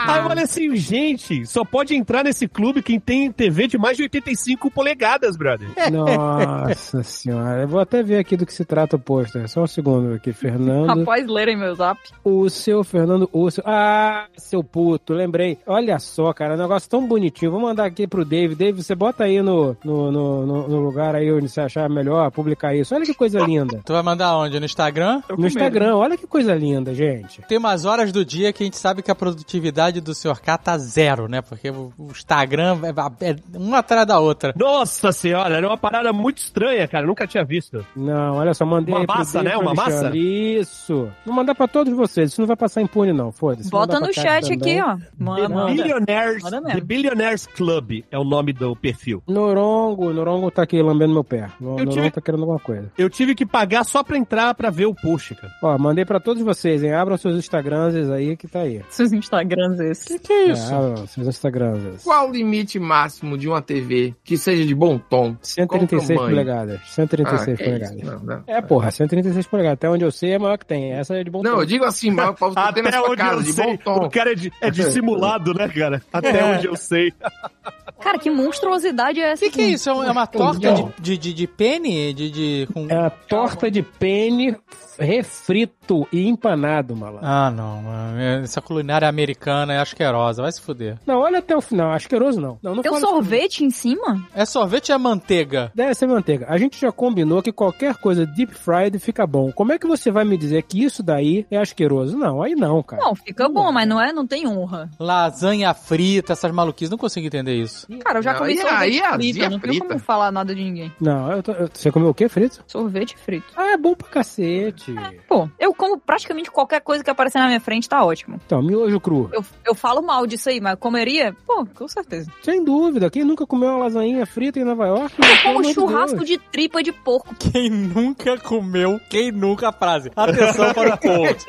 [0.07, 3.97] Aí eu falei assim, gente, só pode entrar nesse clube quem tem TV de mais
[3.97, 5.69] de 85 polegadas, brother.
[5.91, 9.49] Nossa senhora, eu vou até ver aqui do que se trata o pôster.
[9.49, 10.91] Só um segundo aqui, Fernando.
[11.03, 11.99] Após lerem meu Zap.
[12.23, 13.63] O seu Fernando Urso.
[13.65, 15.59] Ah, seu puto, lembrei.
[15.67, 17.51] Olha só, cara, um negócio tão bonitinho.
[17.51, 18.55] Vou mandar aqui pro Dave.
[18.55, 22.75] Dave, você bota aí no, no, no, no- lugar aí onde você achar melhor publicar
[22.75, 22.95] isso.
[22.95, 23.81] Olha que coisa linda.
[23.85, 24.59] Tu vai mandar onde?
[24.59, 25.23] No Instagram?
[25.37, 27.41] No Instagram, olha que coisa linda, gente.
[27.49, 30.41] Tem umas horas do dia que a gente sabe que a produtividade do Sr.
[30.41, 31.41] K tá zero, né?
[31.41, 32.79] Porque o o Instagram
[33.21, 34.53] é, é uma atrás da outra.
[34.57, 37.05] Nossa senhora, era uma parada muito estranha, cara.
[37.05, 37.85] eu Nunca tinha visto.
[37.97, 39.57] Não, olha só, mandei Uma massa, né?
[39.57, 40.11] Uma massa?
[40.17, 41.09] Isso.
[41.25, 42.31] Vou mandar pra todos vocês.
[42.33, 43.31] Isso não vai passar impune, não.
[43.33, 43.71] Foda-se.
[43.71, 44.81] Bota no chat também.
[44.81, 44.97] aqui, ó.
[44.97, 45.73] The Manda, manda.
[45.75, 46.75] Billionaires, Manda mesmo.
[46.81, 49.23] The Billionaires Club é o nome do perfil.
[49.27, 51.49] Norongo, Norongo tá aqui lambendo meu pé.
[51.61, 52.91] Eu Norongo tive- tá querendo alguma coisa.
[52.97, 55.53] Eu tive que pagar só pra entrar pra ver o post, cara.
[55.63, 56.93] Ó, mandei pra todos vocês, hein?
[56.95, 58.83] Abram seus Instagrams aí que tá aí.
[58.91, 60.19] Seus Instagrams esses.
[60.21, 60.73] Que é isso?
[60.73, 62.03] É, abram seus Instagrams.
[62.05, 65.37] Qual o limite máximo de uma TV que seja de bom tom?
[65.41, 66.31] 136 Com tamanho?
[66.37, 66.81] polegadas.
[66.89, 67.97] 136 Ah, que polegadas.
[67.97, 68.43] isso, não, não.
[68.47, 69.75] É, porra, 136 polegadas.
[69.79, 70.93] Até onde eu sei é maior que tem.
[70.93, 71.61] Essa é de bom Não, tom.
[71.61, 74.05] eu digo assim, mas pra você ter na sua casa, de bom tom.
[74.07, 76.03] o cara é, de- é dissimulado, né, cara?
[76.13, 77.13] Até onde eu sei.
[78.05, 79.45] Cara, que monstruosidade é O essa?
[79.47, 79.89] que, que é isso?
[79.89, 82.13] É uma- é uma torta de, de, de, de pene?
[82.15, 82.87] De, de, com...
[82.89, 84.55] É a torta de pene
[84.99, 87.27] refrito e empanado, malandro.
[87.27, 87.83] Ah, não.
[87.83, 88.21] mano.
[88.45, 90.43] Essa culinária americana é asquerosa.
[90.43, 90.99] Vai se fuder.
[91.07, 91.93] Não, olha até o final.
[91.93, 92.59] Asqueroso não.
[92.63, 94.23] Não, não Tem um sorvete em cima?
[94.35, 95.73] É sorvete ou é manteiga?
[95.75, 96.47] Deve ser manteiga.
[96.49, 99.51] A gente já combinou que qualquer coisa deep fried fica bom.
[99.53, 102.17] Como é que você vai me dizer que isso daí é asqueroso?
[102.17, 103.03] Não, aí não, cara.
[103.03, 104.89] Não, fica bom, mas não é, não tem honra.
[104.99, 106.91] Lasanha frita, essas maluquices.
[106.91, 107.87] Não consigo entender isso.
[107.99, 109.87] Cara, eu já Não, comi e sorvete aí, frito, azia eu não tenho frita?
[109.89, 110.93] como falar nada de ninguém.
[111.01, 112.63] Não, eu tô- eu- você comeu o quê, frito?
[112.67, 113.47] Sorvete frito.
[113.57, 114.95] Ah, é bom pra cacete.
[115.29, 118.41] Pô, eu como praticamente qualquer coisa que aparecer na minha frente, tá ótimo.
[118.45, 119.29] Então, miojo cru.
[119.33, 121.35] Eu, eu falo mal disso aí, mas comeria?
[121.47, 122.31] Pô, com certeza.
[122.43, 123.11] Sem dúvida.
[123.11, 125.15] Quem nunca comeu uma lasanha frita em Nova York?
[125.19, 126.29] Eu como churrasco Deus.
[126.29, 127.35] de tripa de porco.
[127.39, 130.11] Quem nunca comeu, quem nunca frase.
[130.17, 131.35] Atenção para o povo.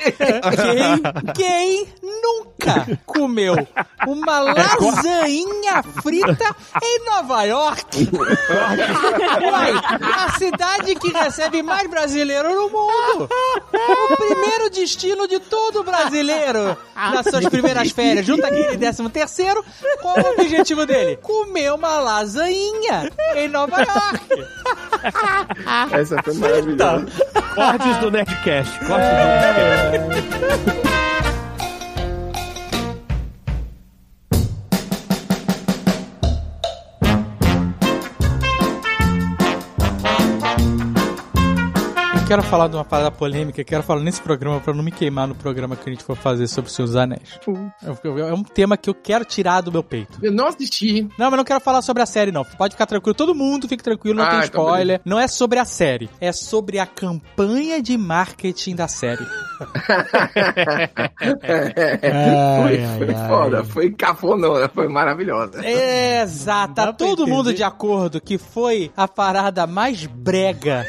[0.56, 3.56] Quem, quem nunca comeu
[4.08, 6.35] uma lasanha frita
[6.82, 8.10] em Nova York?
[9.52, 13.30] Uai, a cidade que recebe mais brasileiro no mundo.
[13.74, 18.26] O primeiro destino de todo brasileiro nas suas primeiras férias.
[18.26, 19.64] Junta aquele décimo terceiro,
[20.02, 21.18] qual o objetivo dele?
[21.18, 24.46] Comer uma lasanha em Nova York.
[25.92, 27.06] Essa foi maravilhosa.
[27.56, 28.80] Cortes do Nerdcast.
[28.86, 30.82] Cortes do Nerdcast.
[42.28, 45.36] quero falar de uma parada polêmica, quero falar nesse programa pra não me queimar no
[45.36, 47.40] programa que a gente for fazer sobre os seus anéis.
[47.84, 50.18] É é um tema que eu quero tirar do meu peito.
[50.24, 51.04] Eu não assisti.
[51.18, 52.44] Não, mas não quero falar sobre a série, não.
[52.44, 53.14] Pode ficar tranquilo.
[53.14, 55.02] Todo mundo fique tranquilo, não Ah, tem então spoiler.
[55.06, 56.10] não é sobre a série.
[56.20, 59.26] É sobre a campanha de marketing da série.
[62.62, 65.62] foi foi foda, foi cafonona, foi maravilhosa.
[65.66, 66.74] Exato.
[66.74, 70.86] Tá todo mundo de acordo que foi a parada mais brega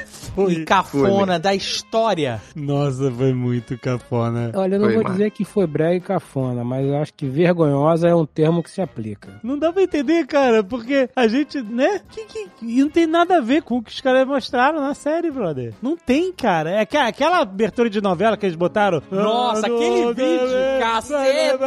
[0.49, 2.41] e cafona da história.
[2.55, 4.51] Nossa, foi muito cafona.
[4.55, 5.15] Olha, eu não Foi, vou mano.
[5.15, 8.71] dizer que foi brega e cafona, mas eu acho que vergonhosa é um termo que
[8.71, 9.41] se aplica.
[9.43, 12.01] Não dá pra entender, cara, porque a gente, né?
[12.11, 14.95] Que, que, e não tem nada a ver com o que os caras mostraram na
[14.95, 15.73] série, brother.
[15.83, 16.71] Não tem, cara.
[16.71, 19.03] É que, aquela abertura de novela que eles botaram.
[19.11, 21.67] Nossa, aquele vídeo, caceta!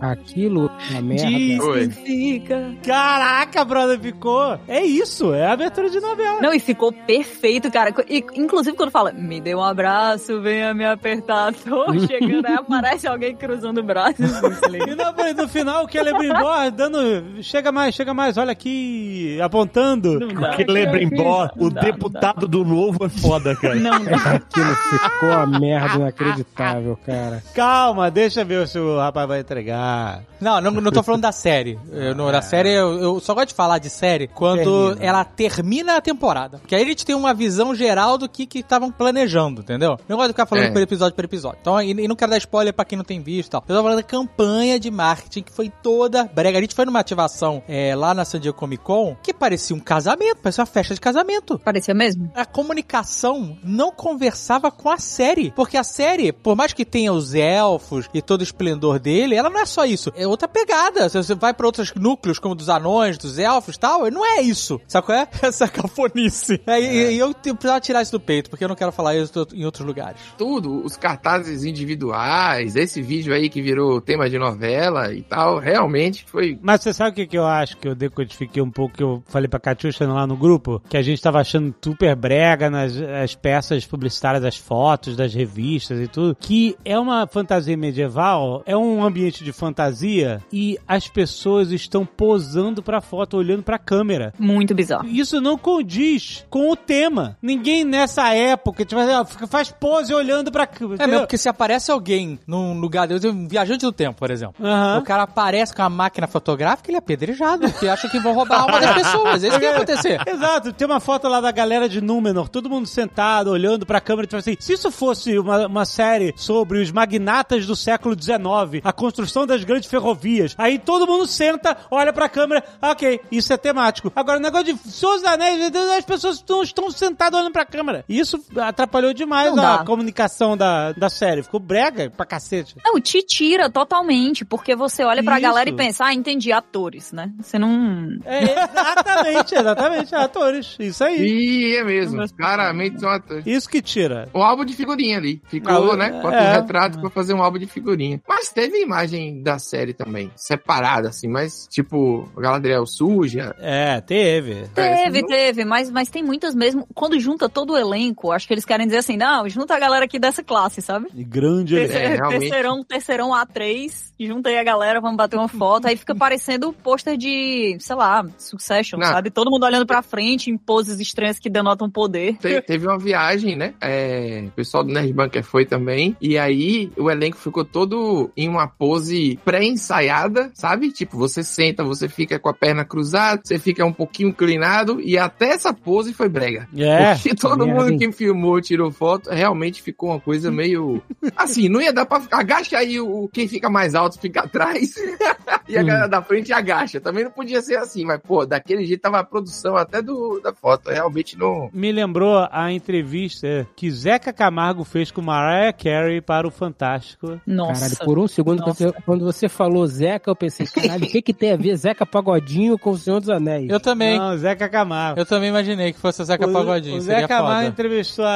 [0.00, 1.94] Aquilo é merda.
[2.04, 2.74] Fica.
[2.84, 4.58] Caraca, brother, ficou.
[4.66, 6.40] É isso, é a abertura de novela.
[6.40, 7.94] Não, e ficou perfeito, cara.
[8.08, 13.06] E, inclusive quando fala, me dê um abraço, venha me apertar, tô chegando, aí aparece
[13.06, 14.22] alguém cruzando o braço.
[14.22, 14.76] assim?
[14.76, 17.42] E peraí, no final, o Celebrimbor dando.
[17.42, 20.18] Chega mais, chega mais, olha aqui, apontando.
[20.34, 23.74] Porque Lembrimbó, o dá, deputado do novo é foda, cara.
[23.74, 24.12] Não, não.
[24.32, 27.42] Aquilo ficou uma merda inacreditável, cara.
[27.54, 30.22] Calma, deixa ver se o rapaz vai entregar.
[30.40, 31.78] Não, não, não tô falando da série.
[31.90, 35.06] Eu, não, da série, eu, eu só gosto de falar de série quando Termina.
[35.06, 36.60] ela termina a temporada.
[36.62, 39.98] Porque aí a gente tem uma visão geral do que que estavam planejando, entendeu?
[40.08, 40.70] Não gosto de ficar falando É.
[40.70, 41.58] por episódio por episódio.
[41.60, 43.64] Então, e, e não quero dar spoiler pra quem não tem visto e tal.
[43.68, 46.58] Eu tô falando da campanha de marketing que foi toda brega.
[46.58, 49.80] A gente foi numa ativação é, lá na San Diego Comic Con que parecia um
[49.80, 52.30] casamento, parecia uma festa de casamento Parecia mesmo?
[52.34, 55.50] a comunicação não conversava com a série.
[55.52, 59.50] Porque a série, por mais que tenha os elfos e todo o esplendor dele, ela
[59.50, 60.12] não é só isso.
[60.16, 61.08] É outra pegada.
[61.08, 64.40] Se você vai pra outros núcleos, como dos anões, dos elfos e tal, não é
[64.40, 64.80] isso.
[64.86, 65.28] Sabe qual é?
[65.42, 66.41] Essa cafonice.
[66.66, 69.46] É, e, e eu precisava tirar isso do peito, porque eu não quero falar isso
[69.54, 70.20] em outros lugares.
[70.36, 76.24] Tudo, os cartazes individuais, esse vídeo aí que virou tema de novela e tal, realmente
[76.26, 76.58] foi.
[76.62, 79.22] Mas você sabe o que, que eu acho que eu decodifiquei um pouco, que eu
[79.26, 80.82] falei pra Catiuxa lá no grupo?
[80.88, 86.00] Que a gente tava achando super brega nas as peças publicitárias, das fotos, das revistas
[86.00, 86.36] e tudo.
[86.38, 92.82] Que é uma fantasia medieval, é um ambiente de fantasia e as pessoas estão posando
[92.82, 94.32] pra foto, olhando pra câmera.
[94.38, 95.06] Muito bizarro.
[95.06, 97.36] Isso não condiz com o tema.
[97.42, 101.02] Ninguém nessa época tipo, ó, faz pose olhando pra câmera.
[101.02, 104.54] É mesmo, porque se aparece alguém num lugar, um viajante do tempo, por exemplo.
[104.64, 104.98] Aham.
[104.98, 108.58] O cara aparece com a máquina fotográfica, ele é apedrejado, porque acha que vão roubar
[108.58, 109.44] a alma das pessoas.
[109.44, 110.20] É isso que vai acontecer.
[110.26, 114.26] Exato, tem uma foto lá da galera de Númenor, todo mundo sentado, olhando pra câmera,
[114.26, 118.92] tipo assim, se isso fosse uma, uma série sobre os magnatas do século XIX, a
[118.92, 124.12] construção das grandes ferrovias, aí todo mundo senta, olha pra câmera, ok, isso é temático.
[124.14, 128.04] Agora, o negócio de Senhor dos Anéis, as pessoas não estão sentadas olhando pra câmera.
[128.08, 129.84] E Isso atrapalhou demais Não a dá.
[129.84, 132.76] comunicação da, da série, ficou brega pra cacete.
[132.84, 135.42] Não, te tira totalmente, porque você olha pra Isso.
[135.42, 137.30] galera e pensa, ah, entendi, atores, né?
[137.40, 138.18] Você não...
[138.24, 141.20] É, exatamente, exatamente, atores, isso aí.
[141.20, 143.46] E é mesmo, claramente são atores.
[143.46, 144.28] Isso que tira.
[144.34, 145.40] Um álbum de figurinha ali.
[145.48, 146.06] Ficou, Ah, né?
[146.08, 146.22] é.
[146.22, 148.20] Bota um retrato pra fazer um álbum de figurinha.
[148.28, 153.54] Mas teve imagem da série também, separada, assim, mas tipo, a Galadriel suja.
[153.58, 154.68] É, teve.
[154.74, 156.86] Teve, não- teve, mas, mas tem muitas mesmo.
[156.94, 160.04] Quando junta todo o elenco, acho que eles querem dizer assim, não, junta a galera
[160.04, 161.08] aqui dessa classe, sabe?
[161.14, 162.40] E grande Terce- É, realmente.
[162.40, 166.68] terceirão, terceirão A3, e junta aí a galera, vamos bater uma foto, aí fica parecendo
[166.68, 169.06] o pôster de, sei lá, Succession, Não.
[169.06, 169.30] sabe?
[169.30, 172.36] Todo mundo olhando pra frente, em poses estranhas que denotam poder.
[172.38, 173.74] Te- teve uma viagem, né?
[173.80, 176.16] É, o pessoal do Nerd Bunker foi também.
[176.20, 179.38] E aí o elenco ficou todo em uma pose
[179.76, 180.90] pré-ensaiada, sabe?
[180.90, 185.00] Tipo, você senta, você fica com a perna cruzada, você fica um pouquinho inclinado.
[185.00, 186.66] E até essa pose foi brega.
[186.76, 187.14] É.
[187.14, 187.98] Porque todo mundo hein?
[187.98, 191.02] que filmou, tirou foto, realmente ficou uma coisa meio.
[191.36, 192.20] Assim, não ia dar pra.
[192.20, 194.94] ficar- Agacha aí o quem fica mais alto fica atrás.
[195.68, 197.00] e a galera da frente agacha.
[197.00, 200.52] Também não podia ser assim, mas, pô, daquele jeito tava a produção até do, da
[200.54, 200.90] foto.
[200.90, 201.68] Realmente não.
[201.72, 207.40] Me lembrou a entrevista que Zeca Camargo fez com Mariah Carey para o Fantástico.
[207.46, 207.80] Nossa.
[207.80, 211.20] Caralho, por um segundo, quando você, quando você falou Zeca, eu pensei, caralho, o que
[211.20, 213.68] que tem a ver Zeca Pagodinho com o Senhor dos Anéis?
[213.68, 214.18] Eu também.
[214.18, 215.20] Não, Zeca Camargo.
[215.20, 216.96] Eu também imaginei que fosse o Zeca O- Pagodinho.
[216.96, 217.64] O Zeca foda.
[217.64, 218.30] entrevistou a,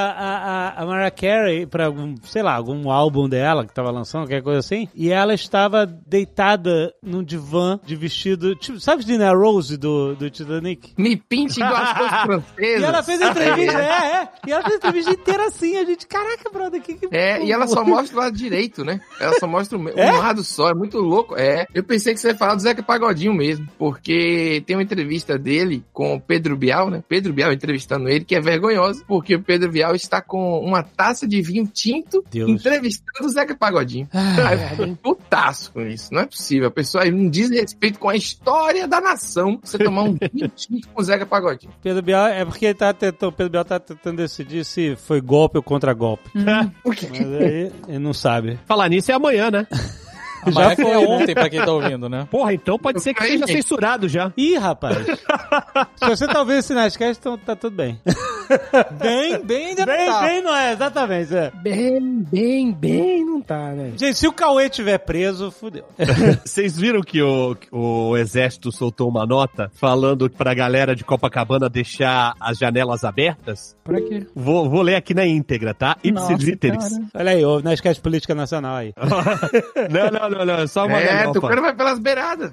[0.74, 4.42] a, a- Mariah Carey pra algum, sei lá, algum álbum dela que tava lançando, qualquer
[4.42, 4.88] coisa assim.
[4.94, 10.92] E ela estava deitada num divã de vestido, tipo, sabe Dina Rose do, do Titanic?
[10.98, 12.80] Me pinte igual as coisas francesas.
[12.80, 13.84] E ela fez a entrevista, é,
[14.22, 14.28] é.
[14.46, 17.08] E ela fez a entrevista inteira assim, a gente, caraca, brother, que que...
[17.14, 19.00] É, e ela só mostra o lado direito, né?
[19.20, 20.12] Ela só mostra o me- É?
[20.12, 21.36] um lado só, é muito louco.
[21.36, 25.38] É, eu pensei que você ia falar do Zeca Pagodinho mesmo, porque tem uma entrevista
[25.38, 27.02] dele com o Pedro Bial, né?
[27.08, 31.26] Pedro Bial entrevistando ele, que é vergonhosa, porque o Pedro Bial está com uma taça
[31.26, 32.50] de vinho tinto Deus.
[32.50, 34.08] entrevistando o Zeca Pagodinho.
[34.12, 36.68] Aí eu fiquei putaço com isso, não é possível.
[36.68, 40.48] A pessoa aí não diz respeito com a história da nação você tomar um vinho
[40.54, 41.72] tinto com o Zeca Pagodinho.
[41.82, 45.56] Pedro Bial, é porque ele tá tentando, Pedro Bial tá tentando decidir se foi golpe
[45.56, 46.30] ou contra-golpe.
[46.34, 48.58] Mas aí ele não sabe.
[48.66, 49.66] Falar nisso é amanhã, né?
[50.46, 51.06] Amanhã Já foi, é né?
[51.06, 52.26] ontem, pra quem tá ouvindo, né?
[52.30, 54.32] Porra, então pode ser que seja censurado já.
[54.36, 54.96] Ih, rapaz.
[55.96, 58.00] Se você tá ouvindo esse Nerdcast, então tá tudo bem.
[58.98, 60.20] Bem, bem ainda Bem, não tá.
[60.26, 61.34] bem não é, exatamente.
[61.36, 61.50] É.
[61.62, 63.92] Bem, bem, bem, não tá, né?
[63.96, 65.84] Gente, se o Cauê tiver preso, fudeu.
[66.44, 72.34] Vocês viram que o, o exército soltou uma nota falando pra galera de Copacabana deixar
[72.40, 73.76] as janelas abertas?
[73.84, 74.26] Pra quê?
[74.34, 75.96] Vou, vou ler aqui na íntegra, tá?
[76.04, 76.90] Nossa, Ipsis literis.
[76.90, 77.02] cara.
[77.14, 78.92] Olha aí, o Nerdcast Política Nacional aí.
[79.90, 82.52] Não, não, não, não, é só uma É, tu cara vai pelas beiradas.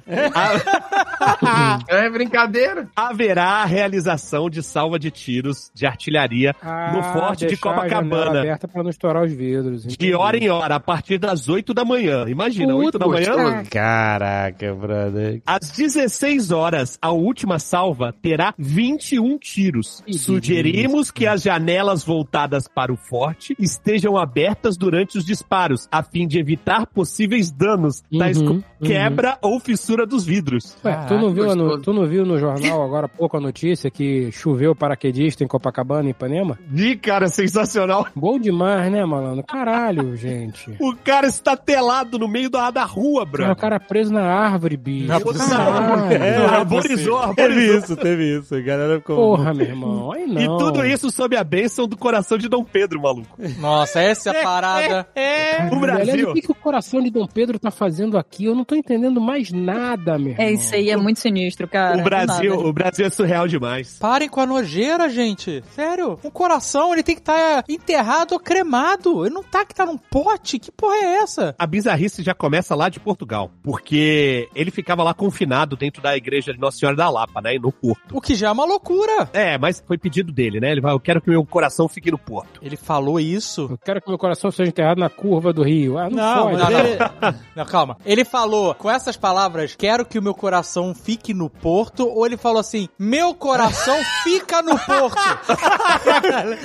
[1.87, 2.87] É brincadeira.
[2.95, 6.55] Haverá a realização de salva de tiros de artilharia
[6.93, 8.39] no forte de Ah, Copacabana.
[8.39, 9.85] aberta pra não estourar os vidros.
[9.85, 12.25] De hora em hora, a partir das 8 da manhã.
[12.27, 13.63] Imagina, 8 da manhã.
[13.69, 15.41] Caraca, brother.
[15.45, 20.01] Às 16 horas, a última salva terá 21 tiros.
[20.05, 26.01] Que Sugerimos que as janelas voltadas para o forte estejam abertas durante os disparos, a
[26.03, 28.87] fim de evitar possíveis danos, tais Uhum, como uhum.
[28.87, 30.75] quebra ou fissura dos vidros.
[30.83, 33.89] Ué, tu, não viu no- tu não viu no jornal agora há pouco a notícia
[33.91, 35.72] que choveu paraquedista em Copacabana,
[36.03, 36.57] em Ipanema?
[36.73, 38.07] Ih, cara, sensacional.
[38.15, 39.43] Bom demais, né, malandro?
[39.45, 40.75] Caralho, gente.
[40.79, 43.51] O cara está telado no meio da, da rua, Cara, bro.
[43.51, 45.07] o cara preso na árvore, bicho.
[45.07, 46.13] Na Caralho.
[46.13, 47.35] É, arborizou, arborizou.
[47.35, 48.55] Teve isso, teve isso.
[48.55, 49.15] A galera ficou...
[49.15, 50.11] Porra, meu irmão.
[50.11, 50.41] Aí não.
[50.41, 53.27] E tudo isso sob a bênção do coração de Dom Pedro, maluco.
[53.59, 55.07] Nossa, essa é a parada.
[55.15, 56.29] É, O Aliás, Brasil.
[56.29, 58.45] o que, que o coração de Dom Pedro tá fazendo aqui?
[58.45, 60.45] Eu não tô entendendo mais nada, meu irmão.
[60.45, 61.97] É isso aí, é muito sinistro, cara.
[61.97, 63.97] O Brasil, o Brasil é surreal demais.
[63.99, 65.62] Parem com a nojeira, gente.
[65.75, 66.19] Sério.
[66.23, 69.25] Um coração, ele tem que estar enterrado ou cremado.
[69.25, 70.59] Ele não tá que tá num pote.
[70.59, 71.55] Que porra é essa?
[71.57, 76.53] A bizarrice já começa lá de Portugal, porque ele ficava lá confinado dentro da igreja
[76.53, 78.01] de Nossa Senhora da Lapa, né, no Porto.
[78.15, 79.29] O que já é uma loucura.
[79.33, 80.71] É, mas foi pedido dele, né?
[80.71, 82.59] Ele vai, eu quero que o meu coração fique no Porto.
[82.61, 83.67] Ele falou isso.
[83.71, 85.97] Eu quero que meu coração seja enterrado na curva do rio.
[85.97, 87.35] Ah, não, Não, Não, ele- não.
[87.55, 87.97] Não, calma.
[88.05, 92.37] Ele falou com essas palavras, quero que o meu coração fique no porto, ou ele
[92.37, 95.13] falou assim, meu coração fica no porto.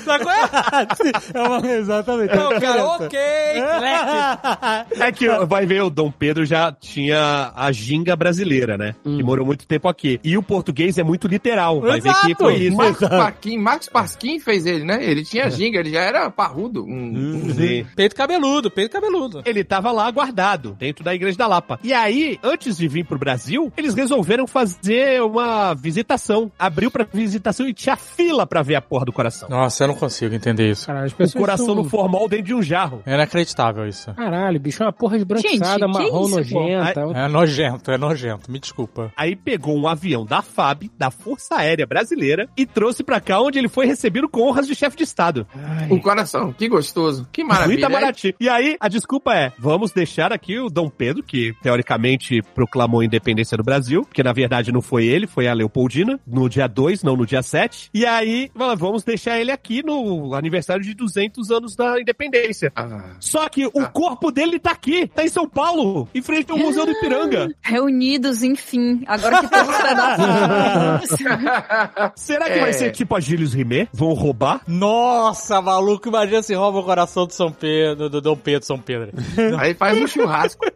[0.04, 0.48] Sabe qual é?
[1.34, 2.34] é uma, exatamente.
[2.34, 3.08] Não, cara, ok.
[3.08, 5.02] Classic.
[5.02, 8.94] É que vai ver, o Dom Pedro já tinha a ginga brasileira, né?
[9.02, 10.20] Que morou muito tempo aqui.
[10.22, 11.80] E o português é muito literal.
[11.80, 12.44] Vai ver que Exato.
[12.44, 12.76] foi isso.
[12.76, 14.98] Marcos Pasquim, Marcos Pasquim fez ele, né?
[15.02, 16.84] Ele tinha ginga, ele já era parrudo.
[16.84, 17.86] Um, um- Sim.
[17.96, 19.42] Peito cabeludo, peito cabeludo.
[19.44, 21.78] Ele tava lá guardado, dentro da Igreja da Lapa.
[21.82, 26.50] E aí, antes de vir pro Brasil, eles resolveram fazer uma visitação.
[26.58, 29.48] Abriu pra visitação e tinha fila pra ver a porra do coração.
[29.48, 30.86] Nossa, eu não consigo entender isso.
[30.86, 31.74] Caralho, O coração são...
[31.74, 33.02] no formol dentro de um jarro.
[33.04, 34.12] É inacreditável isso.
[34.14, 37.00] Caralho, bicho, é uma porra esbranquiçada, Gente, marrom isso, nojenta.
[37.14, 38.50] É nojento, é nojento.
[38.50, 39.12] Me desculpa.
[39.16, 43.58] Aí pegou um avião da FAB, da Força Aérea Brasileira, e trouxe pra cá onde
[43.58, 45.46] ele foi recebido com honras de chefe de Estado.
[45.54, 47.78] Ai, Um coração, que gostoso, que maravilha.
[47.80, 48.34] Itamaraty.
[48.40, 53.04] E aí, a desculpa é, vamos deixar aqui o Dom Pedro, que teoricamente proclamou a
[53.04, 57.02] independência do Brasil, porque na verdade não foi ele, foi a Leopoldina, no dia 2,
[57.02, 57.90] não no dia 7.
[57.94, 62.72] E aí, fala, vamos deixar ele aqui no aniversário de 200 anos da independência.
[62.76, 66.58] Ah, Só que o corpo dele tá aqui, tá em São Paulo, em frente ao
[66.58, 67.48] Museu do Ipiranga.
[67.62, 69.02] Reunidos, enfim.
[69.06, 71.18] Agora que temos pedaços.
[72.16, 72.60] Será que É.
[72.60, 73.88] vai ser tipo a Gilles Rimet?
[73.92, 74.60] Vão roubar?
[74.66, 79.12] Nossa, maluco, imagina se rouba o coração do São Pedro, do Dom Pedro, São Pedro.
[79.58, 80.66] Aí faz um churrasco.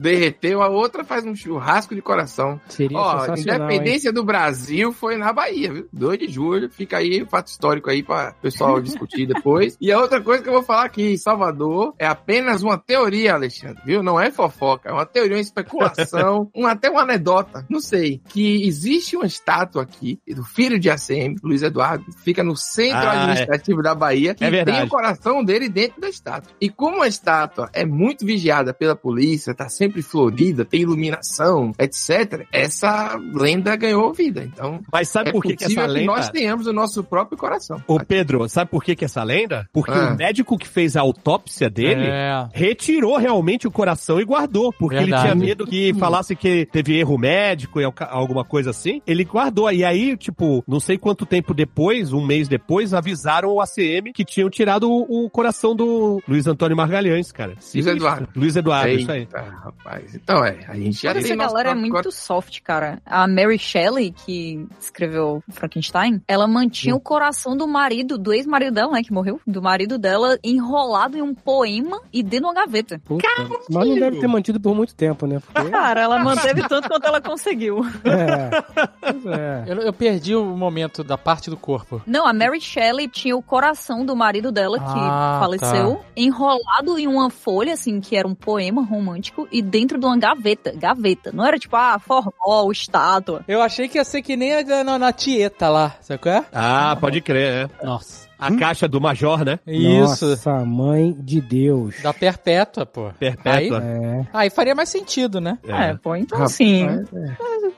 [0.00, 2.60] Derreteu, a outra faz um churrasco de coração.
[2.68, 3.36] seria Ó, sensacional,
[3.70, 3.76] hein?
[3.76, 5.88] independência do Brasil foi na Bahia, viu?
[5.92, 9.76] 2 de julho, fica aí o fato histórico aí pra pessoal discutir depois.
[9.80, 13.34] E a outra coisa que eu vou falar aqui em Salvador é apenas uma teoria,
[13.34, 14.02] Alexandre, viu?
[14.02, 18.66] Não é fofoca, é uma teoria, uma especulação, um, até uma anedota, não sei, que
[18.66, 23.82] existe uma estátua aqui do filho de ACM, Luiz Eduardo, fica no centro Ah, administrativo
[23.82, 24.78] da Bahia, que É verdade.
[24.78, 26.52] tem o coração dele dentro da estátua.
[26.60, 32.46] E como a estátua é muito vigiada pela polícia, tá sempre florida, tem iluminação, etc.,
[32.52, 34.42] essa lenda ganhou vida.
[34.44, 36.06] Então, Mas sabe é por que, que essa que lenda...
[36.06, 37.82] nós tenhamos o nosso próprio coração.
[37.86, 39.68] Ô Pedro, sabe por que que essa lenda?
[39.72, 40.12] Porque Ah.
[40.12, 42.48] o médico que fez a autópsia dele É.
[42.52, 45.12] retirou realmente o coração e guardou, porque Verdade.
[45.28, 49.00] ele tinha medo que falasse que teve erro médico e alguma coisa assim.
[49.06, 49.70] Ele guardou.
[49.70, 54.24] E aí, tipo, não sei quanto tempo depois, um mês depois, avisaram o ACM que
[54.24, 57.54] tinham tirado o, o coração do Luiz Antônio Margalhães, cara.
[57.60, 57.96] Sinistro.
[57.96, 58.28] Eduardo.
[58.34, 59.28] Luiz Eduardo, isso aí.
[59.78, 60.14] Rapaz.
[60.14, 63.00] Então é, a gente já Mas tem essa nosso galera é muito soft, cara.
[63.06, 66.98] A Mary Shelley, que escreveu Frankenstein, ela mantinha Hum.
[66.98, 71.22] o coração do marido, do ex-marido dela, né, que morreu, do marido dela, enrolado em
[71.22, 73.00] um poema e dentro de uma gaveta.
[73.04, 73.26] Puta.
[73.70, 75.40] Mas não deve ter mantido por muito tempo, né?
[75.40, 77.80] Porque, Cara, ela manteve tanto quanto ela conseguiu.
[78.04, 79.72] é, é.
[79.72, 82.00] Eu, eu perdi o momento da parte do corpo.
[82.06, 87.06] Não, a Mary Shelley tinha o coração do marido dela, que Ah, faleceu, enrolado em
[87.06, 90.72] uma folha, assim, que era um poema romântico, e dentro de uma gaveta.
[90.74, 91.30] Gaveta.
[91.32, 93.44] Não era tipo, ah, formol, estátua.
[93.46, 96.44] Eu achei que ia ser que nem a na, na Tieta lá, sabe qual é?
[96.52, 97.84] Ah, pode crer, é.
[97.84, 98.26] Nossa.
[98.38, 99.58] A caixa do Major, né?
[99.66, 100.26] Isso.
[100.28, 102.02] Nossa, mãe de Deus.
[102.02, 103.10] Da perpétua, pô.
[103.18, 103.82] Perpétua.
[103.82, 104.26] É.
[104.32, 105.58] Aí faria mais sentido, né?
[105.66, 107.04] É, pô, então Rapaz, assim, é.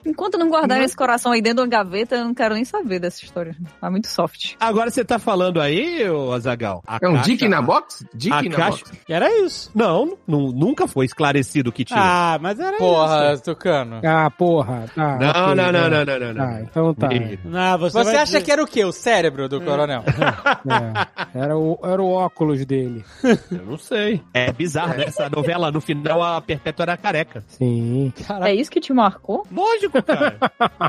[0.08, 2.98] Enquanto não guardarem esse coração aí dentro de uma gaveta, eu não quero nem saber
[2.98, 3.56] dessa história.
[3.82, 4.54] É muito soft.
[4.58, 6.82] Agora você tá falando aí, ô Azagal?
[7.00, 8.04] É um dick na box?
[8.14, 8.98] Dick a na caixa- box.
[9.08, 9.70] Era isso.
[9.74, 11.98] Não, nu- nunca foi esclarecido o que tinha.
[12.00, 13.42] Ah, mas era Porra, isso.
[13.44, 14.00] Tucano.
[14.04, 14.84] Ah, porra.
[14.94, 15.72] Tá, não, ok, não, não, é.
[15.72, 16.44] não, não, não, não.
[16.44, 17.08] Ah, então tá.
[17.44, 18.84] Não, você, Você acha dizer- que era o quê?
[18.84, 20.02] O cérebro do coronel?
[21.34, 21.38] É.
[21.38, 23.04] Era, o, era o óculos dele.
[23.50, 24.22] Eu não sei.
[24.34, 25.04] É bizarro, né?
[25.06, 27.44] Essa novela, no final, a Perpétua era careca.
[27.48, 28.12] Sim.
[28.42, 29.46] É isso que te marcou?
[29.50, 30.38] Lógico, cara.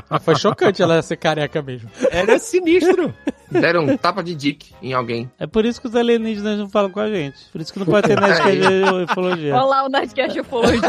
[0.08, 1.90] Mas Foi chocante ela ser careca mesmo.
[2.10, 3.14] Era sinistro.
[3.50, 5.30] Deram um tapa de dick em alguém.
[5.38, 7.36] É por isso que os alienígenas não falam com a gente.
[7.50, 9.54] Por isso que não pode ter Nerdcast de ufologia.
[9.54, 10.80] Olha lá o Nerdcast Ufologia.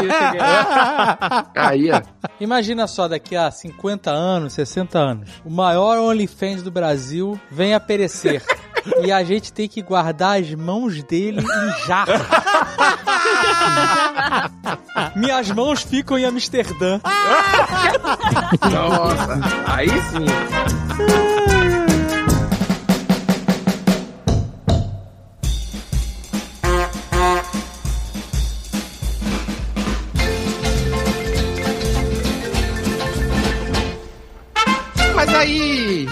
[1.54, 2.00] Aí, ó.
[2.40, 7.80] Imagina só, daqui a 50 anos, 60 anos, o maior OnlyFans do Brasil vem a
[7.80, 8.42] perecer.
[9.04, 12.12] E a gente tem que guardar as mãos dele em jarro.
[15.16, 17.00] Minhas mãos ficam em Amsterdã.
[18.70, 20.26] Nossa, aí sim.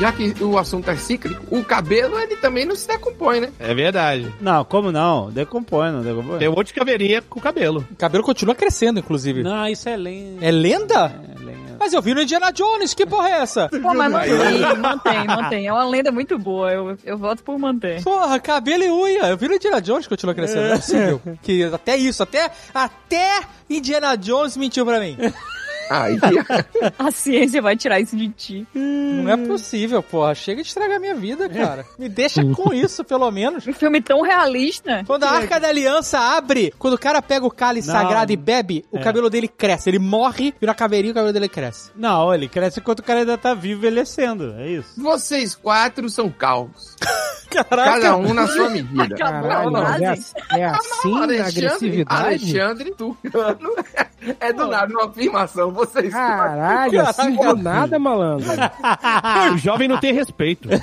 [0.01, 3.53] Já que o assunto é cíclico, o cabelo ele também não se decompõe, né?
[3.59, 4.33] É verdade.
[4.41, 5.31] Não, como não?
[5.31, 6.39] Decompõe, não decompõe?
[6.39, 7.87] Tem um monte de caveirinha com cabelo.
[7.91, 9.43] O cabelo continua crescendo, inclusive.
[9.43, 10.47] Não, isso é lenda.
[10.47, 11.23] É lenda?
[11.37, 11.77] É lenda.
[11.79, 13.69] Mas eu vi no Indiana Jones, que porra é essa?
[13.83, 15.67] Pô, mas mantém, mantém, mantém.
[15.67, 16.73] É uma lenda muito boa.
[16.73, 18.03] Eu, eu voto por manter.
[18.03, 19.27] Porra, cabelo e unha.
[19.29, 20.67] Eu vi no Indiana Jones que continua crescendo.
[20.67, 21.21] Não é possível.
[21.43, 25.17] Que até isso, até, até Indiana Jones mentiu pra mim.
[25.91, 26.17] Aí,
[26.99, 28.67] A ciência vai tirar isso de ti.
[28.75, 30.35] Não é possível, porra.
[30.35, 31.85] Chega de estragar minha vida, cara.
[31.99, 33.67] Me deixa com isso, pelo menos.
[33.67, 35.03] Um filme tão realista.
[35.07, 37.95] Quando a Arca da Aliança abre, quando o cara pega o cálice Não.
[37.95, 39.03] sagrado e bebe, o É.
[39.03, 39.91] cabelo dele cresce.
[39.91, 41.91] Ele morre, vira caveirinha e o cabelo dele cresce.
[41.97, 44.55] Não, ele cresce enquanto o cara ainda tá vivo envelhecendo.
[44.59, 45.01] É isso.
[45.03, 46.95] vocês quatro são calvos.
[47.51, 48.01] Caraca.
[48.01, 49.17] Cada um na sua medida.
[49.17, 50.33] Caralho, mas é, frase.
[50.53, 52.25] é assim a agressividade?
[52.59, 53.75] Alexandre Tucano
[54.39, 55.73] É do nada, uma afirmação.
[55.81, 56.13] Vocês.
[56.13, 58.47] Caralho, assim do nada, malandro.
[59.55, 60.69] O jovem não tem respeito.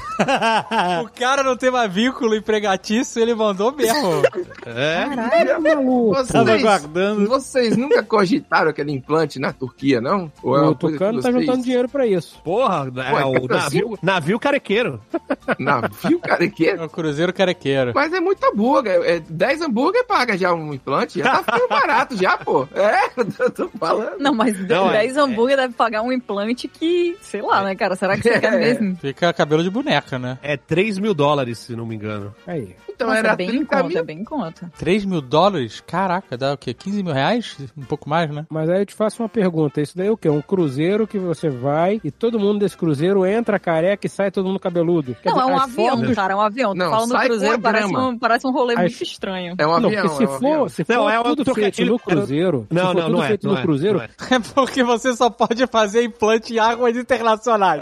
[1.03, 4.21] O cara não tem mais vínculo empregatício, ele mandou mesmo.
[4.65, 5.05] É.
[5.07, 6.15] Caralho, maluco.
[6.25, 7.27] Tava Vocês, aguardando.
[7.27, 10.31] vocês nunca cogitaram aquele implante na Turquia, não?
[10.43, 12.39] Ou é O uma Tucano tá juntando dinheiro pra isso.
[12.43, 14.99] Porra, é Ué, o navio, navio carequeiro.
[15.59, 16.81] Navio carequeiro?
[16.81, 17.91] É o Cruzeiro Carequeiro.
[17.95, 19.01] Mas é muito hambúrguer.
[19.03, 21.19] É 10 hambúrguer paga já um implante.
[21.19, 22.67] Já tá ficando barato já, pô.
[22.73, 23.09] É,
[23.39, 24.17] eu tô falando.
[24.19, 27.95] Não, mas Não, é- 10 hambúrguer deve pagar um implante que, sei lá, né, cara?
[27.95, 28.95] Será que você quer mesmo?
[28.97, 30.38] Fica cabelo de boneca, né?
[30.41, 32.34] É 3 mil dólares, se não me engano.
[32.45, 32.76] Aí.
[32.89, 33.97] Então Nossa, era é bem em 30 conta, mil.
[33.99, 34.72] é bem em conta.
[34.80, 35.84] 3 mil dólares?
[35.85, 36.73] Caraca, dá o quê?
[36.73, 37.55] 15 mil reais?
[37.77, 38.45] Um pouco mais, né?
[38.49, 39.80] Mas aí eu te faço uma pergunta.
[39.80, 40.27] Isso daí é o quê?
[40.30, 44.47] Um cruzeiro que você vai e todo mundo desse cruzeiro entra careca e sai todo
[44.47, 45.15] mundo cabeludo.
[45.22, 46.73] Quer Não, é dizer, um as avião, fotos- cara, é um avião.
[46.73, 49.55] Não, Tô falando sai do cruzeiro, parece um, parece um rolê As- muito estranho.
[49.57, 50.01] É um Não, avião.
[50.01, 50.69] porque se é um for, avião.
[50.69, 53.23] se for Não, é um tudo feito no cruzeiro, Não, se for não, tudo não
[53.23, 54.09] é, feito não no é, cruzeiro, não é.
[54.35, 57.81] É porque você só pode fazer implante em águas internacionais.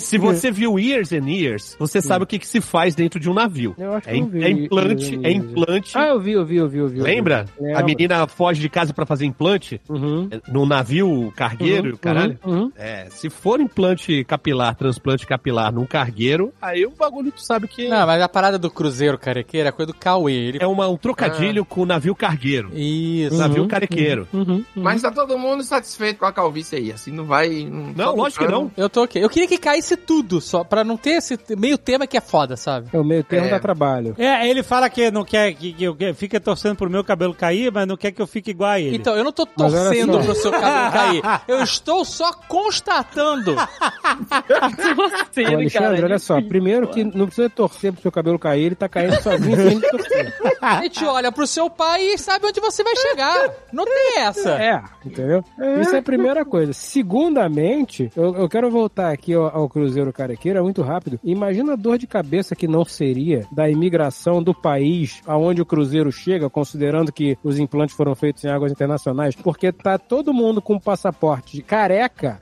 [0.00, 3.28] Se você viu Years and Years, você sabe o que, que se faz dentro de
[3.30, 3.74] um navio.
[3.78, 5.98] Eu acho que É, eu im- vi é implante, é implante.
[5.98, 6.98] Ah, eu vi, eu vi, eu vi, eu vi.
[6.98, 7.10] eu vi.
[7.10, 7.44] Lembra?
[7.60, 7.78] Lembro.
[7.78, 10.28] A menina foge de casa pra fazer implante Uhum.
[10.30, 12.38] é, no navio cargueiro, e o caralho.
[12.44, 12.72] Uhum, uhum.
[12.76, 17.88] É, se for implante capilar, transplante capilar num cargueiro, aí o bagulho tu sabe que
[17.88, 20.32] Não, mas a parada do Cruzeiro Carequeiro é coisa do Cauê.
[20.34, 20.58] Ele...
[20.60, 22.70] é uma, um trocadilho com o navio cargueiro.
[22.74, 23.36] Isso.
[23.36, 24.13] Navio carequeiro.
[24.32, 24.64] Uhum, uhum.
[24.76, 26.92] Mas tá todo mundo satisfeito com a calvície aí.
[26.92, 27.64] Assim, não vai.
[27.94, 28.70] Não, só lógico que não.
[28.76, 29.22] Eu tô ok.
[29.22, 32.56] Eu queria que caísse tudo, só pra não ter esse meio tema que é foda,
[32.56, 32.88] sabe?
[32.92, 33.50] É o meio termo É.
[33.50, 34.14] dá trabalho.
[34.18, 37.34] É, ele fala que não quer que, que eu que- fica torcendo pro meu cabelo
[37.34, 38.96] cair, mas não quer que eu fique igual a ele.
[38.96, 41.22] Então, eu não tô torcendo pro seu cabelo cair.
[41.48, 43.54] Eu estou só constatando.
[43.56, 46.40] Ô, Alexandre, olha só.
[46.40, 49.80] Primeiro que não precisa torcer pro seu cabelo cair, ele tá caindo sozinho sem ele
[49.88, 50.34] torcer.
[50.60, 53.50] A gente olha pro seu pai e sabe onde você vai chegar.
[53.72, 54.50] Não tem essa.
[54.50, 55.44] É, entendeu?
[55.80, 56.72] Isso é a primeira coisa.
[56.72, 61.18] Segundamente, eu, eu quero voltar aqui ao, ao Cruzeiro Carequeiro, é muito rápido.
[61.22, 66.10] Imagina a dor de cabeça que não seria da imigração do país aonde o Cruzeiro
[66.12, 70.78] chega, considerando que os implantes foram feitos em águas internacionais, porque tá todo mundo com
[70.78, 72.40] passaporte de careca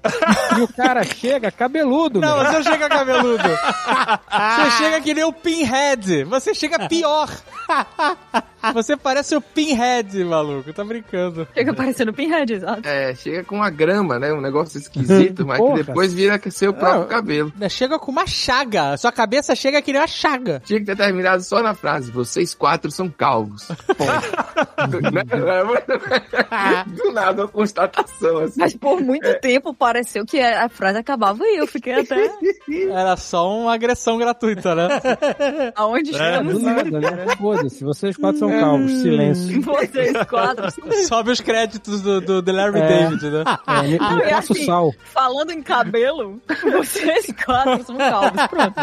[0.59, 3.43] e o cara chega cabeludo, Não, você chega cabeludo.
[3.43, 6.25] Você chega que nem o Pinhead.
[6.25, 7.29] Você chega pior.
[8.73, 10.73] Você parece o Pinhead, maluco.
[10.73, 11.47] Tá brincando.
[11.55, 12.87] Chega parecendo Pinhead, exato.
[12.89, 14.33] É, chega com uma grama, né?
[14.33, 15.77] Um negócio esquisito, mas Porra.
[15.79, 17.09] que depois vira seu próprio Não.
[17.09, 17.53] cabelo.
[17.69, 18.97] Chega com uma chaga.
[18.97, 20.63] Sua cabeça chega que nem uma chaga.
[20.65, 23.67] Tinha que ter terminado só na frase: vocês quatro são calvos.
[23.67, 25.01] Ponto.
[25.13, 25.23] Né?
[26.97, 28.61] Do nada, uma constatação assim.
[28.61, 32.31] Mas por muito tempo pareceu que a frase acabava e eu fiquei até.
[32.91, 34.89] Era só uma agressão gratuita, né?
[35.75, 37.27] Aonde Do estamos nada, né?
[37.39, 38.91] Foda-se, vocês quatro são calvos.
[38.93, 39.61] Silêncio.
[39.63, 40.65] vocês quatro?
[41.07, 42.89] Sobe os créditos do, do, do Larry É.
[42.89, 43.45] David, né?
[43.67, 44.65] É, me, me Ah, é passa o assim.
[44.67, 44.95] sal.
[45.13, 46.41] Falando em cabelo,
[46.73, 48.47] vocês quatro são calvos.
[48.49, 48.75] Pronto.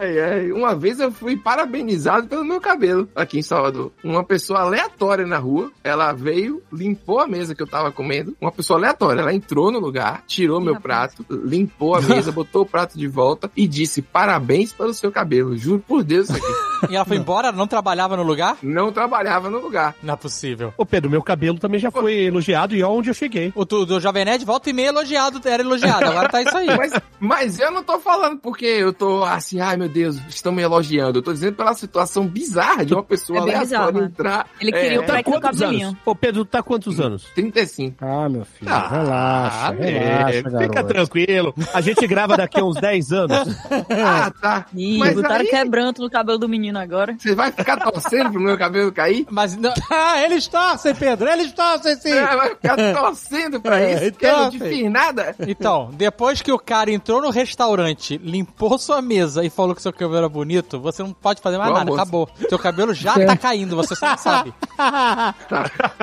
[0.00, 0.52] Ai, ai.
[0.52, 3.92] Uma vez eu fui parabenizado pelo meu cabelo aqui em Salvador.
[4.02, 8.36] Uma pessoa aleatória na rua, ela veio, limpou a mesa que eu tava comendo.
[8.40, 11.14] Uma pessoa aleatória, ela entrou no lugar, tirou meu rapaz.
[11.14, 15.56] prato, limpou a mesa, botou o prato de volta e disse: parabéns pelo seu cabelo.
[15.56, 16.92] Juro por Deus isso aqui.
[16.92, 17.50] E ela foi embora?
[17.50, 18.56] Não trabalhava no lugar?
[18.62, 19.94] Não trabalhava no lugar.
[20.02, 20.74] Não é possível.
[20.76, 23.52] Ô Pedro, meu cabelo também já foi elogiado e olha onde eu cheguei.
[23.54, 26.04] O do, do Jovem Nerd volta e meia elogiado, era elogiado.
[26.06, 26.66] Agora tá isso aí.
[26.76, 30.62] Mas, mas eu não tô falando porque eu tô assim, ai meu Deus, estão me
[30.62, 31.18] elogiando.
[31.18, 34.02] Eu tô dizendo pela situação bizarra de uma pessoa É aleatória bizarro.
[34.04, 34.46] entrar.
[34.60, 35.88] Ele queria o é, do Quantos cabelinho.
[35.88, 36.00] anos?
[36.04, 37.24] Ô Pedro, tá quantos anos?
[37.34, 37.96] 35.
[38.04, 40.86] Ah, meu filho, Ah, relaxa, é, relaxa, Fica garoto.
[40.92, 41.54] tranquilo.
[41.72, 43.38] A gente grava daqui a uns 10 anos.
[43.90, 44.66] Ah, tá.
[44.74, 47.14] Ih, Mas botaram aí- quebranto no cabelo do menino agora.
[47.18, 49.26] Você vai ficar torcendo pro meu cabelo cair?
[49.30, 52.12] Mas não, Ah, eles torcem, Pedro, eles torcem sim.
[52.12, 54.04] É, vai ficar torcendo pra É, isso?
[54.06, 55.36] então, Que eu não nada?
[55.46, 59.92] Então, depois que o cara entrou no restaurante, limpou sua mesa e falou que seu
[59.92, 62.00] cabelo era bonito, você não pode fazer mais Bom, nada, moço.
[62.00, 62.28] acabou.
[62.48, 63.26] Seu cabelo já É.
[63.26, 64.52] tá caindo, você só não sabe.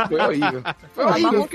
[0.07, 0.61] Foi horrível.
[0.93, 1.48] Foi horrível.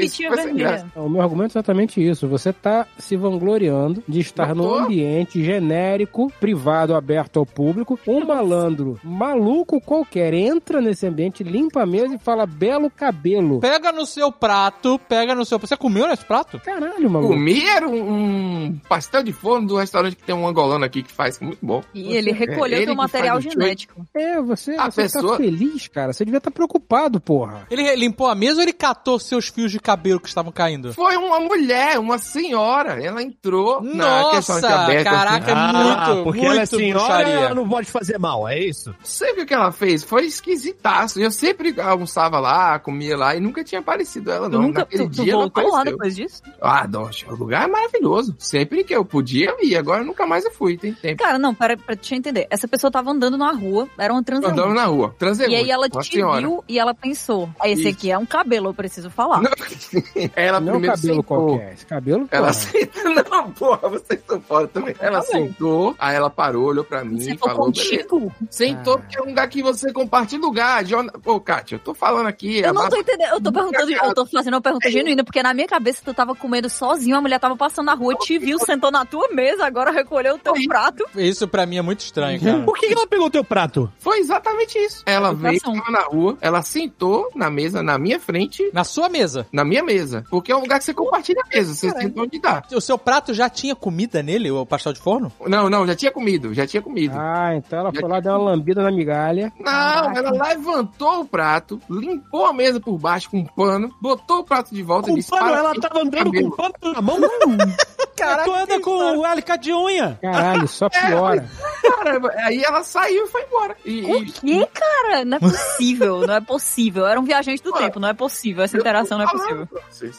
[0.97, 2.29] O meu argumento é exatamente isso.
[2.29, 7.99] Você tá se vangloriando de estar num ambiente genérico, privado, aberto ao público.
[8.07, 13.61] Um malandro maluco qualquer entra nesse ambiente, limpa a mesa e fala belo cabelo.
[13.61, 15.59] Pega no seu prato, pega no seu...
[15.59, 16.61] Você comeu nesse prato?
[16.61, 17.33] Caralho, maluco.
[17.35, 21.13] Comi era um, um pastel de forno do restaurante que tem um angolano aqui que
[21.13, 21.83] faz muito bom.
[21.95, 24.07] E ele recolheu É, ele material genético.
[24.15, 26.13] É, você, A você pessoa- tá feliz, cara.
[26.13, 27.67] Você devia estar preocupado, porra.
[27.71, 30.93] Ele limpou a mesa ou ele catou seus fios de cabelo que estavam caindo?
[30.95, 33.03] Foi uma mulher, uma senhora.
[33.05, 35.05] Ela entrou na Nossa, restaurante aberto.
[35.05, 35.77] caraca, assim.
[35.77, 37.35] é muito, porque muito ela é senhora bruxaria.
[37.47, 38.95] ela não pode fazer mal, é isso?
[39.03, 40.03] Sei o que ela fez?
[40.05, 41.21] Foi esquisitaço.
[41.21, 44.63] Eu sempre almoçava lá, comia lá e nunca tinha aparecido ela, Tu não.
[44.63, 46.43] nunca Naquele tu, tu dia ela voltou lá depois disso?
[46.61, 48.35] Ah, Doxa, o lugar é maravilhoso.
[48.39, 49.79] Sempre que eu podia, eu ia.
[49.79, 51.23] Agora nunca mais eu fui, tem tempo.
[51.23, 52.47] Cara, não, para, pra te entender.
[52.51, 54.59] Essa pessoa tava andando na rua, era uma transeunte.
[54.59, 55.15] Andando na rua.
[55.19, 55.53] Transeunte.
[55.53, 56.41] E aí ela te senhora.
[56.41, 57.91] viu e ela pensou, "Ah, esse Isso.
[57.91, 59.41] aqui é um cabelo, eu preciso falar.
[59.43, 59.51] Não,
[60.35, 61.23] ela Não é primeiro cabelo sentou.
[61.49, 61.73] qualquer.
[61.75, 62.97] Esse cabelo, Ela sentou.
[63.31, 64.95] Não, porra, vocês estão fora também.
[65.01, 65.25] Ela bom.
[65.27, 67.71] sentou, aí ela parou, olhou pra mim e falou.
[67.71, 68.05] beleza.
[68.05, 68.33] contigo?
[68.51, 68.99] Sentou Ah.
[68.99, 70.85] porque é um lugar que você compartilha lugar.
[70.85, 71.13] Jorna...
[71.23, 72.59] Pô, Kátia, eu tô falando aqui.
[72.59, 75.55] Eu não tô entendendo, eu tô perguntando, eu tô fazendo uma pergunta genuína, porque na
[75.55, 78.91] minha cabeça tu tava comendo sozinho, a mulher tava passando na rua, te viu, sentou
[78.91, 81.05] na tua mesa, agora recolheu o teu prato.
[81.15, 82.63] Isso pra mim é muito estranho, cara.
[82.65, 83.91] Por que que ela pegou teu prato?
[83.99, 85.03] Foi exatamente isso.
[85.07, 89.47] Ela veio, tava na rua, ela sentou na mesa, na minha frente, Na sua mesa.
[89.53, 90.25] na minha mesa.
[90.31, 92.63] Porque é um lugar que você compartilha a mesa, você senta onde dá.
[92.73, 95.33] O seu prato já tinha comida nele, o pastel de forno?
[95.47, 97.15] Não, não, já tinha comido, já tinha comido.
[97.19, 99.53] Ah, então ela foi lá dar uma lambida na migalha.
[99.59, 104.45] Não, ela levantou o prato, limpou a mesa por baixo com um pano, botou o
[104.45, 107.03] prato de volta e Com disse: pano, "Para ela tava andando com cabelo." pano na
[107.03, 107.17] mão?
[108.17, 110.19] Caraca, tu anda com o alicate de unha.
[110.23, 111.47] Caralho, só piora.
[111.83, 113.77] Caramba, aí ela saiu e foi embora.
[113.85, 115.23] E, O e- quê, cara?
[115.25, 117.07] Não é possível, não é possível.
[117.07, 118.65] Era um viajante do tempo, não é possível.
[118.65, 119.69] Essa interação não é possível.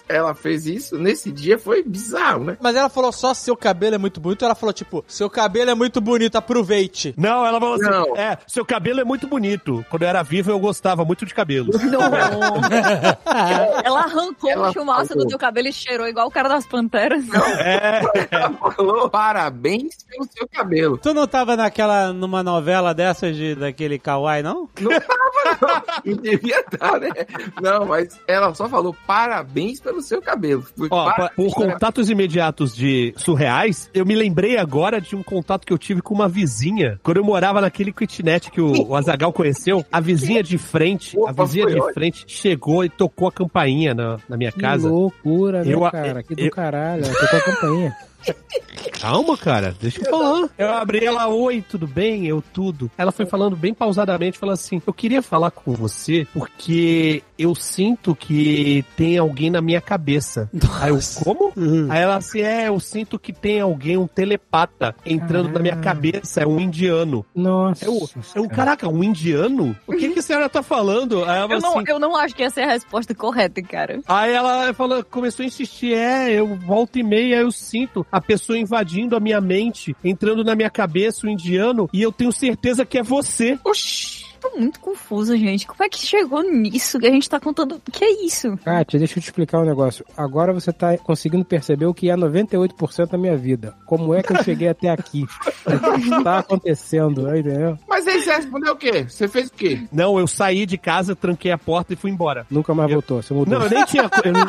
[0.08, 2.58] Ela fez isso, nesse dia foi bizarro, né?
[2.62, 5.76] Mas ela falou só seu cabelo é muito bonito, ela falou tipo, seu cabelo é
[5.76, 7.16] muito bonito, aproveite.
[7.18, 8.16] Não, ela falou assim: Não.
[8.16, 9.84] é, seu cabelo é muito bonito.
[9.90, 11.72] Quando eu era vivo, eu gostava muito de cabelo.
[13.84, 17.24] Ela arrancou Ela o chumaço do teu cabelo e cheirou igual o cara das panteras.
[18.32, 20.98] Ela falou parabéns pelo seu cabelo.
[20.98, 24.70] Tu não tava naquela, numa novela dessas de, daquele kawaii, não?
[24.80, 26.14] Não tava, não.
[26.14, 27.10] Não devia estar, né?
[27.62, 30.66] Não, mas ela só falou parabéns pelo seu cabelo.
[30.90, 35.74] Ó, parabéns, por contatos imediatos de surreais, eu me lembrei agora de um contato que
[35.74, 37.00] eu tive com uma vizinha.
[37.04, 41.32] Quando eu morava naquele kitnet que o, o Azagal conheceu, a vizinha de frente, a
[41.32, 44.88] Opa, vizinha foi de frente chegou e tocou a campainha na, na minha Que casa.
[44.90, 46.24] loucura, né, Eu- cara?
[46.24, 47.04] Que do eu- caralho.
[47.04, 47.96] Tocou a campainha.
[49.00, 50.50] Calma, cara, deixa eu falar.
[50.58, 52.26] Eu abri ela, oi, tudo bem?
[52.26, 52.90] Eu tudo.
[52.98, 58.16] Ela foi falando bem pausadamente, falou assim: Eu queria falar com você porque eu sinto
[58.16, 60.50] que tem alguém na minha cabeça.
[60.82, 61.54] Aí eu, como?
[61.90, 66.42] Aí ela assim: É, eu sinto que tem alguém, um telepata, entrando na minha cabeça,
[66.42, 67.26] é um indiano.
[67.36, 67.86] Nossa.
[67.86, 69.76] Eu, eu, caraca, um indiano?
[69.86, 71.24] O que, que a senhora tá falando?
[71.24, 71.92] Aí ela Eu falou não, assim.
[71.92, 74.00] eu não acho que essa é a resposta correta, cara.
[74.08, 78.58] Aí ela falou, começou a insistir, é, eu volta e meia eu sinto a pessoa
[78.58, 82.98] invadindo a minha mente, entrando na minha cabeça, o indiano, e eu tenho certeza que
[82.98, 83.60] é você.
[83.64, 84.17] Oxi.
[84.40, 85.66] Tô muito confusa, gente.
[85.68, 87.76] Como é que chegou nisso que a gente tá contando?
[87.88, 88.58] O que é isso?
[88.64, 90.06] Kátia, deixa eu te explicar um negócio.
[90.16, 93.74] Agora você tá conseguindo perceber o que é 98% da minha vida.
[93.86, 95.26] Como é que eu cheguei até aqui?
[95.68, 97.78] O que está acontecendo, entendeu?
[97.90, 99.04] Mas aí você respondeu o quê?
[99.10, 99.82] Você fez o quê?
[99.92, 102.46] Não, eu saí de casa, tranquei a porta e fui embora.
[102.50, 103.60] Nunca mais voltou, você mudou.
[103.60, 104.04] Não, eu nem tinha.
[104.24, 104.48] Eu não,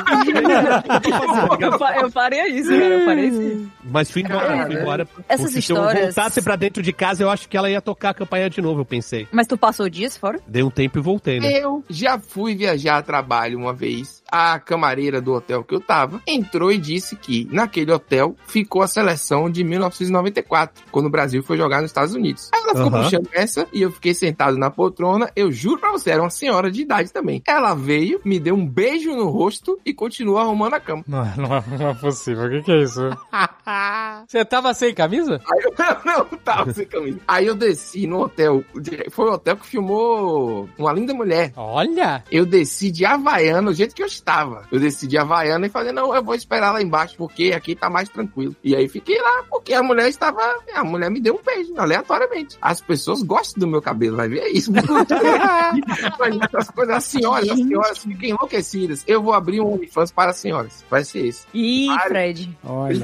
[1.60, 2.85] Eu, eu faria isso, cara.
[2.85, 3.70] Eu faria isso.
[3.85, 5.09] mas fui embora, fui embora.
[5.28, 7.81] Essas Porque Se eu histórias- voltasse pra dentro de casa, eu acho que ela ia
[7.81, 9.27] tocar a campanha de novo, eu pensei.
[9.32, 10.41] Mas tu passou dias fora?
[10.47, 11.53] Dei um tempo e voltei, né?
[11.53, 14.18] Eu já fui viajar a trabalho uma vez.
[14.31, 18.89] A camareira do hotel que eu tava entrou e disse que naquele hotel ficou a
[18.89, 22.51] seleção de 1994, quando o Brasil foi jogar nos Estados Unidos.
[22.53, 23.03] Aí ela ficou Aham.
[23.05, 25.31] puxando essa e eu fiquei sentado na poltrona.
[25.35, 27.43] Eu juro pra você, era uma senhora de idade também.
[27.47, 31.05] Ela veio, me deu um beijo no rosto e continuou arrumando a cama.
[31.07, 32.47] Não, não, é, não é possível.
[32.47, 33.01] O que, que é isso?
[34.27, 35.41] Você tava sem camisa?
[35.51, 35.73] Aí eu
[36.05, 37.19] não, tava sem camisa.
[37.27, 38.65] Aí eu desci no hotel.
[39.11, 41.53] Foi o hotel que filmou Uma Linda Mulher.
[41.57, 42.23] Olha!
[42.31, 44.66] Eu desci de Havaiana, do jeito que eu estava.
[44.70, 47.89] Eu desci de Havaiana e falei, não, eu vou esperar lá embaixo, porque aqui tá
[47.89, 48.55] mais tranquilo.
[48.62, 50.40] E aí fiquei lá, porque a mulher estava.
[50.74, 52.57] A mulher me deu um beijo, aleatoriamente.
[52.61, 54.73] As pessoas gostam do meu cabelo, vai ver é isso.
[56.19, 59.05] Mas essas coisas, as senhoras, as senhoras ficam enlouquecidas.
[59.07, 60.85] Eu vou abrir um OnlyFans para as senhoras.
[60.90, 61.47] Vai ser esse.
[61.55, 61.89] Ih.
[62.07, 62.57] Fred.
[62.65, 63.01] Olha.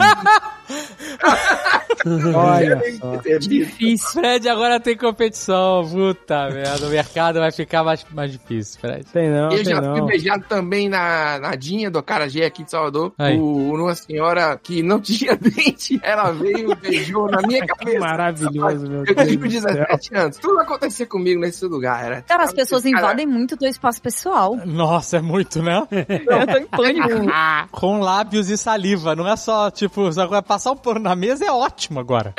[2.34, 3.38] Olha só.
[3.38, 4.08] Difícil.
[4.20, 5.88] Fred agora tem competição.
[5.90, 9.04] Puta merda, o mercado vai ficar mais, mais difícil, Fred.
[9.06, 10.06] Tem não, Eu tem já fui não.
[10.06, 11.03] beijado também na,
[11.40, 13.12] na Dinha do Carajé aqui de Salvador.
[13.18, 15.98] Uma senhora que não tinha dente.
[16.02, 17.98] Ela veio e beijou na minha cabeça.
[18.00, 19.74] Maravilhoso, meu Eu Deus do céu.
[19.74, 20.36] 17 anos.
[20.38, 22.04] Tudo acontecia comigo nesse lugar.
[22.04, 24.56] Era, Cara, as pessoas Cara, invadem muito teu espaço pessoal.
[24.64, 25.82] Nossa, é muito, né?
[25.90, 27.08] Eu tô em pânico.
[27.70, 29.14] Com lábios e saliva.
[29.14, 32.34] Não é só, tipo, agora passar um pano na mesa é ótimo agora.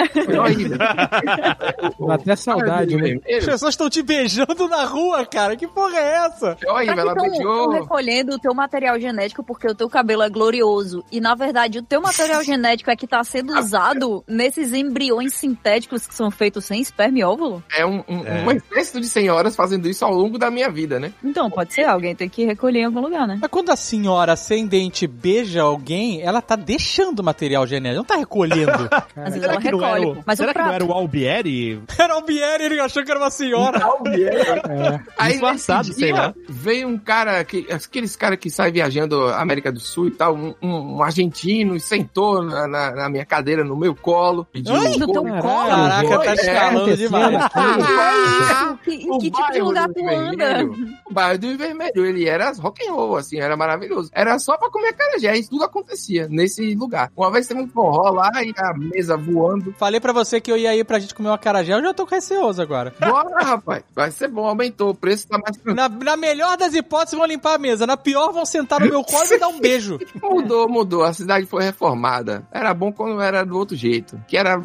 [2.07, 3.17] Dá até saudade, né?
[3.37, 5.55] As pessoas estão te beijando na rua, cara.
[5.55, 6.57] Que porra é essa?
[6.67, 6.99] Horrível.
[6.99, 7.69] Ela Estão beijou.
[7.71, 11.03] recolhendo o teu material genético porque o teu cabelo é glorioso.
[11.11, 16.07] E na verdade, o teu material genético é que tá sendo usado nesses embriões sintéticos
[16.07, 17.63] que são feitos sem esperma e óvulo?
[17.77, 18.43] É um, um, É.
[18.45, 21.11] um exército de senhoras fazendo isso ao longo da minha vida, né?
[21.23, 23.37] Então, pode ser, alguém tem que recolher em algum lugar, né?
[23.41, 28.71] Mas quando a senhora ascendente beija alguém, ela tá deixando material genético, não tá recolhendo.
[29.15, 30.19] Às vezes ela que não era recolhe.
[30.19, 31.81] o, Mas será o que não era o Albieri?
[31.97, 33.79] Era o Bieri, ele achou que era uma senhora.
[33.79, 34.99] É.
[35.17, 36.33] Aí Disfarçado, sei lá.
[36.47, 40.53] Veio um cara, que, aqueles caras que saem viajando América do Sul e tal, um,
[40.61, 45.21] um- argentino, sentou na, na- na minha cadeira, no meu colo, pediu Ai, no teu
[45.23, 45.69] um- colo?
[45.69, 47.49] Caraca, tá É, escalando acontecendo demais.
[47.55, 50.63] Ah, que, em O que tipo de lugar tu anda?
[51.09, 54.09] O bairro do Vermelho, ele era rock and roll, assim, era maravilhoso.
[54.13, 57.11] Era só pra comer acarajé, isso tudo acontecia nesse lugar.
[57.15, 59.73] Uma vez teve um forró lá e a mesa voando.
[59.77, 62.05] Falei pra você que eu ia ir pra gente comer uma acarajé, eu já tô
[62.05, 62.93] receoso agora.
[62.99, 65.75] Bora, rapaz, vai ser bom, aumentou, o preço tá mais tranquilo.
[65.75, 67.85] Na, na melhor das hipóteses, vão limpar a mesa.
[67.87, 69.97] Na pior, vão sentar no meu colo e me dar um beijo.
[70.21, 71.03] Mudou, mudou.
[71.03, 72.43] A cidade foi reformada.
[72.51, 74.19] Era bom quando era do outro jeito.
[74.27, 74.61] Que era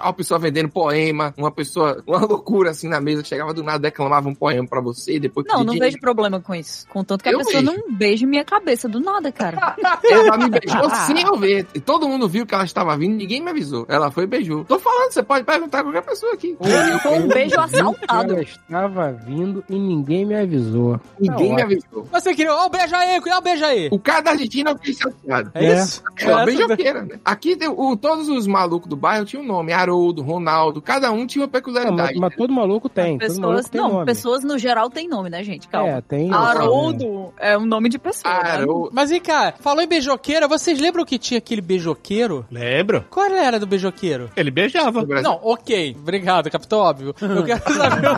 [0.00, 4.28] uma pessoa vendendo poema, uma pessoa, uma loucura assim na mesa, chegava do nada, declamava
[4.28, 6.86] um poema pra você, e depois Não, não vejo problema com isso.
[6.88, 7.72] Contanto que a Eu pessoa vejo.
[7.72, 9.76] não beije minha cabeça do nada, cara.
[10.10, 11.66] Ela me beijou sem eu ver.
[11.74, 13.84] E todo mundo viu que ela estava vindo, ninguém me avisou.
[13.88, 14.64] Ela foi e beijou.
[14.64, 16.56] Tô falando, você pode perguntar a qualquer pessoa aqui.
[17.02, 18.32] Foi um beijo assaltado.
[18.34, 20.98] Ela estava vindo e ninguém me avisou.
[21.20, 21.82] Ninguém Tá me ótimo.
[22.00, 22.08] avisou.
[22.12, 23.88] Você queria, ó, o beijo aí, ó, o beijo aí.
[23.90, 25.50] O cara da Argentina eu fiquei chateado.
[25.54, 26.02] É isso?
[26.18, 27.18] É uma É, beijoqueira, né?
[27.24, 29.72] Aqui tem o, todos os malucos do bairro tinham um nome.
[29.72, 32.18] Haroldo, Ronaldo, cada um tinha uma Não, mas, peculiaridade.
[32.18, 33.18] mas todo maluco tem.
[33.18, 34.06] todo Pessoas, maluco tem não, nome.
[34.06, 35.68] pessoas no geral têm nome, né, gente?
[35.68, 35.88] Calma.
[35.88, 36.32] É, tem.
[36.32, 38.32] Haroldo é um nome de pessoa.
[38.42, 38.64] né?
[38.92, 42.44] Mas vem cá, falou em beijoqueira, vocês lembram que tinha aquele beijoqueiro?
[42.50, 43.04] Lembro.
[43.10, 44.30] Qual era do beijoqueiro?
[44.36, 45.02] Ele beijava.
[45.22, 45.96] Não, ok.
[45.98, 47.14] Obrigado, Capitão Óbvio.
[47.20, 48.08] Eu quero saber.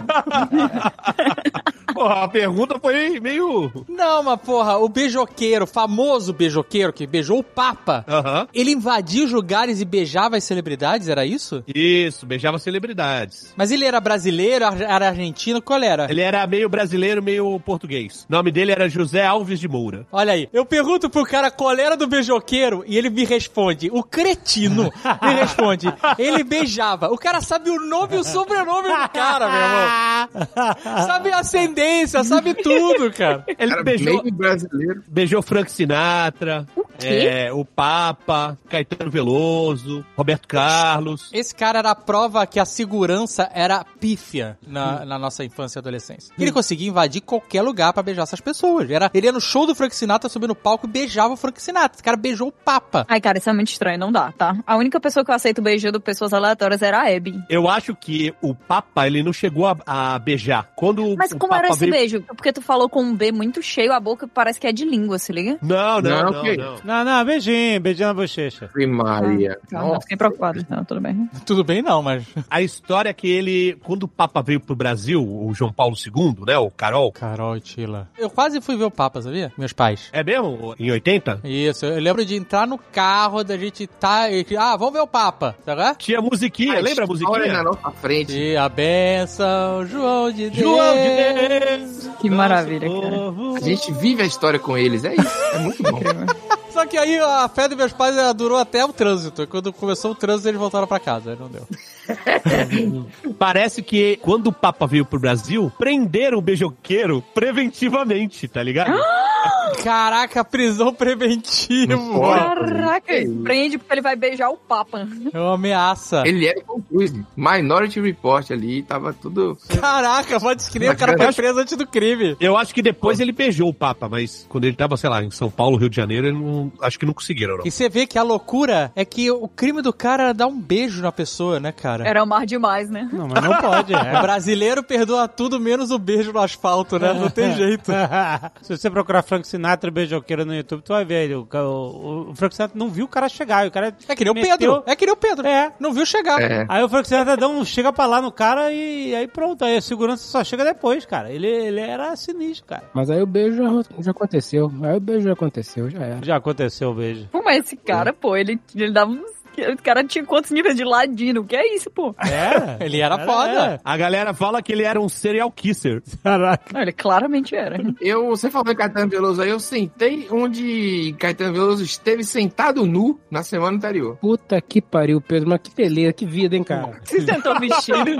[1.95, 3.71] Porra, a pergunta foi meio.
[3.89, 8.49] Não, mas porra, o beijoqueiro, o famoso beijoqueiro que beijou o Papa, Aham.
[8.55, 11.63] ele invadia os lugares e beijava as celebridades, era isso?
[11.73, 13.53] Isso, beijava celebridades.
[13.57, 16.07] Mas ele era brasileiro, era argentino, qual era?
[16.11, 18.27] Ele era meio brasileiro, meio português.
[18.29, 20.07] O nome dele era José Alves de Moura.
[20.11, 23.89] Olha aí, eu pergunto pro cara qual era do beijoqueiro e ele me responde.
[23.93, 24.91] O cretino
[25.23, 25.87] me responde.
[26.19, 27.09] Ele beijava.
[27.09, 30.75] O cara sabe o nome e o sobrenome do cara, meu irmão.
[31.07, 33.45] Sabe a ascendência, sabe tudo, cara.
[33.59, 34.23] Ele Cara, beijou, meio
[34.57, 35.03] brasileiro.
[35.07, 36.67] beijou Frank Sinatra,
[36.99, 37.07] quê?
[37.07, 41.31] é, o Papa, Caetano Veloso, Roberto Carlos.
[41.33, 45.81] Esse cara era a prova que a segurança era pífia na, na nossa infância e
[45.81, 46.33] adolescência.
[46.39, 48.91] Ele conseguia invadir qualquer lugar pra beijar essas pessoas.
[48.91, 51.61] Era, ele ia no show do Frank Sinatra, subia no palco e beijava o Frank
[51.61, 51.97] Sinatra.
[51.97, 53.05] Esse cara beijou o Papa.
[53.09, 54.57] Ai, cara, isso é muito estranho, não dá, tá?
[54.67, 57.43] A única pessoa que eu aceito beijando pessoas aleatórias era a Abby.
[57.49, 60.71] Eu acho que o Papa, ele não chegou a, a beijar.
[60.77, 61.93] Quando Mas o como Papa era esse veio...
[61.93, 62.23] beijo?
[62.23, 65.19] Porque tu falou com um B muito cheio, a boca parece que é de língua,
[65.19, 65.57] se liga?
[65.63, 66.77] Não, não, Não, não, que não.
[66.85, 68.69] Não, não, beijinho, beijinho na bochecha.
[68.75, 69.59] Ave Maria.
[69.73, 70.65] Não, não, fiquei preocupado.
[70.69, 71.29] Não, tudo bem.
[71.47, 72.25] Tudo bem não, mas...
[72.51, 76.45] A história é que ele, quando o Papa veio pro Brasil, o João Paulo II,
[76.47, 78.09] né, o Carol, Carol e Tila.
[78.19, 79.51] Eu quase fui ver o Papa, sabia?
[79.57, 80.11] Meus pais.
[80.13, 80.75] é mesmo?
[80.79, 81.41] Em 80?
[81.45, 84.31] Isso, eu lembro de entrar no carro, da gente tá...
[84.31, 85.97] e- Ah, vamos ver o Papa, tá vendo?
[85.97, 87.53] Tinha musiquinha, lembra a Olha musiquinha?
[87.55, 88.37] na nossa frente.
[88.37, 90.57] E a benção, João de Deus.
[90.57, 92.11] João de Deus!
[92.21, 93.57] Que maravilha, cara.
[93.57, 95.39] A gente vive a história com eles, é isso.
[95.53, 96.01] É muito bom.
[96.75, 99.47] Só que aí a fé dos meus pais ela durou até o trânsito.
[99.47, 101.31] Quando começou o trânsito, eles voltaram pra casa.
[101.31, 101.65] Aí não deu.
[103.39, 108.93] Parece que quando o Papa veio pro Brasil, prenderam o beijoqueiro preventivamente, tá ligado?
[109.85, 111.95] Caraca, prisão preventiva.
[112.35, 115.07] Caraca, ele prende porque ele vai beijar o Papa.
[115.33, 116.23] É uma ameaça.
[116.27, 117.25] Ele era Cruise.
[117.37, 119.57] Minority Report ali, tava tudo.
[119.81, 122.37] Caraca, pode escrever, o cara foi preso antes do crime.
[122.41, 125.31] Eu acho que depois ele beijou o Papa, mas quando ele tava, sei lá, em
[125.31, 127.67] São Paulo, Rio de Janeiro, ele não, acho que não conseguiram, não.
[127.67, 130.59] E você vê que a loucura é que o crime do cara era dar um
[130.61, 132.07] beijo na pessoa, né, cara?
[132.07, 133.09] Era amar demais, né?
[133.13, 134.21] Não, mas não pode, O é.
[134.21, 137.13] brasileiro perdoa tudo menos o beijo no asfalto, né?
[137.13, 137.91] Não tem jeito.
[138.63, 141.35] Se você procurar Frank Sinatra beijoqueiro no YouTube, tu vai ver ele.
[141.35, 143.67] O, o, o Frank Sinatra não viu o cara chegar.
[143.67, 144.83] O cara É que nem o meteu- Pedro.
[144.87, 145.47] É que nem o Pedro.
[145.47, 145.73] É.
[145.79, 146.41] Não viu chegar.
[146.41, 146.67] É.
[146.69, 149.65] Aí o Frank Sinatra dá um, chega pra lá no cara e aí pronto.
[149.65, 151.31] Aí a segurança só chega depois, cara.
[151.31, 152.85] Ele, ele era sinistro, cara.
[152.95, 154.71] Mas aí o beijo já, já aconteceu.
[154.83, 156.19] Aí o beijo já aconteceu, já era.
[156.23, 156.54] Já aconteceu
[156.87, 157.29] o beijo.
[157.31, 159.34] Pô, mas esse cara, pô, ele, ele dava uns...
[159.63, 161.41] O cara tinha quantos níveis de ladino?
[161.43, 162.15] O que é isso, pô?
[162.19, 162.77] É?
[162.85, 163.81] Ele era foda.
[163.85, 166.03] A galera fala que ele era um serial kisser.
[166.23, 166.65] Caraca.
[166.73, 167.79] Não, ele claramente era.
[168.01, 173.19] Eu, você falou em Caetano Veloso aí, eu sentei onde Caetano Veloso esteve sentado nu
[173.31, 174.17] na semana anterior.
[174.17, 175.49] Puta que pariu, Pedro.
[175.49, 177.01] Mas que beleza, que vida, hein, cara?
[177.05, 178.11] Se sentou vestido.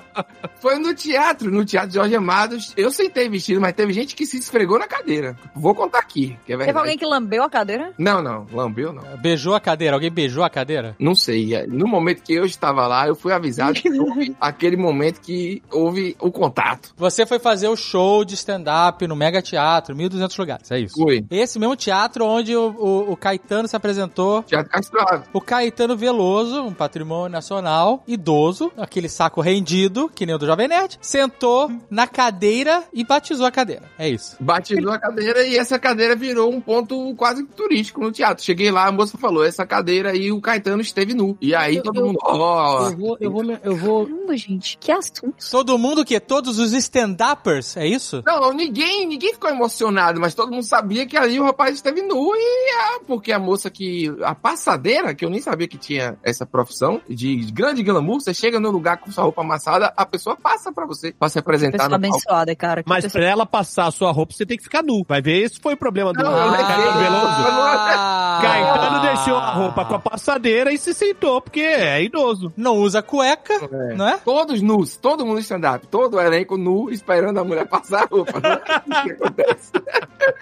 [0.60, 2.72] Foi no teatro, no Teatro Jorge Amados.
[2.76, 5.36] Eu sentei vestido, mas teve gente que se esfregou na cadeira.
[5.54, 6.78] Vou contar aqui, que é Teve verdade.
[6.78, 7.92] alguém que lambeu a cadeira?
[7.96, 9.02] Não, não, lambeu não.
[9.18, 9.96] Beijou a cadeira?
[9.96, 10.69] Alguém beijou a cadeira?
[10.98, 11.66] Não sei.
[11.66, 16.16] No momento que eu estava lá, eu fui avisado que houve aquele momento que houve
[16.20, 16.92] o contato.
[16.96, 20.94] Você foi fazer o show de stand-up no Mega Teatro, 1.200 lugares, é isso?
[20.96, 21.24] Foi.
[21.30, 24.42] Esse mesmo teatro onde o, o- o Caetano se apresentou.
[24.42, 25.28] Teatro Castro Alves.
[25.32, 30.68] O Caetano Veloso, um patrimônio nacional, idoso, aquele saco rendido, que nem o do Jovem
[30.68, 33.82] Nerd, sentou na cadeira e batizou a cadeira.
[33.98, 34.36] É isso.
[34.40, 38.44] Batizou a cadeira e essa cadeira virou um ponto quase turístico no teatro.
[38.44, 41.36] Cheguei lá, a moça falou, essa cadeira aí o Caetano esteve nu.
[41.40, 44.06] E aí Eu- todo eu- mundo, ó, Eu vou, eu vou, eu vou.
[44.06, 45.34] Caramba, gente, que assunto.
[45.50, 48.22] Todo mundo que todos os stand-uppers, é isso?
[48.26, 52.32] Não, ninguém, ninguém ficou emocionado, mas todo mundo sabia que ali o rapaz esteve nu
[52.34, 56.44] e ah, porque a moça que a passadeira, que eu nem sabia que tinha essa
[56.46, 60.72] profissão de grande glamour, você chega no lugar com sua roupa amassada, a pessoa passa
[60.72, 62.16] pra você, pra se apresentar Pessoa no palco.
[62.16, 62.82] abençoada, cara.
[62.86, 65.04] Mas pessoa- pra ela passar a sua roupa, você tem que ficar nu.
[65.08, 66.66] Vai ver, esse foi o problema do Não, levei.
[66.66, 67.26] Caetano Veloso.
[67.26, 72.52] Ah, Caetano deixou a roupa com a passadeira e se sentou, porque é idoso.
[72.56, 73.94] Não usa cueca, É.
[73.94, 74.18] não é?
[74.18, 78.40] Todos nus, todo mundo stand-up, todo o elenco nu, esperando a mulher passar a roupa.
[78.40, 78.60] né?
[78.86, 79.72] o que acontece?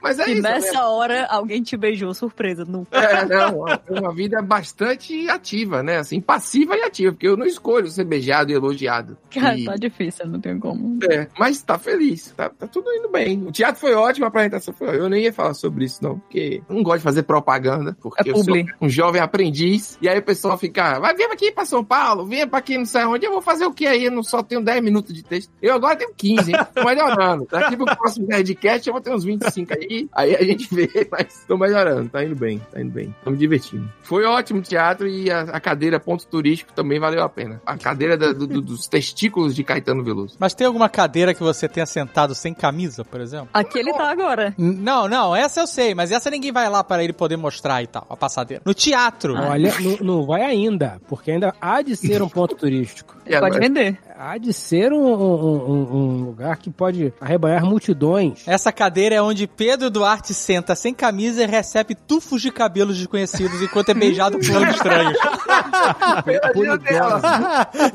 [0.03, 0.43] Mas é E isso.
[0.43, 0.51] né?
[0.55, 2.65] nessa hora alguém te beijou, surpresa.
[2.67, 2.87] Não.
[2.91, 5.99] É, não, é uma vida bastante ativa, né?
[5.99, 9.17] Assim, passiva e ativa, porque eu não escolho ser beijado e elogiado.
[9.33, 10.99] Cara, E- tá difícil, não tem como.
[11.11, 13.43] É, mas tá feliz, tá, tá tudo indo bem.
[13.47, 15.05] O teatro foi ótimo, a apresentação foi ótima.
[15.05, 18.29] Eu nem ia falar sobre isso, não, porque eu não gosto de fazer propaganda, porque
[18.29, 21.65] É eu sou um jovem aprendiz, e aí o pessoal fica, vai, vem aqui pra
[21.65, 24.05] São Paulo, vem pra aqui não sei onde, eu vou fazer o que aí?
[24.05, 25.51] Eu não só tenho 10 minutos de texto.
[25.61, 26.59] Eu agora tenho 15, hein?
[26.75, 27.47] Tô melhorando.
[27.51, 31.45] Daqui pro próximo Nerdcast eu vou ter uns 25 aí, aí a gente vê, mas
[31.47, 33.15] tô melhorando, tá indo bem, tá indo bem.
[33.25, 33.89] Tô me divertindo.
[34.03, 37.61] Foi ótimo o teatro e a, a cadeira ponto turístico também valeu a pena.
[37.67, 40.37] A cadeira da- do- do- dos testículos de Caetano Veloso.
[40.39, 43.49] Mas tem alguma cadeira que você tenha sentado sem camisa, por exemplo?
[43.53, 44.55] Aqui ele tá agora.
[44.59, 47.87] Não, não, essa eu sei, mas essa ninguém vai lá para ele poder mostrar e
[47.87, 48.63] tal, a passadeira.
[48.65, 49.35] No teatro.
[49.35, 53.17] Olha, não, não vai ainda, porque ainda há de ser um ponto turístico.
[53.41, 53.99] Pode vender.
[54.21, 58.43] Há de ser um, um- um- lugar que pode arrebanhar multidões.
[58.49, 63.63] Essa cadeira é onde Pedro Duarte senta sem camisa e recebe tufos de cabelos desconhecidos
[63.63, 65.19] enquanto é beijado por olhos estranhos.
[66.57, 67.23] Meu Deus.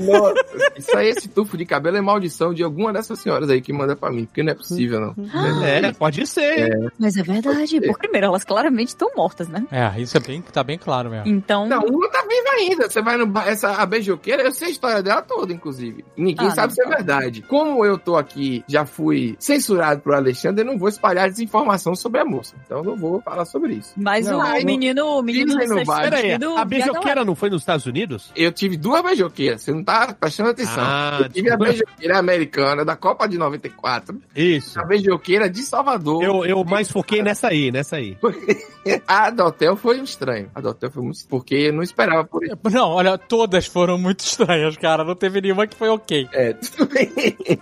[0.07, 0.45] Nossa,
[0.77, 3.95] isso aí, esse tufo de cabelo é maldição de alguma dessas senhoras aí que manda
[3.95, 5.15] pra mim, porque não é possível, não.
[5.63, 6.91] É, pode ser.
[6.97, 7.81] Mas é verdade.
[7.81, 9.65] Por primeiro, elas claramente estão mortas, né?
[9.71, 11.27] É, isso é bem, tá bem claro mesmo.
[11.27, 11.67] Então.
[11.67, 12.89] Não, uma tá viva ainda.
[12.89, 16.05] Você vai no bar, essa a beijoqueira, eu sei a história dela toda, inclusive.
[16.15, 16.75] Ninguém Ah, sabe não.
[16.75, 17.41] se é verdade.
[17.43, 22.19] Como eu tô aqui, já fui censurado por Alexandre, eu não vou espalhar desinformação sobre
[22.21, 22.55] a moça.
[22.65, 23.93] Então eu não vou falar sobre isso.
[23.97, 26.01] Mas Não, o aí- menino, o menino Dizem no recém bar.
[26.03, 28.31] Pera aí, vestido a beijoqueira não foi nos Estados Unidos?
[28.35, 30.83] Eu tive duas beijoqueiras, você não tá prestando atenção.
[30.85, 34.79] Ah, eu tive a beijoqueira americana da Copa de 94, Isso.
[34.79, 36.23] a beijoqueira de Salvador.
[36.23, 38.17] Eu, eu mais foquei nessa aí, nessa aí.
[39.07, 40.49] A do hotel foi um estranho.
[40.53, 41.19] A do hotel foi muito.
[41.29, 42.57] Porque eu não esperava por isso.
[42.69, 45.05] Não, olha, todas foram muito estranhas, cara.
[45.05, 46.02] Não teve nenhuma que foi ok.
[46.33, 47.11] É, tudo bem.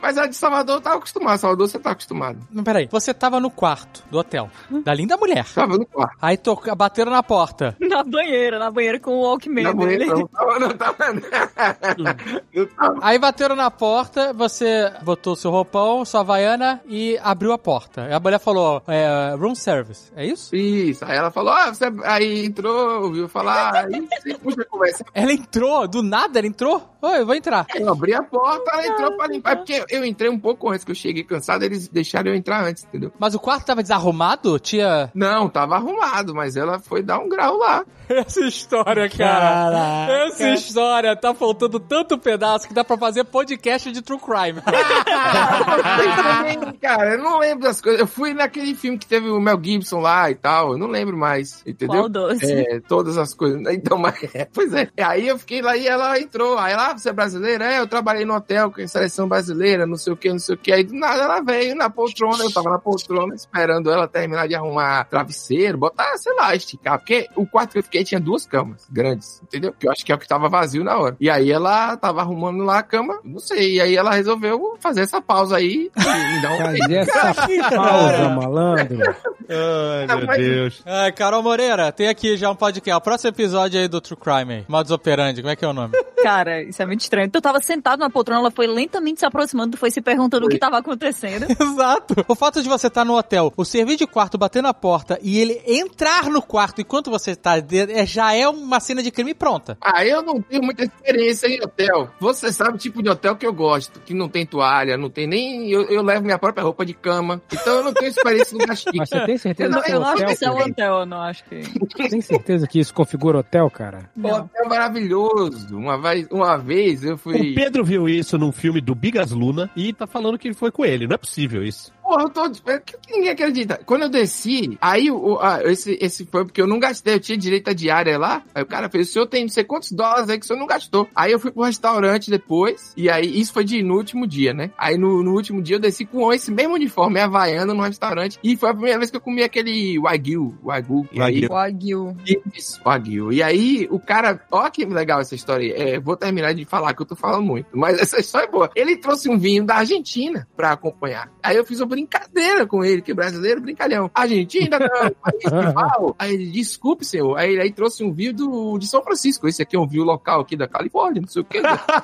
[0.01, 1.38] Mas a de Salvador eu tava acostumado.
[1.38, 2.39] Salvador você tá acostumado.
[2.51, 2.88] Não, peraí.
[2.91, 4.49] Você tava no quarto do hotel,
[4.84, 5.45] da linda mulher.
[5.53, 6.18] Tava no quarto.
[6.22, 7.76] Aí toca, bateram na porta.
[7.80, 10.05] Na banheira, na banheira com o Walkman Na dele.
[10.05, 10.97] banheira, não tava, não tava.
[12.53, 12.99] Não tava.
[13.01, 18.07] Aí bateram na porta, você botou seu roupão, sua havaiana e abriu a porta.
[18.09, 20.55] E a mulher falou, é, room service, é isso?
[20.55, 21.03] Isso.
[21.05, 21.85] Aí ela falou, ah, você.
[22.03, 25.05] Aí entrou, ouviu falar, aí você puxa a conversa.
[25.13, 26.89] Ela entrou, do nada ela entrou?
[27.01, 27.65] Oi, eu vou entrar.
[27.76, 29.51] Eu abri a porta, ela entrou pra limpar.
[29.51, 32.63] É porque eu entrei um pouco antes, que eu cheguei cansado, eles deixaram eu entrar
[32.63, 33.11] antes, entendeu?
[33.19, 34.57] Mas o quarto tava desarrumado?
[34.57, 35.11] Tinha...
[35.13, 37.85] Não, tava arrumado, mas ela foi dar um grau lá.
[38.09, 39.41] Essa história, cara.
[39.41, 40.11] Caraca.
[40.25, 44.61] Essa história tá faltando tanto pedaço que dá pra fazer podcast de true crime.
[46.81, 48.01] Cara, eu não lembro das coisas.
[48.01, 50.73] Eu fui naquele filme que teve o Mel Gibson lá e tal.
[50.73, 52.01] Eu não lembro mais, entendeu?
[52.01, 52.51] Qual doce?
[52.51, 53.61] É, todas as coisas.
[53.73, 54.15] Então, mas,
[54.53, 54.89] pois é.
[55.01, 56.57] Aí eu fiquei lá e ela entrou.
[56.57, 57.65] Aí ela, ah, você é brasileira?
[57.65, 60.56] É, eu trabalhei no hotel com a seleção brasileira, não sei o que, não sei
[60.56, 60.72] o que.
[60.72, 64.56] Aí do nada ela veio na poltrona, eu tava na poltrona esperando ela terminar de
[64.56, 66.98] arrumar travesseiro, botar, sei lá, esticar.
[66.99, 69.73] Porque o quarto que eu fiquei tinha duas camas grandes, entendeu?
[69.77, 71.15] Que eu acho que é o que tava vazio na hora.
[71.19, 73.76] E aí ela tava arrumando lá a cama, não sei.
[73.76, 77.34] E aí ela resolveu fazer essa pausa aí e me dar um Fazer essa
[77.76, 79.15] pausa, malandro.
[79.49, 80.81] Ai, meu mas- Deus.
[80.85, 82.98] Ai, Carol Moreira, tem aqui já um podcast.
[82.98, 84.65] O próximo episódio aí do True Crime aí.
[84.68, 85.93] Modus Operandi, como é que é o nome?
[86.23, 87.30] Cara, isso é muito estranho.
[87.30, 90.57] Tu tava sentado na poltrona, ela foi lentamente se aproximando, foi se perguntando o que
[90.59, 91.45] tava acontecendo.
[91.59, 92.13] Exato.
[92.27, 95.39] O fato de você estar no hotel, o serviço de quarto bater na porta e
[95.39, 99.33] ele entrar no quarto enquanto você tá dentro, é- já é uma cena de crime
[99.33, 99.77] pronta.
[99.81, 102.09] Ah, eu não tenho muita experiência em hotel.
[102.19, 105.25] Você sabe o tipo de hotel que eu gosto, que não tem toalha, não tem
[105.27, 105.71] nem.
[105.71, 107.41] Eu, eu levo minha própria roupa de cama.
[107.51, 108.91] Então eu não tenho experiência no gasto.
[108.93, 110.99] Mas você tem certeza Eu não- que é Eu não acho que é um hotel,
[110.99, 112.09] eu não acho que.
[112.09, 114.09] Tem certeza que isso configura hotel, cara?
[114.17, 115.75] Hotel maravilhoso.
[115.77, 117.53] Uma vez, uma vez eu O fui.
[117.53, 121.07] Pedro viu isso num filme do Bigas Luna e tá falando que foi com ele.
[121.07, 121.91] Não é possível isso.
[122.11, 122.49] Porra, eu tô.
[122.81, 123.79] que Ninguém acredita.
[123.85, 127.38] Quando eu desci, aí o, ah, esse, esse foi porque eu não gastei, eu tinha
[127.38, 128.43] direito à diária lá.
[128.53, 130.59] Aí o cara fez: o senhor tem não sei quantos dólares aí que o senhor
[130.59, 131.07] não gastou.
[131.15, 134.71] Aí eu fui pro restaurante depois, e aí isso foi de, no último dia, né?
[134.77, 138.57] Aí no, no último dia eu desci com esse mesmo uniforme havaiano no restaurante, e
[138.57, 140.53] foi a primeira vez que eu comi aquele Wagyu.
[140.65, 141.07] Wagyu.
[141.15, 141.49] Wagyu.
[141.49, 142.17] Wagyu.
[142.53, 143.31] isso, Wagyu.
[143.31, 145.73] E aí, o cara, ó que legal essa história.
[145.73, 145.93] aí.
[145.93, 147.67] É, vou terminar de falar, que eu tô falando muito.
[147.71, 148.69] Mas essa história é boa.
[148.75, 151.31] Ele trouxe um vinho da Argentina pra acompanhar.
[151.41, 154.10] Aí eu fiz uma brincadeira com ele, que brasileiro, brincalhão.
[154.14, 156.15] Argentina, não, país rival.
[156.18, 157.38] Aí ele, desculpe, senhor.
[157.38, 159.48] Aí ele aí trouxe um vinho do, de São Francisco.
[159.48, 161.61] Esse aqui é um vinho local aqui da Califórnia, não sei o quê.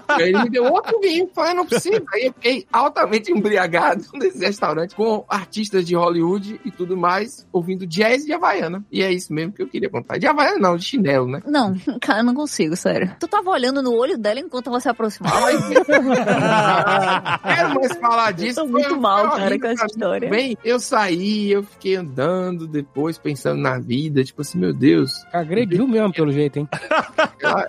[0.08, 1.30] Aí ele me deu outro vinho.
[1.34, 2.04] Falei, não precisa.
[2.14, 7.86] Aí eu fiquei altamente embriagado nesse restaurante com artistas de Hollywood e tudo mais, ouvindo
[7.86, 8.84] jazz de Havaiana.
[8.92, 10.18] E é isso mesmo que eu queria contar.
[10.18, 11.42] De Havaiana não, de chinelo, né?
[11.46, 13.16] Não, cara, eu não consigo, sério.
[13.20, 15.48] Tu tava olhando no olho dela enquanto ela se aproximava.
[17.44, 18.60] Quero mais falar disso.
[18.60, 20.30] Eu tô muito mal, cara, com essa história.
[20.30, 25.12] Bem, eu saí, eu fiquei andando depois, pensando na vida, tipo assim, meu Deus.
[25.32, 26.68] Agrediu mesmo, pelo jeito, hein?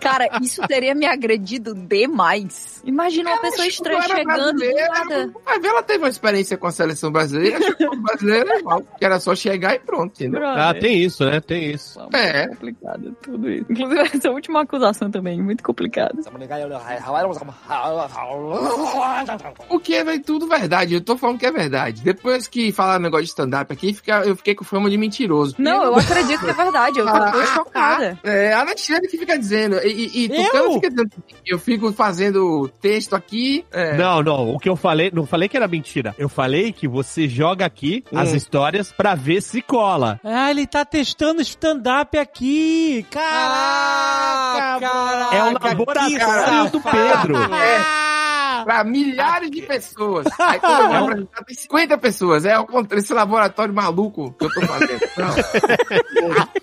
[0.01, 2.83] Cara, isso teria me agredido demais.
[2.85, 4.59] Imagina uma pessoa estranha era chegando
[5.59, 8.83] ver, ela teve uma experiência com a seleção brasileira, achou que o brasileiro era igual,
[8.83, 10.45] que era só chegar e pronto, entendeu?
[10.45, 11.41] Ah, tem isso, né?
[11.41, 11.99] Tem isso.
[12.13, 12.49] É.
[12.49, 13.67] complicado tudo isso.
[13.71, 16.19] Inclusive, essa última acusação também, muito complicada.
[19.69, 21.98] O que é tudo verdade, eu tô falando que é verdade.
[22.03, 25.55] Depois que falaram negócio de stand-up aqui, fica- eu fiquei com fama de mentiroso.
[25.59, 28.19] Não, eu acredito que é verdade, eu tô Ah, chocada.
[28.25, 29.77] É, a Alexandre que fica dizendo.
[29.85, 31.11] E, e, e Tucano fica dizendo.
[31.47, 33.65] Eu fico fazendo texto aqui.
[33.73, 34.55] é, Não, não.
[34.55, 36.15] O que eu falei, não falei que era mentira.
[36.19, 38.37] Eu falei que você joga aqui as Hum.
[38.37, 40.21] histórias pra ver se cola.
[40.25, 43.05] Ah, ele tá testando stand-up aqui.
[43.11, 47.37] Caraca, caraca, É o que laboratório do Pedro.
[47.55, 48.18] É.
[48.65, 50.27] Pra milhares de pessoas.
[50.39, 52.45] Aí quando eu vou apresentar, tem 50 pessoas.
[52.45, 54.99] É o contrário, esse laboratório maluco que eu tô fazendo.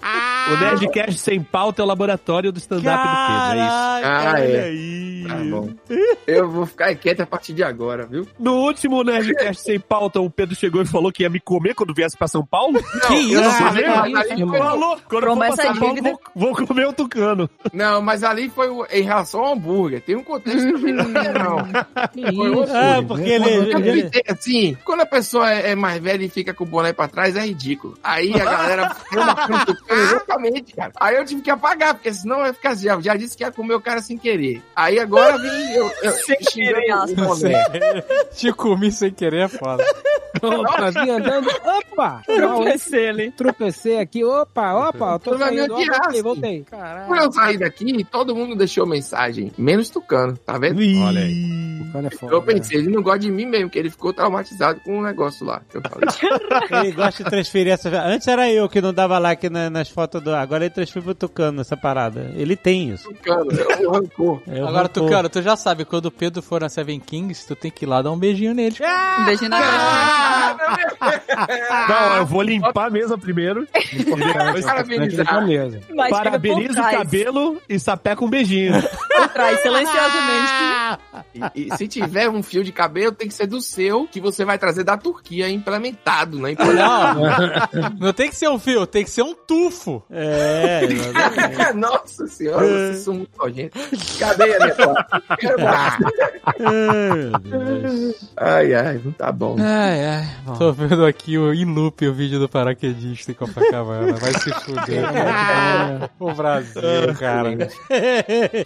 [0.48, 3.60] O Nerdcast sem pauta é o laboratório do stand-up do Pedro.
[3.60, 4.06] É isso.
[4.06, 4.64] Ah, é.
[4.64, 5.26] aí.
[5.28, 5.70] Tá bom.
[6.28, 8.28] Eu vou ficar quieto a partir de agora, viu?
[8.38, 11.96] No último Nerdcast sem pauta, o Pedro chegou e falou que ia me comer quando
[11.96, 12.74] viesse pra São Paulo.
[12.74, 14.98] Não, Que não isso, Falou!
[15.10, 17.50] Quando eu for Promessa pra São Paulo, vou, vou comer o tucano.
[17.74, 20.02] Não, mas ali foi em relação ao hambúrguer.
[20.02, 21.06] Tem um contexto também, não
[21.96, 22.98] é.
[22.98, 26.30] Ah, porque ele, Eu ele- gritei assim, quando a pessoa é é mais velha e
[26.30, 27.98] fica com o boné pra trás, é ridículo.
[28.04, 28.96] Aí a galera
[29.90, 30.92] exatamente, cara.
[31.00, 33.52] Aí eu tive que apagar, porque senão vai ficar assim, ó, já disse que ia
[33.52, 34.62] comer o cara sem querer.
[34.76, 37.16] Aí agora vim eu, eu Sem querer, o aspas.
[37.42, 37.64] boné.
[38.36, 39.84] Te comi sem querer é foda.
[40.42, 41.48] Opa, vim andando.
[41.92, 42.22] Opa!
[42.26, 43.32] Tropecei ali.
[43.32, 44.24] Tropecei aqui.
[44.24, 45.74] Opa, opa, eu tô saindo.
[45.74, 46.22] Ó, voltei, assim.
[46.22, 46.66] voltei.
[46.70, 50.82] Quando Caralho, eu saí daqui, todo mundo deixou mensagem, menos Tucano, tá vendo?
[51.02, 51.75] Olha aí.
[51.82, 52.34] O cara é foda.
[52.34, 55.46] Eu pensei, ele não gosta de mim mesmo, que ele ficou traumatizado com o negócio
[55.46, 55.62] lá.
[55.70, 56.08] Que eu falei.
[56.88, 57.90] ele gosta de transferir essa.
[58.04, 60.34] Antes era eu que não dava like na- nas fotos do.
[60.36, 62.32] Agora ele transferiu pro Tucano essa parada.
[62.36, 63.08] Ele tem isso.
[63.10, 64.42] Tucano, é um rancor.
[64.48, 64.90] É o Agora, rancor.
[65.04, 67.88] Tucano, tu já sabe, quando o Pedro for na Seven Kings, tu tem que ir
[67.88, 68.76] lá dar um beijinho nele.
[69.20, 70.58] Um beijinho na cara.
[71.90, 73.68] Não, eu vou limpar a mesa primeiro.
[74.64, 75.26] Parabenizar.
[75.46, 78.74] Chega Parabeniza o cabelo e sapeca um beijinho.
[78.82, 80.56] por trás, silenciosamente.
[81.56, 84.46] E, e se tiver um fio de cabelo, tem que ser do seu, que você
[84.46, 86.56] vai trazer da Turquia, implementado, né?
[86.58, 90.04] Não, não tem que ser um fio, tem que ser um tufo.
[90.10, 90.82] É.
[91.76, 94.18] Nossa senhora, vocês são muito nojentos.
[94.20, 94.76] Cadê a minha
[95.58, 95.94] mais.
[96.60, 98.32] Ai, meu Deus.
[98.38, 99.56] Ai, ai, não tá bom.
[99.60, 100.28] Ai, ai.
[100.58, 104.14] Tô vendo aqui o, em loop o vídeo do paraquedista em Copacabana.
[104.14, 105.06] Vai se fuder.
[106.20, 106.82] o Brasil,
[107.20, 107.56] cara.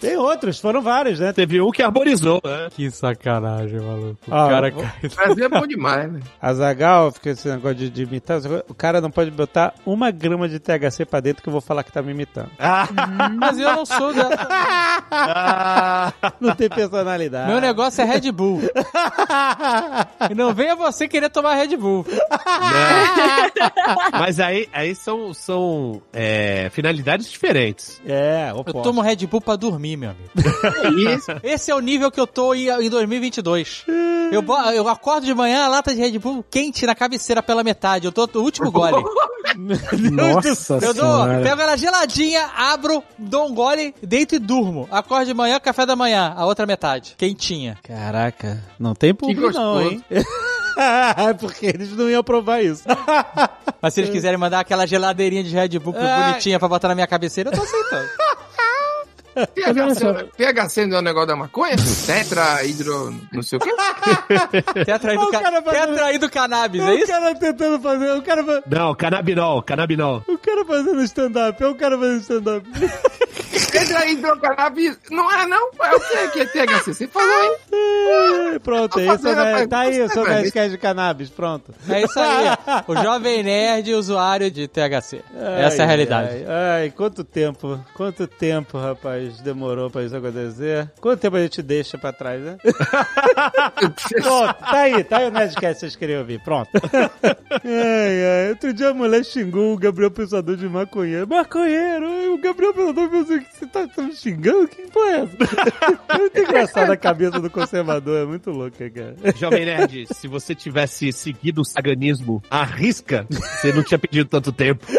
[0.00, 1.32] Tem outros, foram vários, né?
[1.32, 2.40] Teve um que arborizou.
[2.44, 2.68] né?
[2.70, 4.18] Que sacanagem, maluco.
[4.28, 4.92] O Ah, cara vou- cai.
[5.10, 6.20] O Brasil é bom demais, né?
[6.40, 8.40] Azagal, fica esse negócio de, de imitar.
[8.68, 11.82] O cara não pode botar uma grama de THC pra dentro que eu vou falar
[11.84, 12.50] que tá me imitando.
[13.38, 14.48] Mas eu não sou dessa.
[16.40, 17.50] Não tem personalidade.
[17.50, 18.60] Meu negócio é Red Bull.
[20.30, 22.04] E não venha você querer tomar Red Bull.
[24.12, 28.00] Mas aí, aí são, são é, finalidades diferentes.
[28.06, 28.82] É, Eu oposto.
[28.82, 30.30] tomo Red Bull pra dormir, meu amigo.
[30.84, 31.30] É isso.
[31.42, 33.84] Esse é o nível que eu tô em 2022.
[34.32, 38.06] Eu, eu acordo de manhã, a lata de Red Bull quente na cabeceira pela metade.
[38.06, 39.02] Eu tô no último gole.
[40.12, 44.88] Nossa Eu dou, pego ela geladinha, abro, dou um gole, deito e durmo.
[44.90, 47.14] Acordo de manhã, café da manhã, a outra metade.
[47.18, 47.76] Quentinha.
[47.82, 50.04] Caraca, não tem público não, hein?
[51.40, 52.84] Porque eles não iam provar isso.
[53.82, 56.30] Mas se eles quiserem mandar aquela geladeirinha de Red Bull Ai.
[56.30, 58.08] bonitinha pra botar na minha cabeceira, eu tô aceitando.
[59.34, 61.76] THC, THC não é o negócio da maconha?
[62.06, 63.70] Tetra, hidro, não sei o quê.
[64.84, 65.40] Tetraído, O ca...
[66.30, 67.06] cannabis, é o isso?
[67.06, 70.24] cara tentando fazer, o cara, Não, canabinol, canabinol.
[70.28, 72.66] o cara fazendo stand-up, é o cara fazendo stand-up.
[73.70, 75.70] Tetra, hidrocannabis, não é não?
[75.80, 76.00] É o
[76.30, 76.94] que que é THC?
[76.94, 78.54] Você falou aí.
[78.54, 79.66] É, Pronto, é isso, né?
[79.66, 80.36] Tá aí, eu sou velho.
[80.36, 81.72] Nerdcast de cannabis, pronto.
[81.88, 82.50] É isso aí.
[82.86, 85.22] O jovem nerd usuário de THC.
[85.34, 86.28] Essa é a Ai, realidade.
[86.28, 86.44] Ai,
[86.82, 90.90] ai, quanto tempo, quanto tempo, rapaz, demorou pra isso acontecer?
[91.00, 92.56] Quanto tempo a gente deixa pra trás, né?
[94.22, 96.70] Pronto, tá aí, tá aí o Nerdcast que vocês queriam ouvir, pronto.
[96.92, 100.10] Ai, ai, outro dia a mulher xingou o Gabriel
[100.40, 101.28] Pensador de maconheiro.
[101.28, 104.68] Maconheiro, o Gabriel Pensador pensou que você tá, tá me xingando?
[104.68, 105.36] Que porra é essa?
[106.12, 109.16] É muito engraçado a cabeça do conservador, é muito louca, cara.
[109.36, 114.52] Jovem Nerd, se você tivesse seguido o saganismo à risca, você não tinha pedido tanto
[114.52, 114.86] tempo.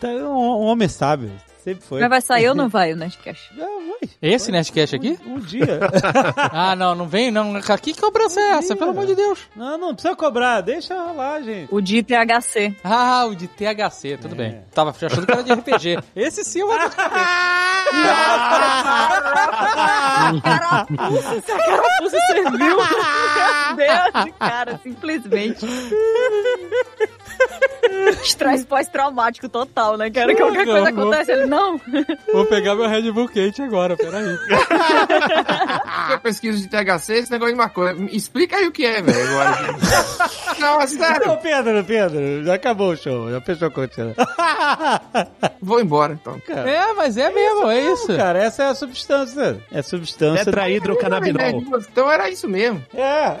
[0.00, 1.30] Tá um, um homem sábio,
[1.62, 2.00] sempre foi.
[2.00, 3.50] Mas vai sair ou não vai o Nerdcast?
[3.62, 4.10] Ah, vai.
[4.20, 5.18] Esse Nerdcast aqui?
[5.26, 5.80] Um dia.
[6.52, 7.60] Ah, não, não vem, não.
[7.80, 8.76] Que cobrança é essa?
[8.76, 9.38] Pelo amor de Deus.
[9.54, 11.72] Não, não precisa cobrar, deixa rolar, gente.
[11.72, 12.74] O de THC.
[12.82, 14.62] Ah, o de THC, tudo bem.
[14.74, 15.98] Tava achando que era de RPG.
[16.16, 16.76] Esse sim eu vou
[20.42, 22.76] Carapuça, essa carapuça serviu.
[22.76, 25.66] Meu Deus, cara, simplesmente.
[28.22, 30.10] Estresse pós-traumático total, né?
[30.10, 31.02] Cara, qualquer Não, coisa não.
[31.02, 31.80] acontece, ele não.
[32.32, 34.24] Vou pegar meu Red Bull quente agora, peraí.
[36.10, 37.94] Eu pesquiso de THC, esse negócio de maconha.
[38.10, 39.76] Explica aí o que é, velho, agora.
[40.58, 41.30] Não, é sério.
[41.30, 44.14] Ô, Pedro, Pedro, já acabou o show, já fechou a cortina.
[45.60, 46.40] Vou embora, então.
[46.48, 48.16] É, mas é mesmo, é isso.
[48.16, 49.58] Cara, essa é a substância.
[49.70, 50.44] É substância.
[50.44, 51.64] Tetrahidrocannabinol.
[51.90, 52.82] Então era isso mesmo.
[52.94, 53.38] É,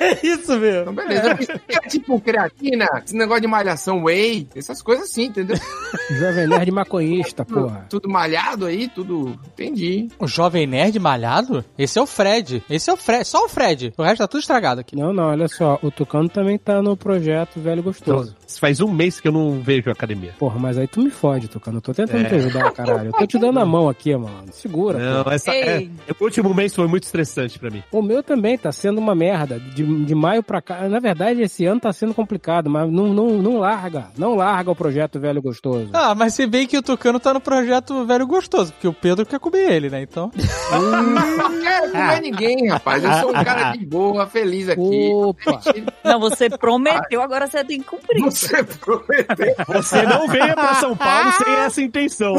[0.00, 0.82] é isso mesmo.
[0.82, 1.34] Então, beleza.
[1.36, 5.56] Que era tipo creatina, esse negócio de malhação whey, essas coisas assim, entendeu?
[6.10, 7.86] Jovem Nerd maconhista, porra.
[7.88, 9.38] Tudo malhado aí, tudo.
[9.46, 10.08] Entendi.
[10.18, 11.64] O Jovem Nerd malhado?
[11.76, 12.62] Esse é o Fred.
[12.68, 13.24] Esse é o Fred.
[13.24, 13.92] Só o Fred.
[13.96, 14.96] O resto tá tudo estragado aqui.
[14.96, 15.78] Não, não, olha só.
[15.82, 18.36] O Tucano também tá no projeto Velho Gostoso.
[18.58, 20.34] Faz um mês que eu não vejo academia.
[20.38, 21.78] Porra, mas aí tu me fode, Tucano.
[21.78, 23.08] Eu tô tentando te ajudar, caralho.
[23.08, 24.44] Eu tô te dando a mão aqui, mano.
[24.52, 24.98] Segura.
[24.98, 25.88] Não, essa, é,
[26.18, 27.82] o último mês foi muito estressante pra mim.
[27.90, 29.58] O meu também tá sendo uma merda.
[29.58, 30.88] De, de maio pra cá.
[30.88, 34.06] Na verdade, esse ano tá sendo complicado, mas não, não, não larga.
[34.16, 35.90] Não larga o projeto Velho Gostoso.
[35.92, 39.26] Ah, mas se bem que o Tucano tá no projeto velho gostoso, porque o Pedro
[39.26, 40.02] quer comer ele, né?
[40.02, 40.30] Então.
[40.72, 43.04] Não quero comer ninguém, rapaz.
[43.04, 45.10] Eu sou um cara de boa, feliz aqui.
[45.12, 45.60] Opa!
[46.04, 48.22] Não, você prometeu, agora você tem que cumprir.
[48.22, 48.41] Você
[48.80, 49.54] prometeu.
[49.68, 52.34] Você não venha pra São Paulo sem essa intenção.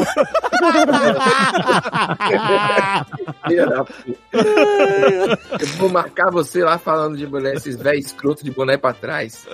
[5.60, 9.46] Eu vou marcar você lá falando de boné, esses velhos escroto de boné pra trás.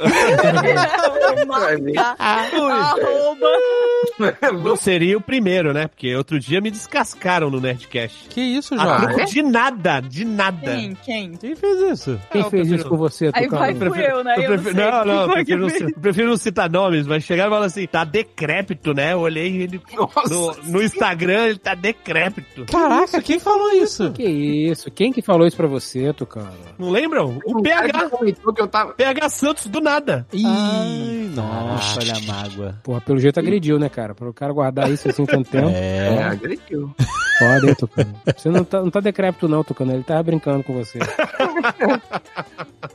[4.62, 5.86] Não seria o primeiro, né?
[5.86, 8.28] Porque outro dia me descascaram no Nerdcast.
[8.28, 9.26] Que isso, A Jorge?
[9.26, 10.72] de nada, de nada.
[10.72, 10.94] Quem?
[10.94, 11.32] Quem?
[11.32, 12.20] Quem fez isso?
[12.30, 14.36] Quem fez isso com você, Aí vai fui eu, né?
[14.36, 15.92] Não, não, prefiro, não, fez?
[16.40, 19.12] Citar nomes, mas chegaram e falaram assim, tá decrépito, né?
[19.12, 20.28] Eu olhei ele Nossa.
[20.28, 22.64] no, no Instagram, ele tá decrépito.
[22.66, 24.12] Caraca, quem falou isso?
[24.12, 24.90] Que isso?
[24.90, 26.50] Quem que falou isso pra você, Tucano?
[26.78, 27.38] Não lembram?
[27.44, 28.92] O cara PH, comentou que eu tava.
[28.92, 30.26] PH Santos do nada.
[30.32, 32.80] Ai, nossa, olha a mágoa.
[32.82, 34.14] Porra, pelo jeito agrediu, né, cara?
[34.14, 35.68] Para o cara guardar isso assim tanto tempo.
[35.68, 36.94] É, agrediu.
[37.38, 38.14] Foda, hein, Tucano?
[38.36, 39.92] Você não tá, não tá decrépito, não, Tucano.
[39.92, 40.98] Ele tava brincando com você.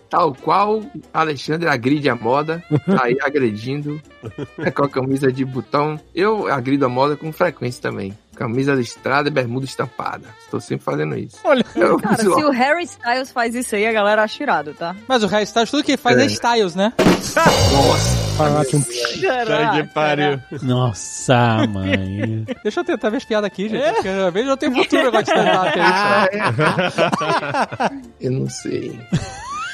[0.09, 0.81] Tal qual
[1.13, 4.01] Alexandre agride a moda, tá aí agredindo
[4.59, 5.99] é com a camisa de botão.
[6.13, 8.13] Eu agrido a moda com frequência também.
[8.35, 10.27] camisa listrada e bermuda estampada.
[10.43, 11.37] Estou sempre fazendo isso.
[11.43, 11.63] Olha.
[11.75, 14.95] Eu, Cara, se o Harry Styles faz isso aí, a galera acha irado, tá?
[15.07, 16.25] Mas o Harry Styles, tudo que faz é, É.
[16.25, 16.91] Styles, né?
[16.97, 18.83] Nossa, que um
[19.21, 22.45] Caraca, Nossa, mãe.
[22.63, 23.93] Deixa eu tentar ver as piadas aqui, gente.
[23.93, 25.79] Porque às vezes eu tenho futuro agora de stand-up.
[25.79, 26.39] aí.
[28.19, 28.99] eu não sei.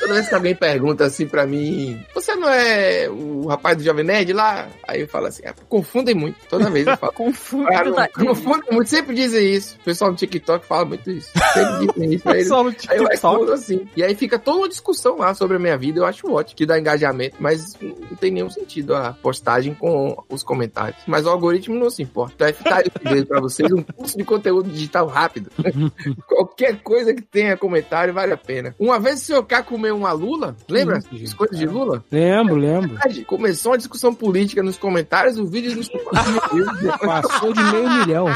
[0.01, 4.03] Toda vez que alguém pergunta assim pra mim, você não é o rapaz do Jovem
[4.03, 4.67] Nerd lá?
[4.87, 6.37] Aí eu falo assim, ah, confundem muito.
[6.49, 7.13] Toda vez eu falo.
[7.13, 9.77] Tá- confundem muito, sempre dizem isso.
[9.81, 11.29] O pessoal no TikTok fala muito isso.
[11.53, 12.27] Sempre dizem isso.
[12.29, 13.03] Aí, no aí eu
[13.45, 13.51] TikTok.
[13.53, 13.87] assim.
[13.95, 15.99] E aí fica toda uma discussão lá sobre a minha vida.
[15.99, 20.43] Eu acho ótimo, que dá engajamento, mas não tem nenhum sentido a postagem com os
[20.43, 21.01] comentários.
[21.05, 22.49] Mas o algoritmo não se importa.
[22.49, 25.51] Então, ficar aí dizendo pra vocês um curso de conteúdo digital rápido.
[26.27, 28.75] Qualquer coisa que tenha comentário vale a pena.
[28.79, 30.97] Uma vez o senhor K comeu uma lula, lembra?
[30.97, 32.03] As coisas de lula?
[32.11, 32.89] Lembro, lembro.
[32.89, 35.89] Verdade, Começou uma discussão política nos comentários, o vídeo dos
[36.99, 38.27] Passou de meio milhão.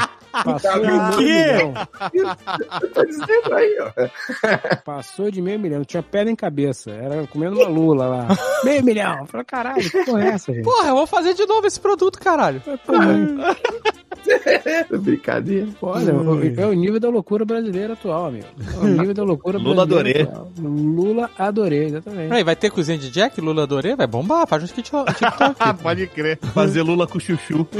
[0.44, 1.74] Passou de meio milhão.
[2.94, 3.90] Tô dizendo aí, ó.
[4.84, 5.84] Passou de meio milhão.
[5.84, 6.90] Tinha pedra em cabeça.
[6.90, 8.28] Era comendo uma lula lá.
[8.64, 9.18] Meio milhão.
[9.20, 10.64] Eu Falei, caralho, que porra é essa, gente?
[10.64, 12.62] Porra, eu vou fazer de novo esse produto, caralho.
[15.00, 15.68] Brincadeira.
[15.80, 16.10] Olha,
[16.56, 18.46] é o nível da loucura brasileira atual, amigo.
[18.74, 20.40] É o nível da loucura Lula brasileira adorei.
[20.40, 20.52] atual.
[20.58, 22.32] Lula adorei, exatamente.
[22.32, 23.94] Aí, vai ter cozinha de Jack, Lula adorei?
[23.94, 25.14] Vai bombar, faz TikTok.
[25.14, 25.56] TikTok.
[25.82, 26.38] Pode crer.
[26.52, 27.66] Fazer Lula com chuchu.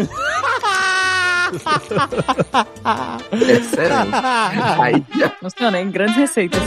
[3.32, 3.96] É sério.
[4.82, 6.60] Aí já Funciona em grandes receitas.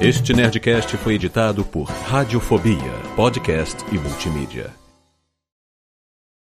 [0.00, 4.79] Este Nerdcast foi editado por Radiofobia, podcast e multimídia.